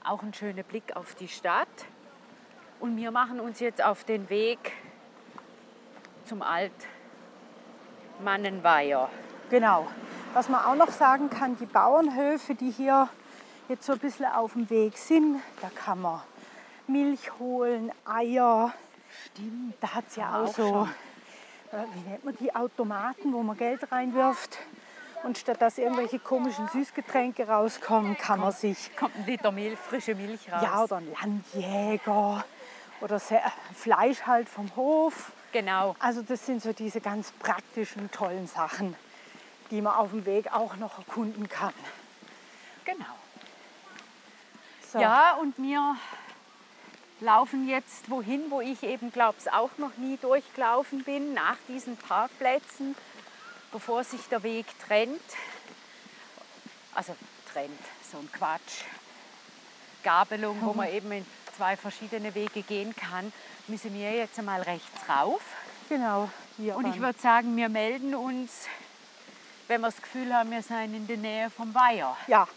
auch 0.04 0.22
ein 0.22 0.32
schöner 0.32 0.62
Blick 0.62 0.96
auf 0.96 1.14
die 1.14 1.28
Stadt. 1.28 1.68
Und 2.80 2.96
wir 2.96 3.10
machen 3.10 3.40
uns 3.40 3.60
jetzt 3.60 3.84
auf 3.84 4.04
den 4.04 4.30
Weg 4.30 4.72
zum 6.24 6.40
Altmannenweiher. 6.42 9.10
Genau. 9.50 9.86
Was 10.32 10.48
man 10.48 10.64
auch 10.64 10.76
noch 10.76 10.90
sagen 10.90 11.28
kann, 11.28 11.58
die 11.58 11.66
Bauernhöfe, 11.66 12.54
die 12.54 12.70
hier 12.70 13.10
jetzt 13.68 13.84
so 13.84 13.92
ein 13.92 13.98
bisschen 13.98 14.24
auf 14.26 14.54
dem 14.54 14.70
Weg 14.70 14.96
sind, 14.96 15.42
da 15.60 15.68
kann 15.68 16.00
man 16.00 16.22
Milch 16.86 17.38
holen, 17.38 17.92
Eier. 18.04 18.72
Stimmt. 19.26 19.74
Da 19.80 19.94
hat 19.94 20.04
es 20.08 20.16
ja 20.16 20.40
auch, 20.42 20.48
auch 20.48 20.54
so, 20.54 20.68
schon. 20.68 20.88
äh, 21.80 21.84
wie 21.94 22.10
nennt 22.10 22.24
man 22.24 22.36
die, 22.36 22.54
Automaten, 22.54 23.32
wo 23.32 23.42
man 23.42 23.56
Geld 23.56 23.90
reinwirft. 23.92 24.58
Und 25.24 25.38
statt 25.38 25.62
dass 25.62 25.78
irgendwelche 25.78 26.18
komischen 26.18 26.66
Süßgetränke 26.68 27.46
rauskommen, 27.46 28.18
kann 28.18 28.40
man 28.40 28.50
sich 28.52 28.94
Kommt 28.96 29.14
ein 29.16 29.24
Liter 29.26 29.52
Milch, 29.52 29.78
frische 29.78 30.16
Milch 30.16 30.52
raus. 30.52 30.62
ja, 30.62 30.82
oder 30.82 30.96
ein 30.96 31.12
Landjäger 31.12 32.44
oder 33.00 33.18
Se- 33.20 33.40
Fleisch 33.74 34.22
halt 34.22 34.48
vom 34.48 34.74
Hof. 34.74 35.30
Genau. 35.52 35.94
Also 36.00 36.22
das 36.22 36.44
sind 36.44 36.60
so 36.60 36.72
diese 36.72 37.00
ganz 37.00 37.30
praktischen, 37.32 38.10
tollen 38.10 38.48
Sachen, 38.48 38.96
die 39.70 39.80
man 39.80 39.94
auf 39.94 40.10
dem 40.10 40.26
Weg 40.26 40.52
auch 40.52 40.74
noch 40.76 40.98
erkunden 40.98 41.48
kann. 41.48 41.74
genau. 42.84 43.04
So. 44.92 44.98
Ja, 44.98 45.34
und 45.40 45.56
wir 45.56 45.96
laufen 47.22 47.68
jetzt 47.68 48.10
wohin, 48.10 48.50
wo 48.50 48.60
ich 48.60 48.82
eben, 48.82 49.12
glaube 49.12 49.36
ich, 49.40 49.50
auch 49.52 49.70
noch 49.78 49.96
nie 49.96 50.16
durchgelaufen 50.16 51.04
bin, 51.04 51.32
nach 51.32 51.56
diesen 51.68 51.96
Parkplätzen, 51.96 52.94
bevor 53.70 54.04
sich 54.04 54.22
der 54.28 54.42
Weg 54.42 54.66
trennt. 54.86 55.20
Also 56.94 57.16
trennt, 57.52 57.80
so 58.10 58.18
ein 58.18 58.30
Quatsch. 58.32 58.84
Gabelung, 60.02 60.58
wo 60.62 60.72
man 60.72 60.88
eben 60.88 61.12
in 61.12 61.26
zwei 61.56 61.76
verschiedene 61.76 62.34
Wege 62.34 62.62
gehen 62.62 62.94
kann, 62.94 63.32
müssen 63.68 63.94
wir 63.94 64.12
jetzt 64.12 64.38
einmal 64.38 64.62
rechts 64.62 65.08
rauf. 65.08 65.42
Genau. 65.88 66.28
Hier 66.56 66.76
Und 66.76 66.86
ich 66.86 67.00
würde 67.00 67.18
sagen, 67.18 67.56
wir 67.56 67.68
melden 67.68 68.14
uns, 68.14 68.66
wenn 69.68 69.80
wir 69.80 69.88
das 69.88 70.02
Gefühl 70.02 70.34
haben, 70.34 70.50
wir 70.50 70.62
seien 70.62 70.92
in 70.94 71.06
der 71.06 71.18
Nähe 71.18 71.50
vom 71.50 71.72
Weiher. 71.74 72.16
Ja. 72.26 72.48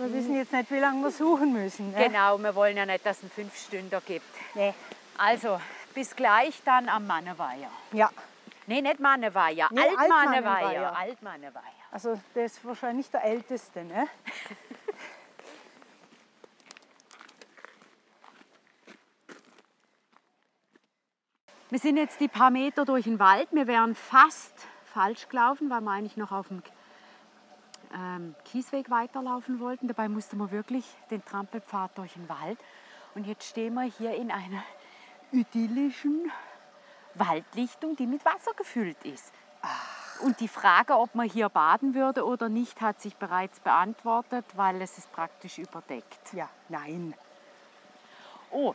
Wir 0.00 0.12
wissen 0.14 0.34
jetzt 0.34 0.50
nicht, 0.50 0.70
wie 0.70 0.78
lange 0.78 1.02
wir 1.02 1.10
suchen 1.10 1.52
müssen. 1.52 1.90
Ne? 1.92 2.06
Genau, 2.08 2.38
wir 2.38 2.54
wollen 2.54 2.74
ja 2.74 2.86
nicht, 2.86 3.04
dass 3.04 3.18
es 3.18 3.24
einen 3.24 3.32
Fünfstünder 3.32 4.00
gibt. 4.00 4.24
Nee. 4.54 4.72
Also, 5.18 5.60
bis 5.92 6.16
gleich 6.16 6.62
dann 6.64 6.88
am 6.88 7.06
Manneweiher. 7.06 7.68
Ja. 7.92 8.08
Nee, 8.66 8.80
nicht 8.80 8.98
Manneweiher, 8.98 9.68
Nee, 9.70 9.82
Altmanneweiher. 9.98 10.96
Altmanneweiher. 10.96 11.62
Also 11.90 12.18
der 12.34 12.46
ist 12.46 12.64
wahrscheinlich 12.64 13.10
der 13.10 13.24
Älteste. 13.24 13.84
Ne? 13.84 14.08
Wir 21.68 21.78
sind 21.78 21.98
jetzt 21.98 22.20
die 22.20 22.28
paar 22.28 22.50
Meter 22.50 22.86
durch 22.86 23.04
den 23.04 23.18
Wald. 23.18 23.48
Wir 23.52 23.66
wären 23.66 23.94
fast 23.94 24.54
falsch 24.86 25.28
gelaufen, 25.28 25.68
weil 25.68 25.82
wir 25.82 25.90
eigentlich 25.90 26.16
noch 26.16 26.32
auf 26.32 26.48
dem 26.48 26.62
ähm, 27.94 28.34
Kiesweg 28.44 28.90
weiterlaufen 28.90 29.60
wollten. 29.60 29.88
Dabei 29.88 30.08
mussten 30.08 30.38
wir 30.38 30.50
wirklich 30.50 30.84
den 31.10 31.24
Trampelpfad 31.24 31.96
durch 31.98 32.14
den 32.14 32.28
Wald. 32.28 32.58
Und 33.14 33.26
jetzt 33.26 33.44
stehen 33.44 33.74
wir 33.74 33.82
hier 33.82 34.14
in 34.14 34.30
einer 34.30 34.62
idyllischen 35.32 36.30
Waldlichtung, 37.14 37.96
die 37.96 38.06
mit 38.06 38.24
Wasser 38.24 38.52
gefüllt 38.56 39.04
ist. 39.04 39.32
Und 40.22 40.40
die 40.40 40.48
Frage, 40.48 40.96
ob 40.96 41.14
man 41.14 41.28
hier 41.28 41.48
baden 41.48 41.94
würde 41.94 42.26
oder 42.26 42.48
nicht, 42.48 42.80
hat 42.80 43.00
sich 43.00 43.16
bereits 43.16 43.58
beantwortet, 43.60 44.44
weil 44.54 44.80
es 44.82 44.98
ist 44.98 45.10
praktisch 45.12 45.58
überdeckt. 45.58 46.32
Ja, 46.34 46.48
nein. 46.68 47.14
Oh, 48.50 48.74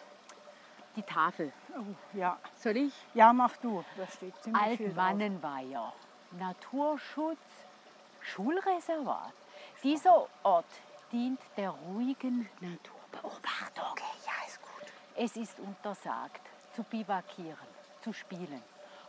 die 0.95 1.03
Tafel. 1.03 1.51
Oh, 1.77 2.17
ja. 2.17 2.37
Soll 2.55 2.77
ich? 2.77 2.93
ja, 3.13 3.31
mach 3.33 3.55
du. 3.57 3.83
Da 3.97 4.07
steht 4.07 4.35
ziemlich 4.41 4.77
viel 4.77 4.87
drauf. 4.87 4.97
Altmannenweiher, 4.97 5.93
Naturschutz, 6.31 7.37
Schulreservat. 8.25 9.33
Dieser 9.83 10.27
Ort 10.43 10.65
dient 11.11 11.39
der 11.57 11.69
ruhigen 11.69 12.49
Naturbeobachtung. 12.59 13.83
Okay, 13.91 14.03
ja, 14.25 14.47
ist 14.47 14.61
gut. 14.61 14.91
Es 15.15 15.37
ist 15.37 15.59
untersagt, 15.59 16.41
zu 16.75 16.83
bivakieren, 16.83 17.67
zu 18.01 18.11
spielen, 18.13 18.61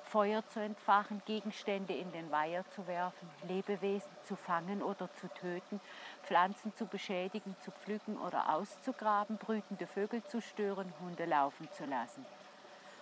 Feuer 0.05 0.47
zu 0.49 0.61
entfachen, 0.61 1.23
Gegenstände 1.25 1.95
in 1.95 2.13
den 2.13 2.31
Weiher 2.31 2.65
zu 2.71 2.87
werfen, 2.87 3.29
Lebewesen 3.49 4.11
zu 4.25 4.37
fangen 4.37 4.83
oder 4.83 5.09
zu 5.15 5.29
töten, 5.29 5.81
Pflanzen 6.23 6.75
zu 6.77 6.87
beschädigen, 6.87 7.57
zu 7.61 7.71
pflücken 7.71 8.17
oder 8.19 8.55
auszugraben, 8.55 9.39
brütende 9.39 9.87
Vögel 9.87 10.23
zu 10.25 10.41
stören, 10.41 10.93
Hunde 11.01 11.25
laufen 11.25 11.69
zu 11.73 11.87
lassen. 11.87 12.25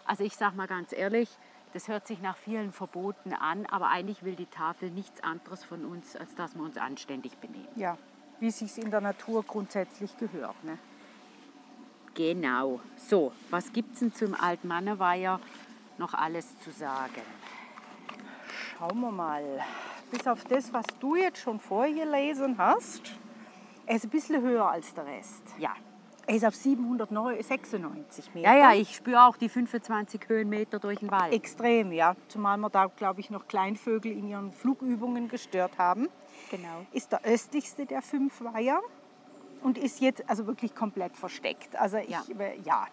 Also 0.07 0.25
ich 0.25 0.37
sage 0.37 0.57
mal 0.57 0.67
ganz 0.67 0.93
ehrlich, 0.93 1.29
das 1.75 1.89
hört 1.89 2.07
sich 2.07 2.22
nach 2.22 2.37
vielen 2.37 2.72
Verboten 2.72 3.33
an, 3.35 3.66
aber 3.66 3.89
eigentlich 3.89 4.22
will 4.22 4.37
die 4.37 4.47
Tafel 4.47 4.91
nichts 4.91 5.22
anderes 5.22 5.64
von 5.64 5.85
uns, 5.85 6.16
als 6.16 6.35
dass 6.37 6.55
wir 6.55 6.62
uns 6.62 6.79
anständig 6.79 7.37
benehmen. 7.39 7.68
Ja, 7.75 7.99
wie 8.41 8.51
sich 8.51 8.79
in 8.79 8.91
der 8.91 9.01
Natur 9.01 9.43
grundsätzlich 9.43 10.16
gehört. 10.16 10.62
Ne? 10.64 10.79
Genau. 12.14 12.81
So, 12.97 13.33
was 13.51 13.72
gibt 13.72 13.95
es 13.95 14.01
denn 14.01 14.12
zum 14.12 14.35
Altmanneweiher 14.35 15.41
noch 15.99 16.14
alles 16.14 16.59
zu 16.61 16.70
sagen? 16.70 17.22
Schauen 18.49 19.01
wir 19.01 19.11
mal. 19.11 19.61
Bis 20.11 20.27
auf 20.27 20.45
das, 20.45 20.72
was 20.72 20.87
du 21.01 21.16
jetzt 21.16 21.39
schon 21.39 21.59
vorgelesen 21.59 22.57
hast, 22.59 23.12
er 23.87 23.97
ist 23.97 24.05
ein 24.05 24.11
bisschen 24.11 24.43
höher 24.43 24.68
als 24.68 24.95
der 24.95 25.07
Rest. 25.07 25.43
Ja. 25.59 25.75
Er 26.27 26.37
ist 26.37 26.45
auf 26.45 26.55
796 26.55 28.35
Meter. 28.35 28.49
Ja, 28.55 28.72
ja, 28.72 28.75
ich 28.75 28.97
spüre 28.97 29.25
auch 29.25 29.37
die 29.37 29.49
25 29.49 30.22
Höhenmeter 30.29 30.79
durch 30.79 31.01
den 31.01 31.11
Wald. 31.11 31.33
Extrem, 31.33 31.93
ja. 31.93 32.16
Zumal 32.29 32.57
wir 32.59 32.70
da, 32.70 32.87
glaube 32.87 33.20
ich, 33.20 33.31
noch 33.31 33.47
Kleinvögel 33.47 34.12
in 34.12 34.29
ihren 34.29 34.53
Flugübungen 34.53 35.29
gestört 35.29 35.79
haben. 35.79 36.09
Genau. 36.51 36.87
Ist 36.93 37.12
der 37.12 37.25
östlichste 37.25 37.87
der 37.87 38.03
fünf 38.03 38.43
Weiher 38.43 38.81
und 39.62 39.77
ist 39.79 40.01
jetzt 40.01 40.29
also 40.29 40.47
wirklich 40.47 40.75
komplett 40.75 41.16
versteckt. 41.16 41.77
Also 41.77 41.99
ich, 41.99 42.09
Ja. 42.09 42.22
ja. 42.64 42.87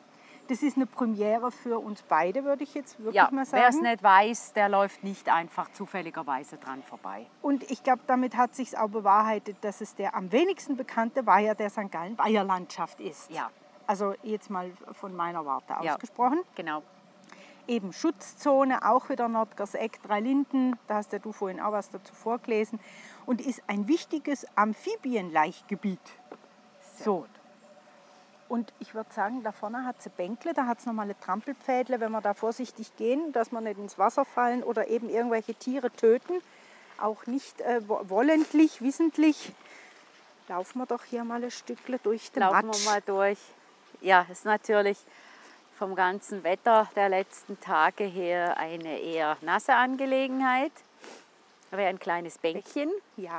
Das 0.51 0.63
ist 0.63 0.75
eine 0.75 0.85
Premiere 0.85 1.49
für 1.49 1.79
uns 1.79 2.03
beide, 2.03 2.43
würde 2.43 2.65
ich 2.65 2.73
jetzt 2.73 2.99
wirklich 2.99 3.15
Ja, 3.15 3.29
mal 3.31 3.45
wer 3.51 3.69
es 3.69 3.75
sagen. 3.75 3.85
nicht 3.85 4.03
weiß, 4.03 4.51
der 4.51 4.67
läuft 4.67 5.01
nicht 5.01 5.29
einfach 5.29 5.71
zufälligerweise 5.71 6.57
dran 6.57 6.83
vorbei. 6.83 7.25
Und 7.41 7.63
ich 7.71 7.83
glaube, 7.83 8.01
damit 8.05 8.35
hat 8.35 8.53
sich 8.53 8.77
auch 8.77 8.89
bewahrheitet, 8.89 9.55
dass 9.61 9.79
es 9.79 9.95
der 9.95 10.13
am 10.13 10.29
wenigsten 10.33 10.75
bekannte 10.75 11.25
Weiher 11.25 11.55
der 11.55 11.69
St. 11.69 11.89
Gallen 11.89 12.17
Weiherlandschaft 12.17 12.99
ist. 12.99 13.31
Ja. 13.31 13.49
Also 13.87 14.13
jetzt 14.23 14.49
mal 14.49 14.73
von 14.91 15.15
meiner 15.15 15.45
Warte 15.45 15.73
Ja. 15.83 15.93
ausgesprochen. 15.93 16.41
Genau. 16.55 16.83
Eben 17.65 17.93
Schutzzone, 17.93 18.83
auch 18.85 19.07
wieder 19.07 19.29
Nordgers 19.29 19.73
Eck, 19.73 20.01
drei 20.03 20.19
Linden, 20.19 20.77
da 20.87 20.95
hast 20.95 21.13
ja 21.13 21.19
du 21.19 21.31
vorhin 21.31 21.61
auch 21.61 21.71
was 21.71 21.89
dazu 21.91 22.13
vorgelesen. 22.13 22.77
Und 23.25 23.39
ist 23.39 23.63
ein 23.67 23.87
wichtiges 23.87 24.45
Amphibienlaichgebiet. 24.57 26.01
So. 26.97 27.25
Und 28.51 28.73
ich 28.79 28.93
würde 28.93 29.09
sagen, 29.13 29.43
da 29.43 29.53
vorne 29.53 29.85
hat 29.85 30.01
sie 30.01 30.09
Bänkle, 30.09 30.53
da 30.53 30.65
hat 30.67 30.79
es 30.79 30.85
normale 30.85 31.17
Trampelpfädle, 31.17 32.01
wenn 32.01 32.11
wir 32.11 32.19
da 32.19 32.33
vorsichtig 32.33 32.93
gehen, 32.97 33.31
dass 33.31 33.53
wir 33.53 33.61
nicht 33.61 33.79
ins 33.79 33.97
Wasser 33.97 34.25
fallen 34.25 34.61
oder 34.61 34.87
eben 34.89 35.09
irgendwelche 35.09 35.55
Tiere 35.55 35.89
töten. 35.89 36.33
Auch 36.97 37.25
nicht 37.27 37.61
äh, 37.61 37.79
wo- 37.87 38.01
wollentlich, 38.09 38.81
wissentlich. 38.81 39.53
Laufen 40.49 40.79
wir 40.79 40.85
doch 40.85 41.05
hier 41.05 41.23
mal 41.23 41.41
ein 41.41 41.49
Stückle 41.49 41.97
durch 42.03 42.29
den 42.33 42.41
Laufen 42.41 42.67
Matsch. 42.67 42.83
wir 42.83 42.91
mal 42.91 43.01
durch. 43.05 43.39
Ja, 44.01 44.25
ist 44.29 44.43
natürlich 44.43 44.97
vom 45.79 45.95
ganzen 45.95 46.43
Wetter 46.43 46.89
der 46.97 47.07
letzten 47.07 47.57
Tage 47.61 48.03
her 48.03 48.57
eine 48.57 48.99
eher 48.99 49.37
nasse 49.39 49.75
Angelegenheit. 49.75 50.73
Wäre 51.69 51.87
ein 51.87 51.99
kleines 51.99 52.37
Bänkchen. 52.37 52.91
Ja, 53.15 53.37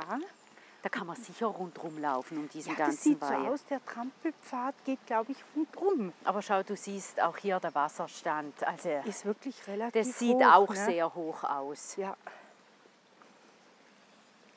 Da 0.83 0.89
kann 0.89 1.07
man 1.07 1.15
sicher 1.15 1.47
rundherum 1.47 1.97
laufen 1.97 2.37
um 2.37 2.49
diesen 2.49 2.73
ja 2.73 2.77
das 2.77 2.87
ganzen 2.87 3.03
sieht 3.03 3.19
so 3.21 3.25
Weiher. 3.25 3.51
aus. 3.51 3.65
Der 3.65 3.83
Trampelpfad 3.85 4.75
geht, 4.83 5.05
glaube 5.07 5.31
ich, 5.31 5.37
rundherum. 5.55 6.11
Aber 6.25 6.41
schau, 6.41 6.61
du 6.61 6.75
siehst 6.75 7.21
auch 7.21 7.37
hier 7.37 7.57
der 7.61 7.73
Wasserstand. 7.73 8.61
Also 8.65 8.89
Ist 9.05 9.23
wirklich 9.23 9.65
relativ 9.65 9.93
das 9.93 10.19
sieht 10.19 10.35
hoch, 10.35 10.53
auch 10.53 10.69
ne? 10.69 10.85
sehr 10.85 11.15
hoch 11.15 11.43
aus. 11.45 11.95
Ja, 11.95 12.17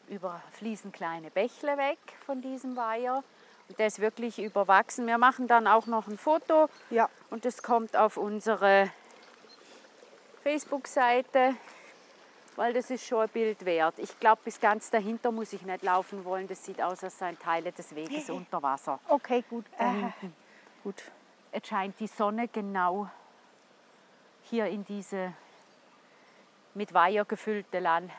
Über 0.09 0.43
fließen 0.53 0.91
kleine 0.91 1.31
Bächle 1.31 1.77
weg 1.79 1.99
von 2.27 2.43
diesem 2.43 2.77
Weiher. 2.77 3.23
Und 3.69 3.79
der 3.79 3.87
ist 3.87 4.01
wirklich 4.01 4.41
überwachsen. 4.41 5.07
Wir 5.07 5.19
machen 5.19 5.47
dann 5.47 5.69
auch 5.69 5.87
noch 5.87 6.09
ein 6.09 6.19
Foto 6.19 6.69
ja. 6.91 7.09
und 7.31 7.45
das 7.45 7.63
kommt 7.63 7.97
auf 7.97 8.17
unsere 8.17 8.91
Facebook-Seite, 10.43 11.55
weil 12.57 12.73
das 12.73 12.91
ist 12.91 13.07
schon 13.07 13.21
ein 13.21 13.29
Bild 13.29 13.65
wert. 13.65 13.99
Ich 13.99 14.19
glaube, 14.19 14.43
bis 14.45 14.61
ganz 14.61 14.91
dahinter 14.91 15.31
muss 15.31 15.53
ich 15.53 15.63
nicht 15.63 15.83
laufen 15.83 16.25
wollen. 16.25 16.49
Das 16.49 16.65
sieht 16.65 16.81
aus, 16.83 17.05
als 17.05 17.19
seien 17.19 17.39
Teile 17.39 17.73
des 17.73 17.95
Weges 17.95 18.31
unter 18.31 18.63
Wasser. 18.63 18.99
Okay, 19.09 19.45
gut. 19.49 19.67
Äh, 19.79 20.11
gut. 20.83 21.03
Jetzt 21.53 21.69
scheint 21.69 21.99
die 22.01 22.07
Sonne 22.07 22.49
genau 22.49 23.09
hier 24.43 24.67
in 24.67 24.85
diese 24.85 25.33
mit 26.75 26.93
Weiher 26.93 27.25
gefüllte 27.25 27.79
Land 27.79 28.13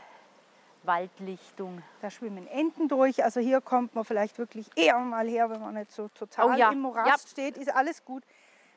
Waldlichtung. 0.84 1.84
Da 2.02 2.10
schwimmen 2.10 2.48
Enten 2.48 2.88
durch. 2.88 3.24
Also 3.24 3.40
hier 3.40 3.62
kommt 3.62 3.94
man 3.94 4.06
vielleicht 4.06 4.38
wirklich 4.38 4.68
eher 4.76 4.98
mal 5.00 5.28
her, 5.28 5.50
wenn 5.50 5.62
man 5.62 5.74
nicht 5.76 5.92
so 5.92 6.08
total 6.10 6.50
Oh 6.50 6.54
ja, 6.54 6.72
im 6.72 6.80
Morast 6.80 7.08
ja. 7.08 7.18
steht. 7.18 7.58
Ist 7.58 7.74
alles 7.74 8.04
gut. 8.04 8.24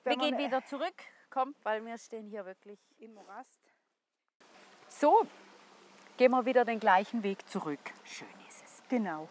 Wir 0.03 0.13
Wenn 0.13 0.19
man, 0.19 0.29
gehen 0.31 0.39
wieder 0.39 0.65
zurück, 0.65 0.95
komm, 1.31 1.55
weil 1.63 1.85
wir 1.85 1.97
stehen 1.99 2.27
hier 2.27 2.45
wirklich. 2.45 2.79
im 2.99 3.15
Morast. 3.15 3.61
So, 4.89 5.27
gehen 6.21 6.33
wir 6.33 6.45
wieder 6.45 6.67
den 6.67 6.79
gleichen 6.79 7.23
Weg 7.23 7.49
zurück. 7.49 7.79
Schön 8.05 8.29
ist 8.47 8.63
es. 8.63 8.83
Genau. 8.91 9.27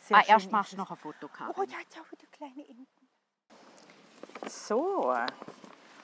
Sehr 0.00 0.18
Ah, 0.18 0.20
schön 0.20 0.30
erst 0.32 0.52
machst 0.52 0.72
du 0.74 0.76
noch 0.76 0.90
ein 0.90 0.96
Foto, 0.98 1.28
Karin. 1.28 1.54
Oh 1.56 1.62
ja, 1.62 1.78
jetzt 1.78 1.98
auch 1.98 2.12
wieder 2.12 2.26
kleine 2.30 2.60
Enten. 2.68 2.86
So, 4.46 5.16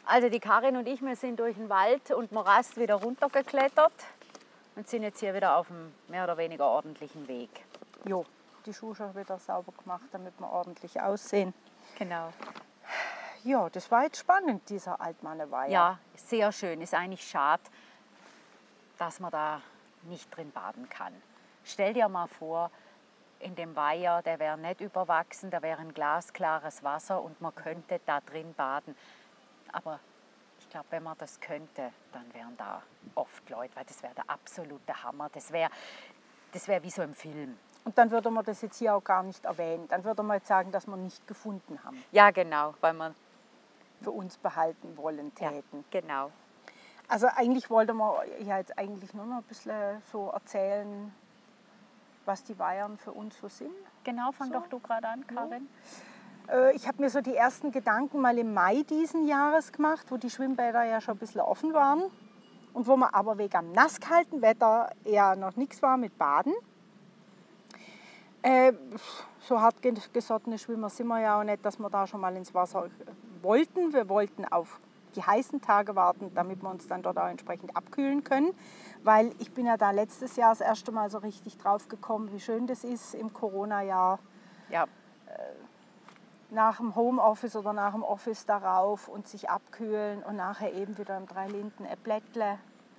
Also 0.06 0.30
die 0.30 0.40
Karin 0.40 0.78
und 0.78 0.88
ich, 0.88 1.02
wir 1.02 1.16
sind 1.16 1.38
durch 1.38 1.56
den 1.56 1.68
Wald 1.68 2.12
und 2.12 2.32
Morast 2.32 2.78
wieder 2.78 2.94
runtergeklettert 2.94 3.92
und 4.74 4.88
sind 4.88 5.02
jetzt 5.02 5.20
hier 5.20 5.34
wieder 5.34 5.54
auf 5.58 5.70
einem 5.70 5.92
mehr 6.08 6.24
oder 6.24 6.38
weniger 6.38 6.64
ordentlichen 6.66 7.28
Weg. 7.28 7.50
jo, 8.06 8.24
die 8.64 8.72
Schuhe 8.72 8.94
schon 8.94 9.14
wieder 9.14 9.38
sauber 9.38 9.72
gemacht, 9.72 10.06
damit 10.12 10.32
wir 10.40 10.48
ordentlich 10.48 10.98
aussehen. 10.98 11.52
Genau. 11.98 12.32
Ja, 13.44 13.68
das 13.68 13.90
war 13.90 14.04
jetzt 14.04 14.16
spannend, 14.20 14.66
dieser 14.70 14.98
Altmanneweiher. 14.98 15.68
Ja, 15.68 15.98
sehr 16.16 16.50
schön. 16.52 16.80
Ist 16.80 16.94
eigentlich 16.94 17.28
schade, 17.28 17.62
dass 18.96 19.20
man 19.20 19.30
da 19.30 19.60
nicht 20.04 20.34
drin 20.36 20.50
baden 20.50 20.88
kann. 20.88 21.12
Stell 21.64 21.92
dir 21.94 22.08
mal 22.08 22.26
vor, 22.26 22.70
in 23.38 23.54
dem 23.54 23.74
Weiher, 23.76 24.22
der 24.22 24.38
wäre 24.38 24.56
nicht 24.58 24.80
überwachsen, 24.80 25.50
da 25.50 25.62
wäre 25.62 25.80
ein 25.80 25.94
glasklares 25.94 26.82
Wasser 26.84 27.22
und 27.22 27.40
man 27.40 27.54
könnte 27.54 28.00
da 28.06 28.20
drin 28.20 28.54
baden. 28.54 28.94
Aber 29.72 29.98
ich 30.60 30.68
glaube, 30.70 30.86
wenn 30.90 31.02
man 31.02 31.18
das 31.18 31.40
könnte, 31.40 31.92
dann 32.12 32.32
wären 32.34 32.56
da 32.56 32.82
oft 33.14 33.48
Leute, 33.50 33.74
weil 33.74 33.84
das 33.84 34.02
wäre 34.02 34.14
der 34.14 34.28
absolute 34.30 35.02
Hammer. 35.02 35.28
Das 35.32 35.50
wäre 35.52 35.70
das 36.52 36.68
wär 36.68 36.82
wie 36.82 36.90
so 36.90 37.02
im 37.02 37.14
Film. 37.14 37.58
Und 37.84 37.98
dann 37.98 38.10
würde 38.10 38.30
man 38.30 38.44
das 38.44 38.62
jetzt 38.62 38.78
hier 38.78 38.94
auch 38.94 39.02
gar 39.02 39.22
nicht 39.22 39.44
erwähnen. 39.44 39.88
Dann 39.88 40.04
würde 40.04 40.22
man 40.22 40.36
jetzt 40.36 40.46
sagen, 40.46 40.70
dass 40.70 40.86
wir 40.86 40.96
nicht 40.96 41.26
gefunden 41.26 41.82
haben, 41.82 42.02
Ja, 42.12 42.30
genau, 42.30 42.74
weil 42.80 42.92
man 42.92 43.14
für 44.02 44.12
uns 44.12 44.36
behalten 44.38 44.96
wollen 44.96 45.32
ja, 45.40 45.50
täten. 45.50 45.84
genau. 45.90 46.30
Also 47.12 47.26
eigentlich 47.36 47.68
wollte 47.68 47.92
man 47.92 48.14
ja 48.40 48.56
jetzt 48.56 48.78
eigentlich 48.78 49.12
nur 49.12 49.26
noch 49.26 49.36
ein 49.36 49.42
bisschen 49.42 50.00
so 50.10 50.30
erzählen, 50.30 51.12
was 52.24 52.42
die 52.42 52.58
Weihern 52.58 52.96
für 52.96 53.12
uns 53.12 53.38
so 53.38 53.48
sind. 53.48 53.70
Genau, 54.02 54.32
fang 54.32 54.50
doch 54.50 54.66
du 54.66 54.78
gerade 54.78 55.08
an, 55.08 55.26
Karin. 55.26 55.68
Äh, 56.48 56.74
Ich 56.74 56.88
habe 56.88 57.02
mir 57.02 57.10
so 57.10 57.20
die 57.20 57.36
ersten 57.36 57.70
Gedanken 57.70 58.18
mal 58.22 58.38
im 58.38 58.54
Mai 58.54 58.82
diesen 58.88 59.26
Jahres 59.28 59.72
gemacht, 59.72 60.06
wo 60.08 60.16
die 60.16 60.30
Schwimmbäder 60.30 60.84
ja 60.84 61.02
schon 61.02 61.16
ein 61.16 61.18
bisschen 61.18 61.42
offen 61.42 61.74
waren 61.74 62.04
und 62.72 62.86
wo 62.86 62.96
man 62.96 63.10
aber 63.12 63.36
wegen 63.36 63.56
am 63.58 63.72
nasskalten 63.72 64.40
Wetter 64.40 64.90
eher 65.04 65.36
noch 65.36 65.54
nichts 65.56 65.82
war 65.82 65.98
mit 65.98 66.16
Baden. 66.16 66.54
Äh, 68.40 68.72
so 69.40 69.60
hart 69.60 69.82
ge- 69.82 69.92
gesottene 70.14 70.58
Schwimmer 70.58 70.88
sind 70.88 71.08
wir 71.08 71.20
ja 71.20 71.38
auch 71.38 71.44
nicht, 71.44 71.62
dass 71.62 71.78
wir 71.78 71.90
da 71.90 72.06
schon 72.06 72.22
mal 72.22 72.34
ins 72.36 72.54
Wasser 72.54 72.88
wollten. 73.42 73.92
Wir 73.92 74.08
wollten 74.08 74.46
auf 74.46 74.80
die 75.16 75.22
heißen 75.22 75.60
Tage 75.60 75.94
warten, 75.96 76.32
damit 76.34 76.62
wir 76.62 76.70
uns 76.70 76.86
dann 76.88 77.02
dort 77.02 77.18
auch 77.18 77.28
entsprechend 77.28 77.76
abkühlen 77.76 78.24
können. 78.24 78.52
Weil 79.02 79.32
ich 79.38 79.52
bin 79.52 79.66
ja 79.66 79.76
da 79.76 79.90
letztes 79.90 80.36
Jahr 80.36 80.50
das 80.50 80.60
erste 80.60 80.92
Mal 80.92 81.10
so 81.10 81.18
richtig 81.18 81.58
drauf 81.58 81.88
gekommen, 81.88 82.32
wie 82.32 82.40
schön 82.40 82.66
das 82.66 82.84
ist 82.84 83.14
im 83.14 83.32
Corona-Jahr 83.32 84.18
Ja, 84.68 84.86
nach 86.52 86.76
dem 86.76 86.94
Homeoffice 86.94 87.56
oder 87.56 87.72
nach 87.72 87.92
dem 87.92 88.02
Office 88.02 88.44
darauf 88.44 89.08
und 89.08 89.26
sich 89.26 89.48
abkühlen 89.48 90.22
und 90.22 90.36
nachher 90.36 90.72
eben 90.74 90.98
wieder 90.98 91.16
im 91.16 91.26
Drei 91.26 91.48
Linden 91.48 91.86
ein 91.86 91.98
Blättle. 91.98 92.58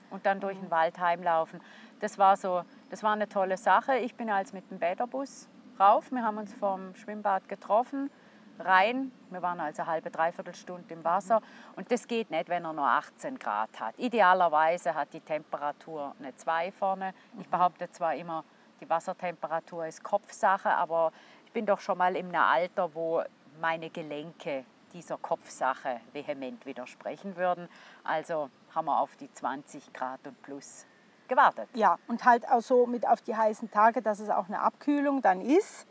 Und 0.10 0.26
dann 0.26 0.40
durch 0.40 0.60
den 0.60 0.70
Wald 0.70 1.00
heimlaufen. 1.00 1.60
Das 2.00 2.18
war 2.18 2.38
so, 2.38 2.64
das 2.90 3.02
war 3.02 3.14
eine 3.14 3.28
tolle 3.30 3.58
Sache. 3.58 3.98
Ich 3.98 4.16
bin 4.16 4.30
als 4.30 4.54
mit 4.54 4.70
dem 4.70 4.80
Bäderbus 4.80 5.48
rauf. 5.80 6.12
Wir 6.12 6.24
haben 6.24 6.38
uns 6.38 6.54
vom 6.54 6.94
Schwimmbad 6.96 7.48
getroffen, 7.50 8.12
rein. 8.60 9.12
Wir 9.30 9.42
waren 9.42 9.60
also 9.60 9.82
eine 9.82 9.92
halbe, 9.92 10.12
dreiviertel 10.12 10.54
Stunde 10.56 10.94
im 10.94 11.04
Wasser. 11.04 11.42
Und 11.76 11.92
das 11.92 12.08
geht 12.08 12.32
nicht, 12.32 12.50
wenn 12.50 12.66
er 12.66 12.74
nur 12.74 12.88
18 12.88 13.40
Grad 13.40 13.80
hat. 13.80 13.98
Idealerweise 13.98 14.94
hat 14.94 15.14
die 15.14 15.22
Temperatur 15.22 16.16
eine 16.20 16.36
2 16.36 16.72
vorne. 16.72 17.14
Ich 17.40 17.48
behaupte 17.48 17.90
zwar 17.92 18.16
immer, 18.16 18.44
die 18.82 18.90
Wassertemperatur 18.90 19.86
ist 19.86 20.04
Kopfsache, 20.04 20.70
aber 20.70 21.12
ich 21.46 21.52
bin 21.52 21.66
doch 21.66 21.80
schon 21.80 21.98
mal 21.98 22.16
einem 22.16 22.34
Alter, 22.36 22.94
wo 22.94 23.24
meine 23.62 23.90
Gelenke 23.90 24.66
dieser 24.94 25.18
Kopfsache 25.18 26.02
vehement 26.12 26.66
widersprechen 26.66 27.36
würden. 27.36 27.68
Also 28.04 28.50
haben 28.74 28.86
wir 28.86 29.00
auf 29.00 29.16
die 29.16 29.32
20 29.32 29.94
Grad 29.94 30.26
und 30.26 30.42
plus 30.42 30.86
gewartet. 31.28 31.70
Ja, 31.74 31.98
und 32.08 32.26
halt 32.26 32.48
auch 32.50 32.62
so 32.62 32.86
mit 32.86 33.08
auf 33.08 33.22
die 33.22 33.36
heißen 33.36 33.72
Tage, 33.72 34.02
dass 34.02 34.20
es 34.20 34.30
auch 34.30 34.48
eine 34.48 34.60
Abkühlung 34.60 35.22
dann 35.22 35.42
ist. 35.42 35.88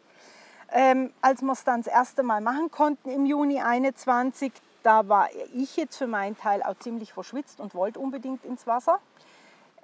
Ähm, 0.72 1.12
als 1.20 1.42
wir 1.42 1.52
es 1.52 1.64
dann 1.64 1.82
das 1.82 1.92
erste 1.92 2.22
Mal 2.22 2.40
machen 2.40 2.70
konnten 2.70 3.10
im 3.10 3.26
Juni 3.26 3.60
21, 3.60 4.52
da 4.82 5.08
war 5.08 5.28
ich 5.54 5.76
jetzt 5.76 5.96
für 5.96 6.06
meinen 6.06 6.36
Teil 6.36 6.62
auch 6.62 6.76
ziemlich 6.78 7.12
verschwitzt 7.12 7.60
und 7.60 7.74
wollte 7.74 8.00
unbedingt 8.00 8.44
ins 8.44 8.66
Wasser. 8.66 8.98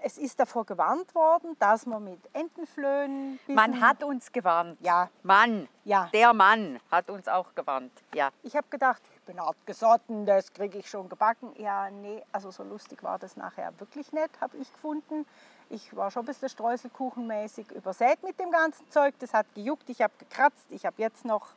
Es 0.01 0.17
ist 0.17 0.39
davor 0.39 0.65
gewarnt 0.65 1.13
worden, 1.15 1.57
dass 1.59 1.85
man 1.85 2.05
mit 2.05 2.21
Entenflöhen. 2.33 3.41
Man 3.49 3.81
hat 3.81 4.05
uns 4.05 4.31
gewarnt. 4.31 4.79
Ja. 4.81 5.11
Mann. 5.25 5.69
Ja. 5.85 6.09
Der 6.13 6.33
Mann 6.33 6.79
hat 6.91 7.11
uns 7.11 7.27
auch 7.27 7.53
gewarnt. 7.57 7.91
Ja. 8.15 8.31
Ich 8.45 8.55
habe 8.55 8.69
gedacht, 8.71 9.03
ich 9.13 9.21
bin 9.23 9.41
hartgesotten, 9.41 10.25
das 10.25 10.53
kriege 10.53 10.79
ich 10.79 10.89
schon 10.89 11.09
gebacken. 11.09 11.53
Ja, 11.59 11.91
nee, 11.91 12.23
also 12.31 12.53
so 12.53 12.63
lustig 12.63 13.03
war 13.03 13.19
das 13.19 13.37
nachher 13.37 13.73
wirklich 13.81 14.13
nicht, 14.13 14.41
habe 14.41 14.57
ich 14.59 14.73
gefunden. 14.73 15.27
Ich 15.71 15.95
war 15.95 16.11
schon 16.11 16.23
ein 16.23 16.27
bisschen 16.27 16.49
streuselkuchenmäßig 16.49 17.71
übersät 17.73 18.23
mit 18.23 18.39
dem 18.41 18.51
ganzen 18.51 18.91
Zeug. 18.91 19.15
Das 19.19 19.35
hat 19.35 19.47
gejuckt, 19.55 19.89
ich 19.91 20.01
habe 20.01 20.13
gekratzt, 20.19 20.67
ich 20.71 20.87
habe 20.87 20.97
jetzt 20.99 21.25
noch 21.25 21.49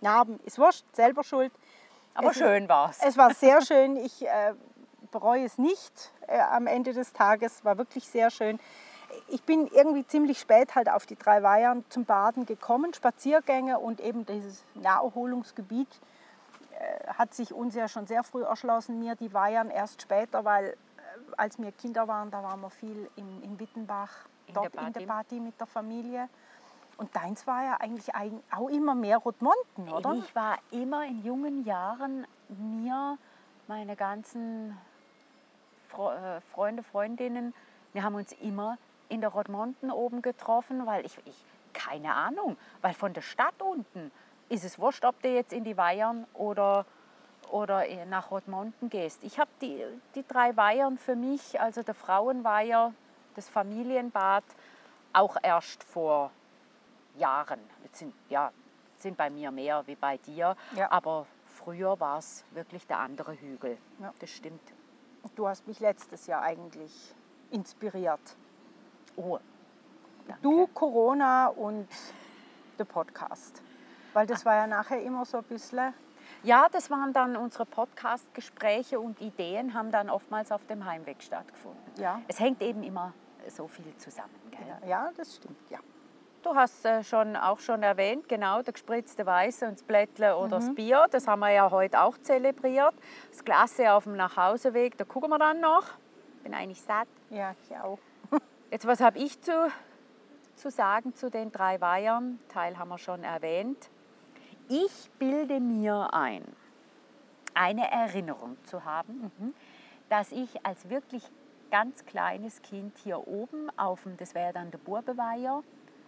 Narben. 0.00 0.40
Ist 0.44 0.58
wurscht, 0.58 0.84
selber 0.94 1.22
schuld. 1.24 1.52
Aber 2.14 2.30
Es- 2.30 2.36
schön 2.38 2.68
war's. 2.68 2.98
Es 3.04 3.16
war 3.16 3.34
sehr 3.34 3.60
schön. 3.62 3.96
Ich 3.96 4.26
äh, 4.26 4.54
bereue 5.10 5.44
es 5.44 5.58
nicht 5.58 6.12
äh, 6.26 6.38
am 6.38 6.66
Ende 6.66 6.92
des 6.94 7.12
Tages. 7.12 7.64
War 7.64 7.76
wirklich 7.78 8.08
sehr 8.08 8.30
schön. 8.30 8.58
Ich 9.28 9.42
bin 9.42 9.66
irgendwie 9.68 10.06
ziemlich 10.06 10.38
spät 10.38 10.74
halt 10.74 10.88
auf 10.90 11.06
die 11.06 11.16
drei 11.16 11.42
Weihern 11.42 11.84
zum 11.88 12.04
Baden 12.04 12.46
gekommen. 12.46 12.94
Spaziergänge 12.94 13.78
und 13.78 14.00
eben 14.00 14.24
dieses 14.26 14.62
Naherholungsgebiet 14.74 15.88
äh, 16.78 17.06
hat 17.14 17.34
sich 17.34 17.52
uns 17.52 17.74
ja 17.74 17.88
schon 17.88 18.06
sehr 18.06 18.22
früh 18.24 18.44
erschlossen. 18.44 18.98
Mir 18.98 19.14
die 19.16 19.32
Weihern 19.34 19.70
erst 19.70 20.00
später, 20.02 20.44
weil 20.44 20.76
als 21.36 21.58
wir 21.58 21.72
Kinder 21.72 22.08
waren, 22.08 22.30
da 22.30 22.42
waren 22.42 22.60
wir 22.60 22.70
viel 22.70 23.10
in, 23.16 23.42
in 23.42 23.58
Wittenbach, 23.60 24.10
In 24.46 24.54
dort 24.54 24.74
der 24.74 24.86
in 24.86 24.92
der. 24.92 25.06
Party 25.06 25.40
mit 25.40 25.58
der 25.60 25.66
Familie. 25.66 26.28
Und 26.96 27.14
deins 27.14 27.46
war 27.46 27.62
ja 27.64 27.76
eigentlich 27.80 28.14
eigen- 28.14 28.42
auch 28.50 28.68
immer 28.68 28.94
mehr 28.94 29.18
Rotmonten, 29.18 29.88
oder? 29.88 30.14
Ich 30.14 30.34
war 30.34 30.58
immer 30.70 31.06
in 31.06 31.22
jungen 31.24 31.64
Jahren 31.64 32.26
mir, 32.48 33.16
meine 33.68 33.94
ganzen 33.94 34.76
äh, 35.96 36.40
Freunde, 36.52 36.82
Freundinnen, 36.82 37.54
wir 37.92 38.02
haben 38.02 38.14
uns 38.16 38.32
immer 38.32 38.78
in 39.08 39.20
der 39.20 39.30
Rodmonten 39.30 39.90
oben 39.90 40.22
getroffen, 40.22 40.86
weil 40.86 41.06
ich, 41.06 41.16
ich, 41.24 41.44
keine 41.72 42.14
Ahnung, 42.14 42.56
weil 42.82 42.94
von 42.94 43.12
der 43.14 43.22
Stadt 43.22 43.60
unten 43.62 44.10
ist 44.48 44.64
es 44.64 44.78
wurscht, 44.78 45.04
ob 45.04 45.20
du 45.22 45.28
jetzt 45.28 45.52
in 45.52 45.64
die 45.64 45.76
Weihern 45.76 46.26
oder, 46.34 46.84
oder 47.50 47.84
nach 48.06 48.30
Rodmonten 48.30 48.88
gehst. 48.90 49.22
Ich 49.24 49.38
habe 49.38 49.50
die, 49.60 49.84
die 50.14 50.26
drei 50.26 50.56
Weihern 50.56 50.98
für 50.98 51.16
mich, 51.16 51.60
also 51.60 51.82
der 51.82 51.94
Frauenweiher, 51.94 52.92
das 53.34 53.48
Familienbad, 53.48 54.44
auch 55.12 55.36
erst 55.42 55.84
vor 55.84 56.30
Jahren. 57.16 57.60
Jetzt 57.84 57.98
sind, 57.98 58.14
ja, 58.28 58.52
sind 58.98 59.16
bei 59.16 59.30
mir 59.30 59.50
mehr 59.50 59.86
wie 59.86 59.94
bei 59.96 60.18
dir, 60.18 60.56
Ja. 60.74 60.90
aber 60.90 61.26
früher 61.46 61.98
war 62.00 62.18
es 62.18 62.44
wirklich 62.52 62.86
der 62.86 62.98
andere 62.98 63.32
Hügel. 63.34 63.78
Ja. 64.00 64.12
Das 64.20 64.30
stimmt. 64.30 64.60
Du 65.34 65.48
hast 65.48 65.66
mich 65.66 65.80
letztes 65.80 66.26
Jahr 66.26 66.42
eigentlich 66.42 67.14
inspiriert. 67.50 68.20
Oh, 69.16 69.38
danke. 70.26 70.42
Du, 70.42 70.66
Corona 70.68 71.48
und 71.48 71.88
der 72.78 72.84
Podcast. 72.84 73.62
Weil 74.12 74.26
das 74.26 74.44
war 74.44 74.54
ja 74.54 74.66
nachher 74.66 75.02
immer 75.02 75.24
so 75.24 75.38
ein 75.38 75.44
bisschen. 75.44 75.92
Ja, 76.42 76.68
das 76.70 76.90
waren 76.90 77.12
dann 77.12 77.36
unsere 77.36 77.66
Podcast-Gespräche 77.66 79.00
und 79.00 79.20
Ideen 79.20 79.74
haben 79.74 79.90
dann 79.90 80.08
oftmals 80.10 80.52
auf 80.52 80.64
dem 80.66 80.84
Heimweg 80.84 81.22
stattgefunden. 81.22 81.80
Ja, 81.98 82.20
Es 82.28 82.38
hängt 82.40 82.62
eben 82.62 82.82
immer 82.82 83.12
so 83.48 83.66
viel 83.68 83.96
zusammen. 83.96 84.34
Gell? 84.50 84.88
ja, 84.88 85.10
das 85.16 85.36
stimmt. 85.36 85.58
Ja. 85.70 85.78
Du 86.42 86.54
hast 86.54 86.84
äh, 86.84 87.02
schon, 87.02 87.34
auch 87.36 87.58
schon 87.58 87.82
erwähnt, 87.82 88.28
genau, 88.28 88.62
der 88.62 88.72
gespritzte 88.72 89.26
Weiße 89.26 89.66
und 89.66 89.74
das 89.74 89.82
Blättle 89.82 90.36
oder 90.36 90.58
das 90.58 90.72
Bier. 90.74 91.06
Das 91.10 91.26
haben 91.26 91.40
wir 91.40 91.50
ja 91.50 91.70
heute 91.70 92.00
auch 92.00 92.16
zelebriert. 92.18 92.94
Das 93.30 93.44
Klasse 93.44 93.92
auf 93.92 94.04
dem 94.04 94.16
Nachhauseweg, 94.16 94.96
da 94.96 95.04
gucken 95.04 95.30
wir 95.30 95.38
dann 95.38 95.60
noch. 95.60 95.84
Bin 96.44 96.54
eigentlich 96.54 96.80
satt. 96.80 97.08
ja, 97.30 97.54
ich 97.64 97.76
auch. 97.76 97.98
Jetzt, 98.70 98.86
was 98.86 99.00
habe 99.00 99.18
ich 99.18 99.40
zu, 99.40 99.68
zu 100.54 100.70
sagen 100.70 101.14
zu 101.14 101.28
den 101.28 101.50
drei 101.50 101.80
Weihern? 101.80 102.38
Teil 102.48 102.78
haben 102.78 102.88
wir 102.88 102.98
schon 102.98 103.24
erwähnt. 103.24 103.90
Ich 104.68 105.10
bilde 105.18 105.60
mir 105.60 106.12
ein, 106.12 106.44
eine 107.54 107.90
Erinnerung 107.90 108.56
zu 108.64 108.84
haben, 108.84 109.32
dass 110.10 110.30
ich 110.32 110.64
als 110.66 110.90
wirklich 110.90 111.22
ganz 111.70 112.04
kleines 112.04 112.60
Kind 112.62 112.96
hier 112.98 113.26
oben 113.26 113.70
auf 113.78 114.02
dem, 114.02 114.16
das 114.16 114.34
wäre 114.34 114.52
dann 114.52 114.70
der 114.70 114.78
Burbeweiher, 114.78 115.62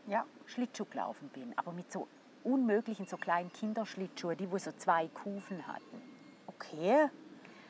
Ja, 0.07 0.25
Schlittschuh 0.47 0.85
gelaufen 0.87 1.29
bin, 1.33 1.53
aber 1.57 1.73
mit 1.73 1.91
so 1.91 2.07
unmöglichen, 2.45 3.07
so 3.07 3.17
kleinen 3.17 3.53
Kinderschlittschuhen, 3.53 4.37
die 4.37 4.51
wo 4.51 4.59
so 4.59 4.73
zwei 4.73 5.09
Kufen 5.09 5.67
hatten. 5.67 6.03
okay. 6.47 7.09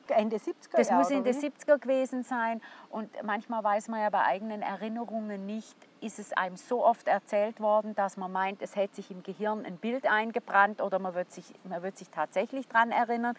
Ende 0.09 0.39
70er 0.39 0.77
Das 0.77 0.91
muss 0.91 1.09
in 1.11 1.23
den 1.23 1.37
wie? 1.37 1.47
70er 1.47 1.79
gewesen 1.79 2.25
sein. 2.25 2.61
Und 2.89 3.11
manchmal 3.23 3.63
weiß 3.63 3.87
man 3.87 4.01
ja 4.01 4.11
bei 4.11 4.25
eigenen 4.25 4.61
Erinnerungen 4.61 5.47
nicht, 5.47 5.77
ist 6.01 6.19
es 6.19 6.33
einem 6.33 6.57
so 6.57 6.85
oft 6.85 7.09
erzählt 7.09 7.61
worden, 7.61 7.95
dass 7.95 8.17
man 8.17 8.33
meint, 8.33 8.63
es 8.63 8.77
hätte 8.77 8.97
sich 8.97 9.11
im 9.11 9.23
Gehirn 9.23 9.65
ein 9.65 9.77
Bild 9.77 10.07
eingebrannt 10.07 10.81
oder 10.81 10.99
man 10.99 11.15
wird 11.15 11.31
sich, 11.31 11.45
man 11.65 11.83
wird 11.83 11.97
sich 11.97 12.09
tatsächlich 12.11 12.69
daran 12.69 12.91
erinnern. 12.91 13.37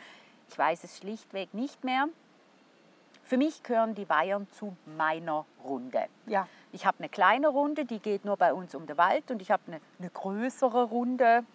Ich 0.49 0.57
weiß 0.57 0.83
es 0.83 0.97
schlichtweg 0.97 1.53
nicht 1.53 1.83
mehr. 1.83 2.07
Für 3.23 3.37
mich 3.37 3.63
gehören 3.63 3.95
die 3.95 4.09
Weihern 4.09 4.47
zu 4.51 4.75
meiner 4.97 5.45
Runde. 5.63 6.05
Ja, 6.25 6.47
Ich 6.73 6.85
habe 6.85 6.99
eine 6.99 7.09
kleine 7.09 7.47
Runde, 7.47 7.85
die 7.85 7.99
geht 7.99 8.25
nur 8.25 8.37
bei 8.37 8.53
uns 8.53 8.75
um 8.75 8.87
den 8.87 8.97
Wald 8.97 9.31
und 9.31 9.41
ich 9.41 9.51
habe 9.51 9.63
eine, 9.67 9.81
eine 9.99 10.09
größere 10.09 10.83
Runde 10.83 11.45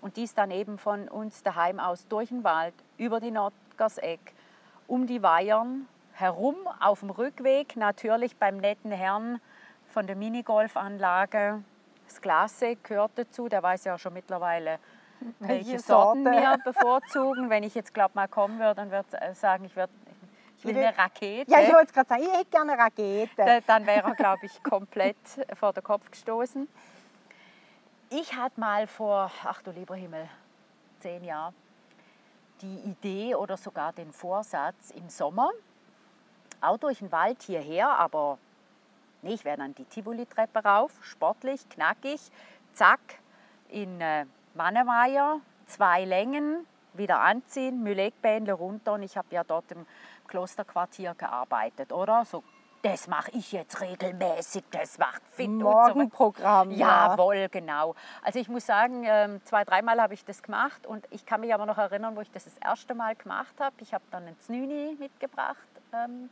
und 0.00 0.16
die 0.16 0.22
ist 0.22 0.38
dann 0.38 0.50
eben 0.50 0.78
von 0.78 1.08
uns 1.08 1.42
daheim 1.42 1.80
aus 1.80 2.06
durch 2.08 2.28
den 2.28 2.44
Wald, 2.44 2.74
über 2.96 3.18
die 3.18 3.30
Nordgerseck, 3.30 4.20
um 4.86 5.06
die 5.06 5.22
Weihern 5.22 5.88
herum, 6.12 6.56
auf 6.80 7.00
dem 7.00 7.10
Rückweg 7.10 7.76
natürlich 7.76 8.36
beim 8.36 8.58
netten 8.58 8.92
Herrn 8.92 9.40
von 9.90 10.06
der 10.06 10.16
Minigolfanlage. 10.16 11.62
Das 12.06 12.20
Glase 12.20 12.76
gehört 12.76 13.12
dazu, 13.16 13.48
der 13.48 13.62
weiß 13.62 13.84
ja 13.84 13.98
schon 13.98 14.12
mittlerweile, 14.12 14.78
welche, 15.40 15.66
Welche 15.66 15.78
Sorten 15.80 16.24
Sorte. 16.24 16.38
wir 16.38 16.58
bevorzugen. 16.64 17.50
Wenn 17.50 17.62
ich 17.62 17.74
jetzt 17.74 17.92
glaube 17.94 18.12
mal 18.14 18.28
kommen 18.28 18.58
würde, 18.58 18.74
dann 18.76 18.90
würde 18.90 19.16
er 19.20 19.34
sagen, 19.34 19.64
ich, 19.64 19.74
würd, 19.74 19.90
ich 20.58 20.64
will 20.64 20.76
eine 20.76 20.96
Rakete. 20.96 21.50
ja 21.50 21.60
ich 21.60 21.72
wollte 21.72 21.92
gerade 21.92 22.08
sagen, 22.08 22.22
ich 22.22 22.32
hätte 22.32 22.50
gerne 22.50 22.72
eine 22.72 22.82
Rakete. 22.82 23.30
Da- 23.36 23.60
dann 23.60 23.86
wäre 23.86 24.08
er, 24.08 24.14
glaube 24.14 24.46
ich, 24.46 24.62
komplett 24.62 25.16
vor 25.58 25.72
den 25.72 25.82
Kopf 25.82 26.10
gestoßen. 26.10 26.68
Ich 28.10 28.34
hatte 28.36 28.60
mal 28.60 28.86
vor, 28.86 29.30
ach 29.44 29.62
du 29.62 29.72
lieber 29.72 29.96
Himmel, 29.96 30.28
zehn 31.00 31.24
Jahren, 31.24 31.54
die 32.62 32.76
Idee 32.80 33.34
oder 33.34 33.56
sogar 33.56 33.92
den 33.92 34.12
Vorsatz 34.12 34.90
im 34.90 35.08
Sommer, 35.08 35.50
auch 36.60 36.78
durch 36.78 37.00
den 37.00 37.10
Wald 37.10 37.42
hierher, 37.42 37.88
aber 37.98 38.38
nee, 39.26 39.34
ich 39.34 39.44
wäre 39.44 39.58
dann 39.58 39.74
die 39.74 39.84
Tivoli-Treppe 39.84 40.60
rauf, 40.64 40.92
sportlich, 41.02 41.68
knackig, 41.68 42.20
zack, 42.72 43.00
in 43.68 44.00
äh, 44.00 44.24
Manneweiher, 44.54 45.40
zwei 45.66 46.04
Längen, 46.04 46.66
wieder 46.94 47.20
anziehen, 47.20 47.82
Mühlegbähnle 47.82 48.52
runter 48.52 48.94
und 48.94 49.02
ich 49.02 49.16
habe 49.16 49.28
ja 49.30 49.44
dort 49.44 49.70
im 49.72 49.84
Klosterquartier 50.28 51.14
gearbeitet, 51.14 51.92
oder? 51.92 52.24
So, 52.24 52.42
das 52.82 53.08
mache 53.08 53.32
ich 53.32 53.52
jetzt 53.52 53.80
regelmäßig, 53.80 54.64
das 54.70 54.96
macht 54.98 55.22
fit 55.28 55.48
und 55.48 55.60
so. 55.60 55.64
Morgenprogramm. 55.66 56.70
Ja. 56.70 57.10
Jawohl, 57.10 57.48
genau. 57.50 57.94
Also 58.22 58.38
ich 58.38 58.48
muss 58.48 58.64
sagen, 58.64 59.02
ähm, 59.04 59.44
zwei, 59.44 59.64
dreimal 59.64 60.00
habe 60.00 60.14
ich 60.14 60.24
das 60.24 60.42
gemacht 60.42 60.86
und 60.86 61.04
ich 61.10 61.26
kann 61.26 61.40
mich 61.40 61.52
aber 61.52 61.66
noch 61.66 61.78
erinnern, 61.78 62.16
wo 62.16 62.20
ich 62.20 62.30
das 62.30 62.44
das 62.44 62.56
erste 62.58 62.94
Mal 62.94 63.16
gemacht 63.16 63.54
habe. 63.58 63.74
Ich 63.80 63.92
habe 63.92 64.04
dann 64.10 64.24
einen 64.26 64.38
Znüni 64.40 64.96
mitgebracht, 64.98 65.66
ähm, 65.92 66.30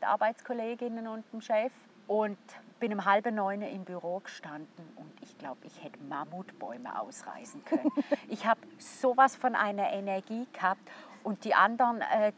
der 0.00 0.10
Arbeitskolleginnen 0.10 1.08
und 1.08 1.24
dem 1.32 1.40
Chef. 1.40 1.72
Und 2.06 2.38
bin 2.80 2.92
um 2.92 3.04
halb 3.04 3.30
neun 3.30 3.62
im 3.62 3.84
Büro 3.84 4.20
gestanden 4.20 4.84
und 4.96 5.10
ich 5.22 5.38
glaube, 5.38 5.60
ich 5.64 5.82
hätte 5.82 5.98
Mammutbäume 6.02 7.00
ausreißen 7.00 7.64
können. 7.64 7.90
ich 8.28 8.46
habe 8.46 8.60
sowas 8.78 9.36
von 9.36 9.54
einer 9.54 9.90
Energie 9.92 10.46
gehabt 10.52 10.82
und 11.22 11.44
die 11.44 11.54
anderen, 11.54 12.00
äh, 12.00 12.32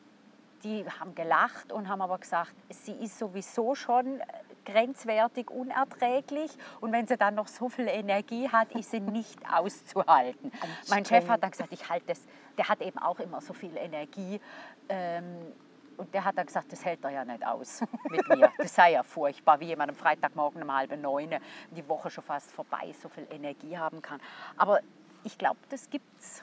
die 0.62 0.84
haben 1.00 1.14
gelacht 1.14 1.72
und 1.72 1.88
haben 1.88 2.00
aber 2.00 2.18
gesagt, 2.18 2.54
sie 2.70 2.92
ist 2.92 3.18
sowieso 3.18 3.74
schon 3.74 4.20
grenzwertig 4.64 5.50
unerträglich 5.50 6.50
und 6.80 6.92
wenn 6.92 7.06
sie 7.06 7.16
dann 7.16 7.34
noch 7.34 7.48
so 7.48 7.68
viel 7.68 7.88
Energie 7.88 8.48
hat, 8.48 8.72
ist 8.72 8.90
sie 8.90 9.00
nicht 9.00 9.40
auszuhalten. 9.52 10.52
Mein 10.88 11.04
Chef 11.04 11.28
hat 11.28 11.42
dann 11.42 11.50
gesagt, 11.50 11.72
ich 11.72 11.88
halte 11.88 12.06
das, 12.08 12.20
der 12.58 12.68
hat 12.68 12.82
eben 12.82 12.98
auch 12.98 13.18
immer 13.20 13.40
so 13.40 13.52
viel 13.52 13.76
Energie. 13.76 14.40
Ähm, 14.88 15.52
und 15.96 16.12
der 16.14 16.24
hat 16.24 16.38
dann 16.38 16.46
gesagt, 16.46 16.72
das 16.72 16.84
hält 16.84 17.04
er 17.04 17.10
ja 17.10 17.24
nicht 17.24 17.44
aus 17.44 17.82
mit 18.10 18.28
mir. 18.28 18.52
Das 18.58 18.74
sei 18.74 18.92
ja 18.92 19.02
furchtbar, 19.02 19.60
wie 19.60 19.66
jemand 19.66 19.90
am 19.90 19.96
Freitagmorgen 19.96 20.62
um 20.62 20.74
halb 20.74 20.96
neun 21.00 21.36
die 21.70 21.88
Woche 21.88 22.10
schon 22.10 22.24
fast 22.24 22.50
vorbei 22.50 22.94
so 23.00 23.08
viel 23.08 23.26
Energie 23.30 23.76
haben 23.76 24.02
kann. 24.02 24.20
Aber 24.56 24.80
ich 25.24 25.38
glaube, 25.38 25.58
das 25.70 25.90
gibt's 25.90 26.42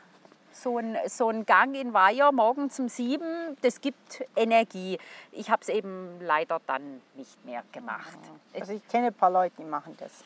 so 0.52 0.78
ein, 0.78 0.98
so 1.08 1.30
ein 1.30 1.46
Gang 1.46 1.76
in 1.76 1.94
Weiher 1.94 2.32
morgens 2.32 2.80
um 2.80 2.88
sieben, 2.88 3.58
das 3.62 3.82
gibt 3.82 4.24
Energie. 4.36 5.00
Ich 5.32 5.50
habe 5.50 5.62
es 5.62 5.70
eben 5.70 6.20
leider 6.22 6.62
dann 6.68 7.02
nicht 7.16 7.44
mehr 7.46 7.64
gemacht. 7.72 8.20
Also 8.54 8.74
ich 8.74 8.88
kenne 8.88 9.08
ein 9.08 9.14
paar 9.14 9.32
Leute, 9.32 9.56
die 9.58 9.66
machen 9.66 9.96
das. 9.98 10.24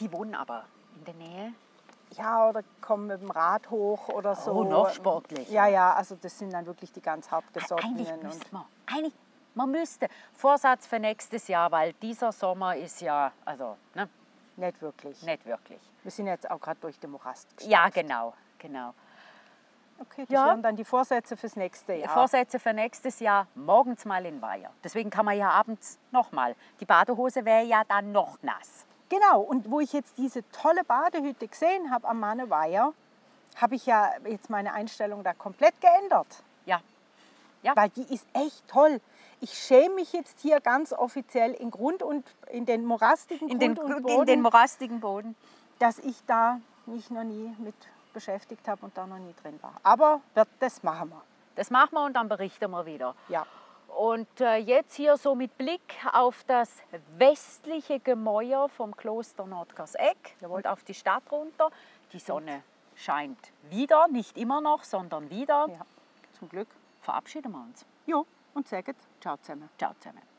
Die 0.00 0.10
wohnen 0.10 0.34
aber 0.34 0.64
in 0.96 1.04
der 1.04 1.14
Nähe. 1.14 1.54
Ja, 2.16 2.48
oder 2.48 2.62
kommen 2.80 3.06
mit 3.06 3.20
dem 3.20 3.30
Rad 3.30 3.70
hoch 3.70 4.08
oder 4.08 4.34
so. 4.34 4.52
Oh, 4.52 4.64
noch 4.64 4.90
sportlich. 4.90 5.48
Ja, 5.50 5.66
ja, 5.66 5.94
also 5.94 6.16
das 6.16 6.38
sind 6.38 6.52
dann 6.52 6.66
wirklich 6.66 6.92
die 6.92 7.00
ganz 7.00 7.30
hartgesottenen. 7.30 7.96
Eigentlich 7.96 8.22
müsste 8.22 8.46
man, 8.54 8.64
eigentlich, 8.86 9.14
man 9.54 9.70
müsste. 9.70 10.08
Vorsatz 10.32 10.86
für 10.86 10.98
nächstes 10.98 11.48
Jahr, 11.48 11.70
weil 11.72 11.92
dieser 11.94 12.32
Sommer 12.32 12.76
ist 12.76 13.00
ja, 13.00 13.32
also, 13.44 13.76
ne, 13.94 14.08
Nicht 14.56 14.80
wirklich. 14.82 15.22
nicht 15.22 15.44
wirklich. 15.46 15.80
Wir 16.02 16.10
sind 16.10 16.26
jetzt 16.26 16.50
auch 16.50 16.60
gerade 16.60 16.80
durch 16.80 16.98
den 16.98 17.10
Morast 17.10 17.48
Ja, 17.66 17.88
genau, 17.88 18.34
genau. 18.58 18.94
Okay, 20.00 20.22
das 20.22 20.30
Ja. 20.30 20.46
wären 20.46 20.62
dann 20.62 20.74
die 20.76 20.84
Vorsätze 20.84 21.36
fürs 21.36 21.54
nächste 21.56 21.94
Jahr. 21.94 22.08
Vorsätze 22.12 22.58
für 22.58 22.72
nächstes 22.72 23.20
Jahr, 23.20 23.46
morgens 23.54 24.04
mal 24.04 24.26
in 24.26 24.42
Weiher. 24.42 24.70
Deswegen 24.82 25.08
kann 25.08 25.24
man 25.24 25.36
ja 25.38 25.50
abends 25.50 25.98
nochmal. 26.10 26.56
Die 26.80 26.84
Badehose 26.84 27.44
wäre 27.44 27.62
ja 27.64 27.84
dann 27.84 28.10
noch 28.12 28.42
nass. 28.42 28.86
Genau, 29.14 29.42
und 29.42 29.70
wo 29.70 29.78
ich 29.78 29.92
jetzt 29.92 30.18
diese 30.18 30.42
tolle 30.50 30.82
Badehütte 30.82 31.46
gesehen 31.46 31.92
habe 31.92 32.08
am 32.08 32.18
Manneweiher, 32.18 32.92
habe 33.54 33.76
ich 33.76 33.86
ja 33.86 34.10
jetzt 34.26 34.50
meine 34.50 34.72
Einstellung 34.72 35.22
da 35.22 35.32
komplett 35.32 35.80
geändert. 35.80 36.26
Ja, 36.66 36.80
Ja. 37.62 37.76
Weil 37.76 37.90
die 37.90 38.12
ist 38.12 38.26
echt 38.32 38.66
toll. 38.66 39.00
Ich 39.40 39.52
schäme 39.54 39.96
mich 39.96 40.12
jetzt 40.12 40.40
hier 40.40 40.60
ganz 40.60 40.92
offiziell 40.92 41.52
in 41.52 41.70
Grund 41.70 42.02
und 42.02 42.24
in 42.50 42.66
den 42.66 42.84
morastigen 42.84 43.48
in 43.48 43.60
den, 43.60 43.76
Grund 43.76 43.94
und 43.94 43.96
in 43.98 44.02
Boden, 44.02 44.26
den 44.26 44.42
morastigen 44.42 45.00
Boden. 45.00 45.36
dass 45.78 45.98
ich 46.00 46.16
da 46.26 46.60
mich 46.86 47.08
noch 47.10 47.24
nie 47.24 47.54
mit 47.58 47.74
beschäftigt 48.12 48.66
habe 48.66 48.84
und 48.84 48.96
da 48.96 49.06
noch 49.06 49.18
nie 49.18 49.34
drin 49.42 49.58
war. 49.62 49.74
Aber 49.84 50.22
wird, 50.34 50.48
das 50.58 50.82
machen 50.82 51.10
wir. 51.10 51.22
Das 51.54 51.70
machen 51.70 51.90
wir 51.92 52.04
und 52.04 52.14
dann 52.14 52.28
berichten 52.28 52.70
wir 52.70 52.84
wieder. 52.84 53.14
Ja. 53.28 53.46
Und 53.96 54.40
äh, 54.40 54.56
jetzt 54.56 54.94
hier 54.94 55.16
so 55.16 55.34
mit 55.34 55.56
Blick 55.56 55.94
auf 56.12 56.44
das 56.44 56.82
westliche 57.16 58.00
Gemäuer 58.00 58.68
vom 58.68 58.96
Kloster 58.96 59.46
Nordgarseck 59.46 60.36
und 60.40 60.66
auf 60.66 60.82
die 60.84 60.94
Stadt 60.94 61.22
runter. 61.30 61.70
Die 62.12 62.18
Sonne 62.18 62.62
scheint 62.96 63.52
wieder, 63.70 64.08
nicht 64.08 64.36
immer 64.36 64.60
noch, 64.60 64.84
sondern 64.84 65.30
wieder. 65.30 65.66
ja. 65.68 65.86
Zum 66.38 66.48
Glück. 66.48 66.68
Verabschieden 67.00 67.52
wir 67.52 67.62
uns. 67.62 67.86
Jo, 68.06 68.26
und 68.54 68.66
sagt 68.66 68.96
ciao 69.20 69.36
zusammen. 69.36 69.68
Ciao 69.78 69.92
zusammen. 70.00 70.33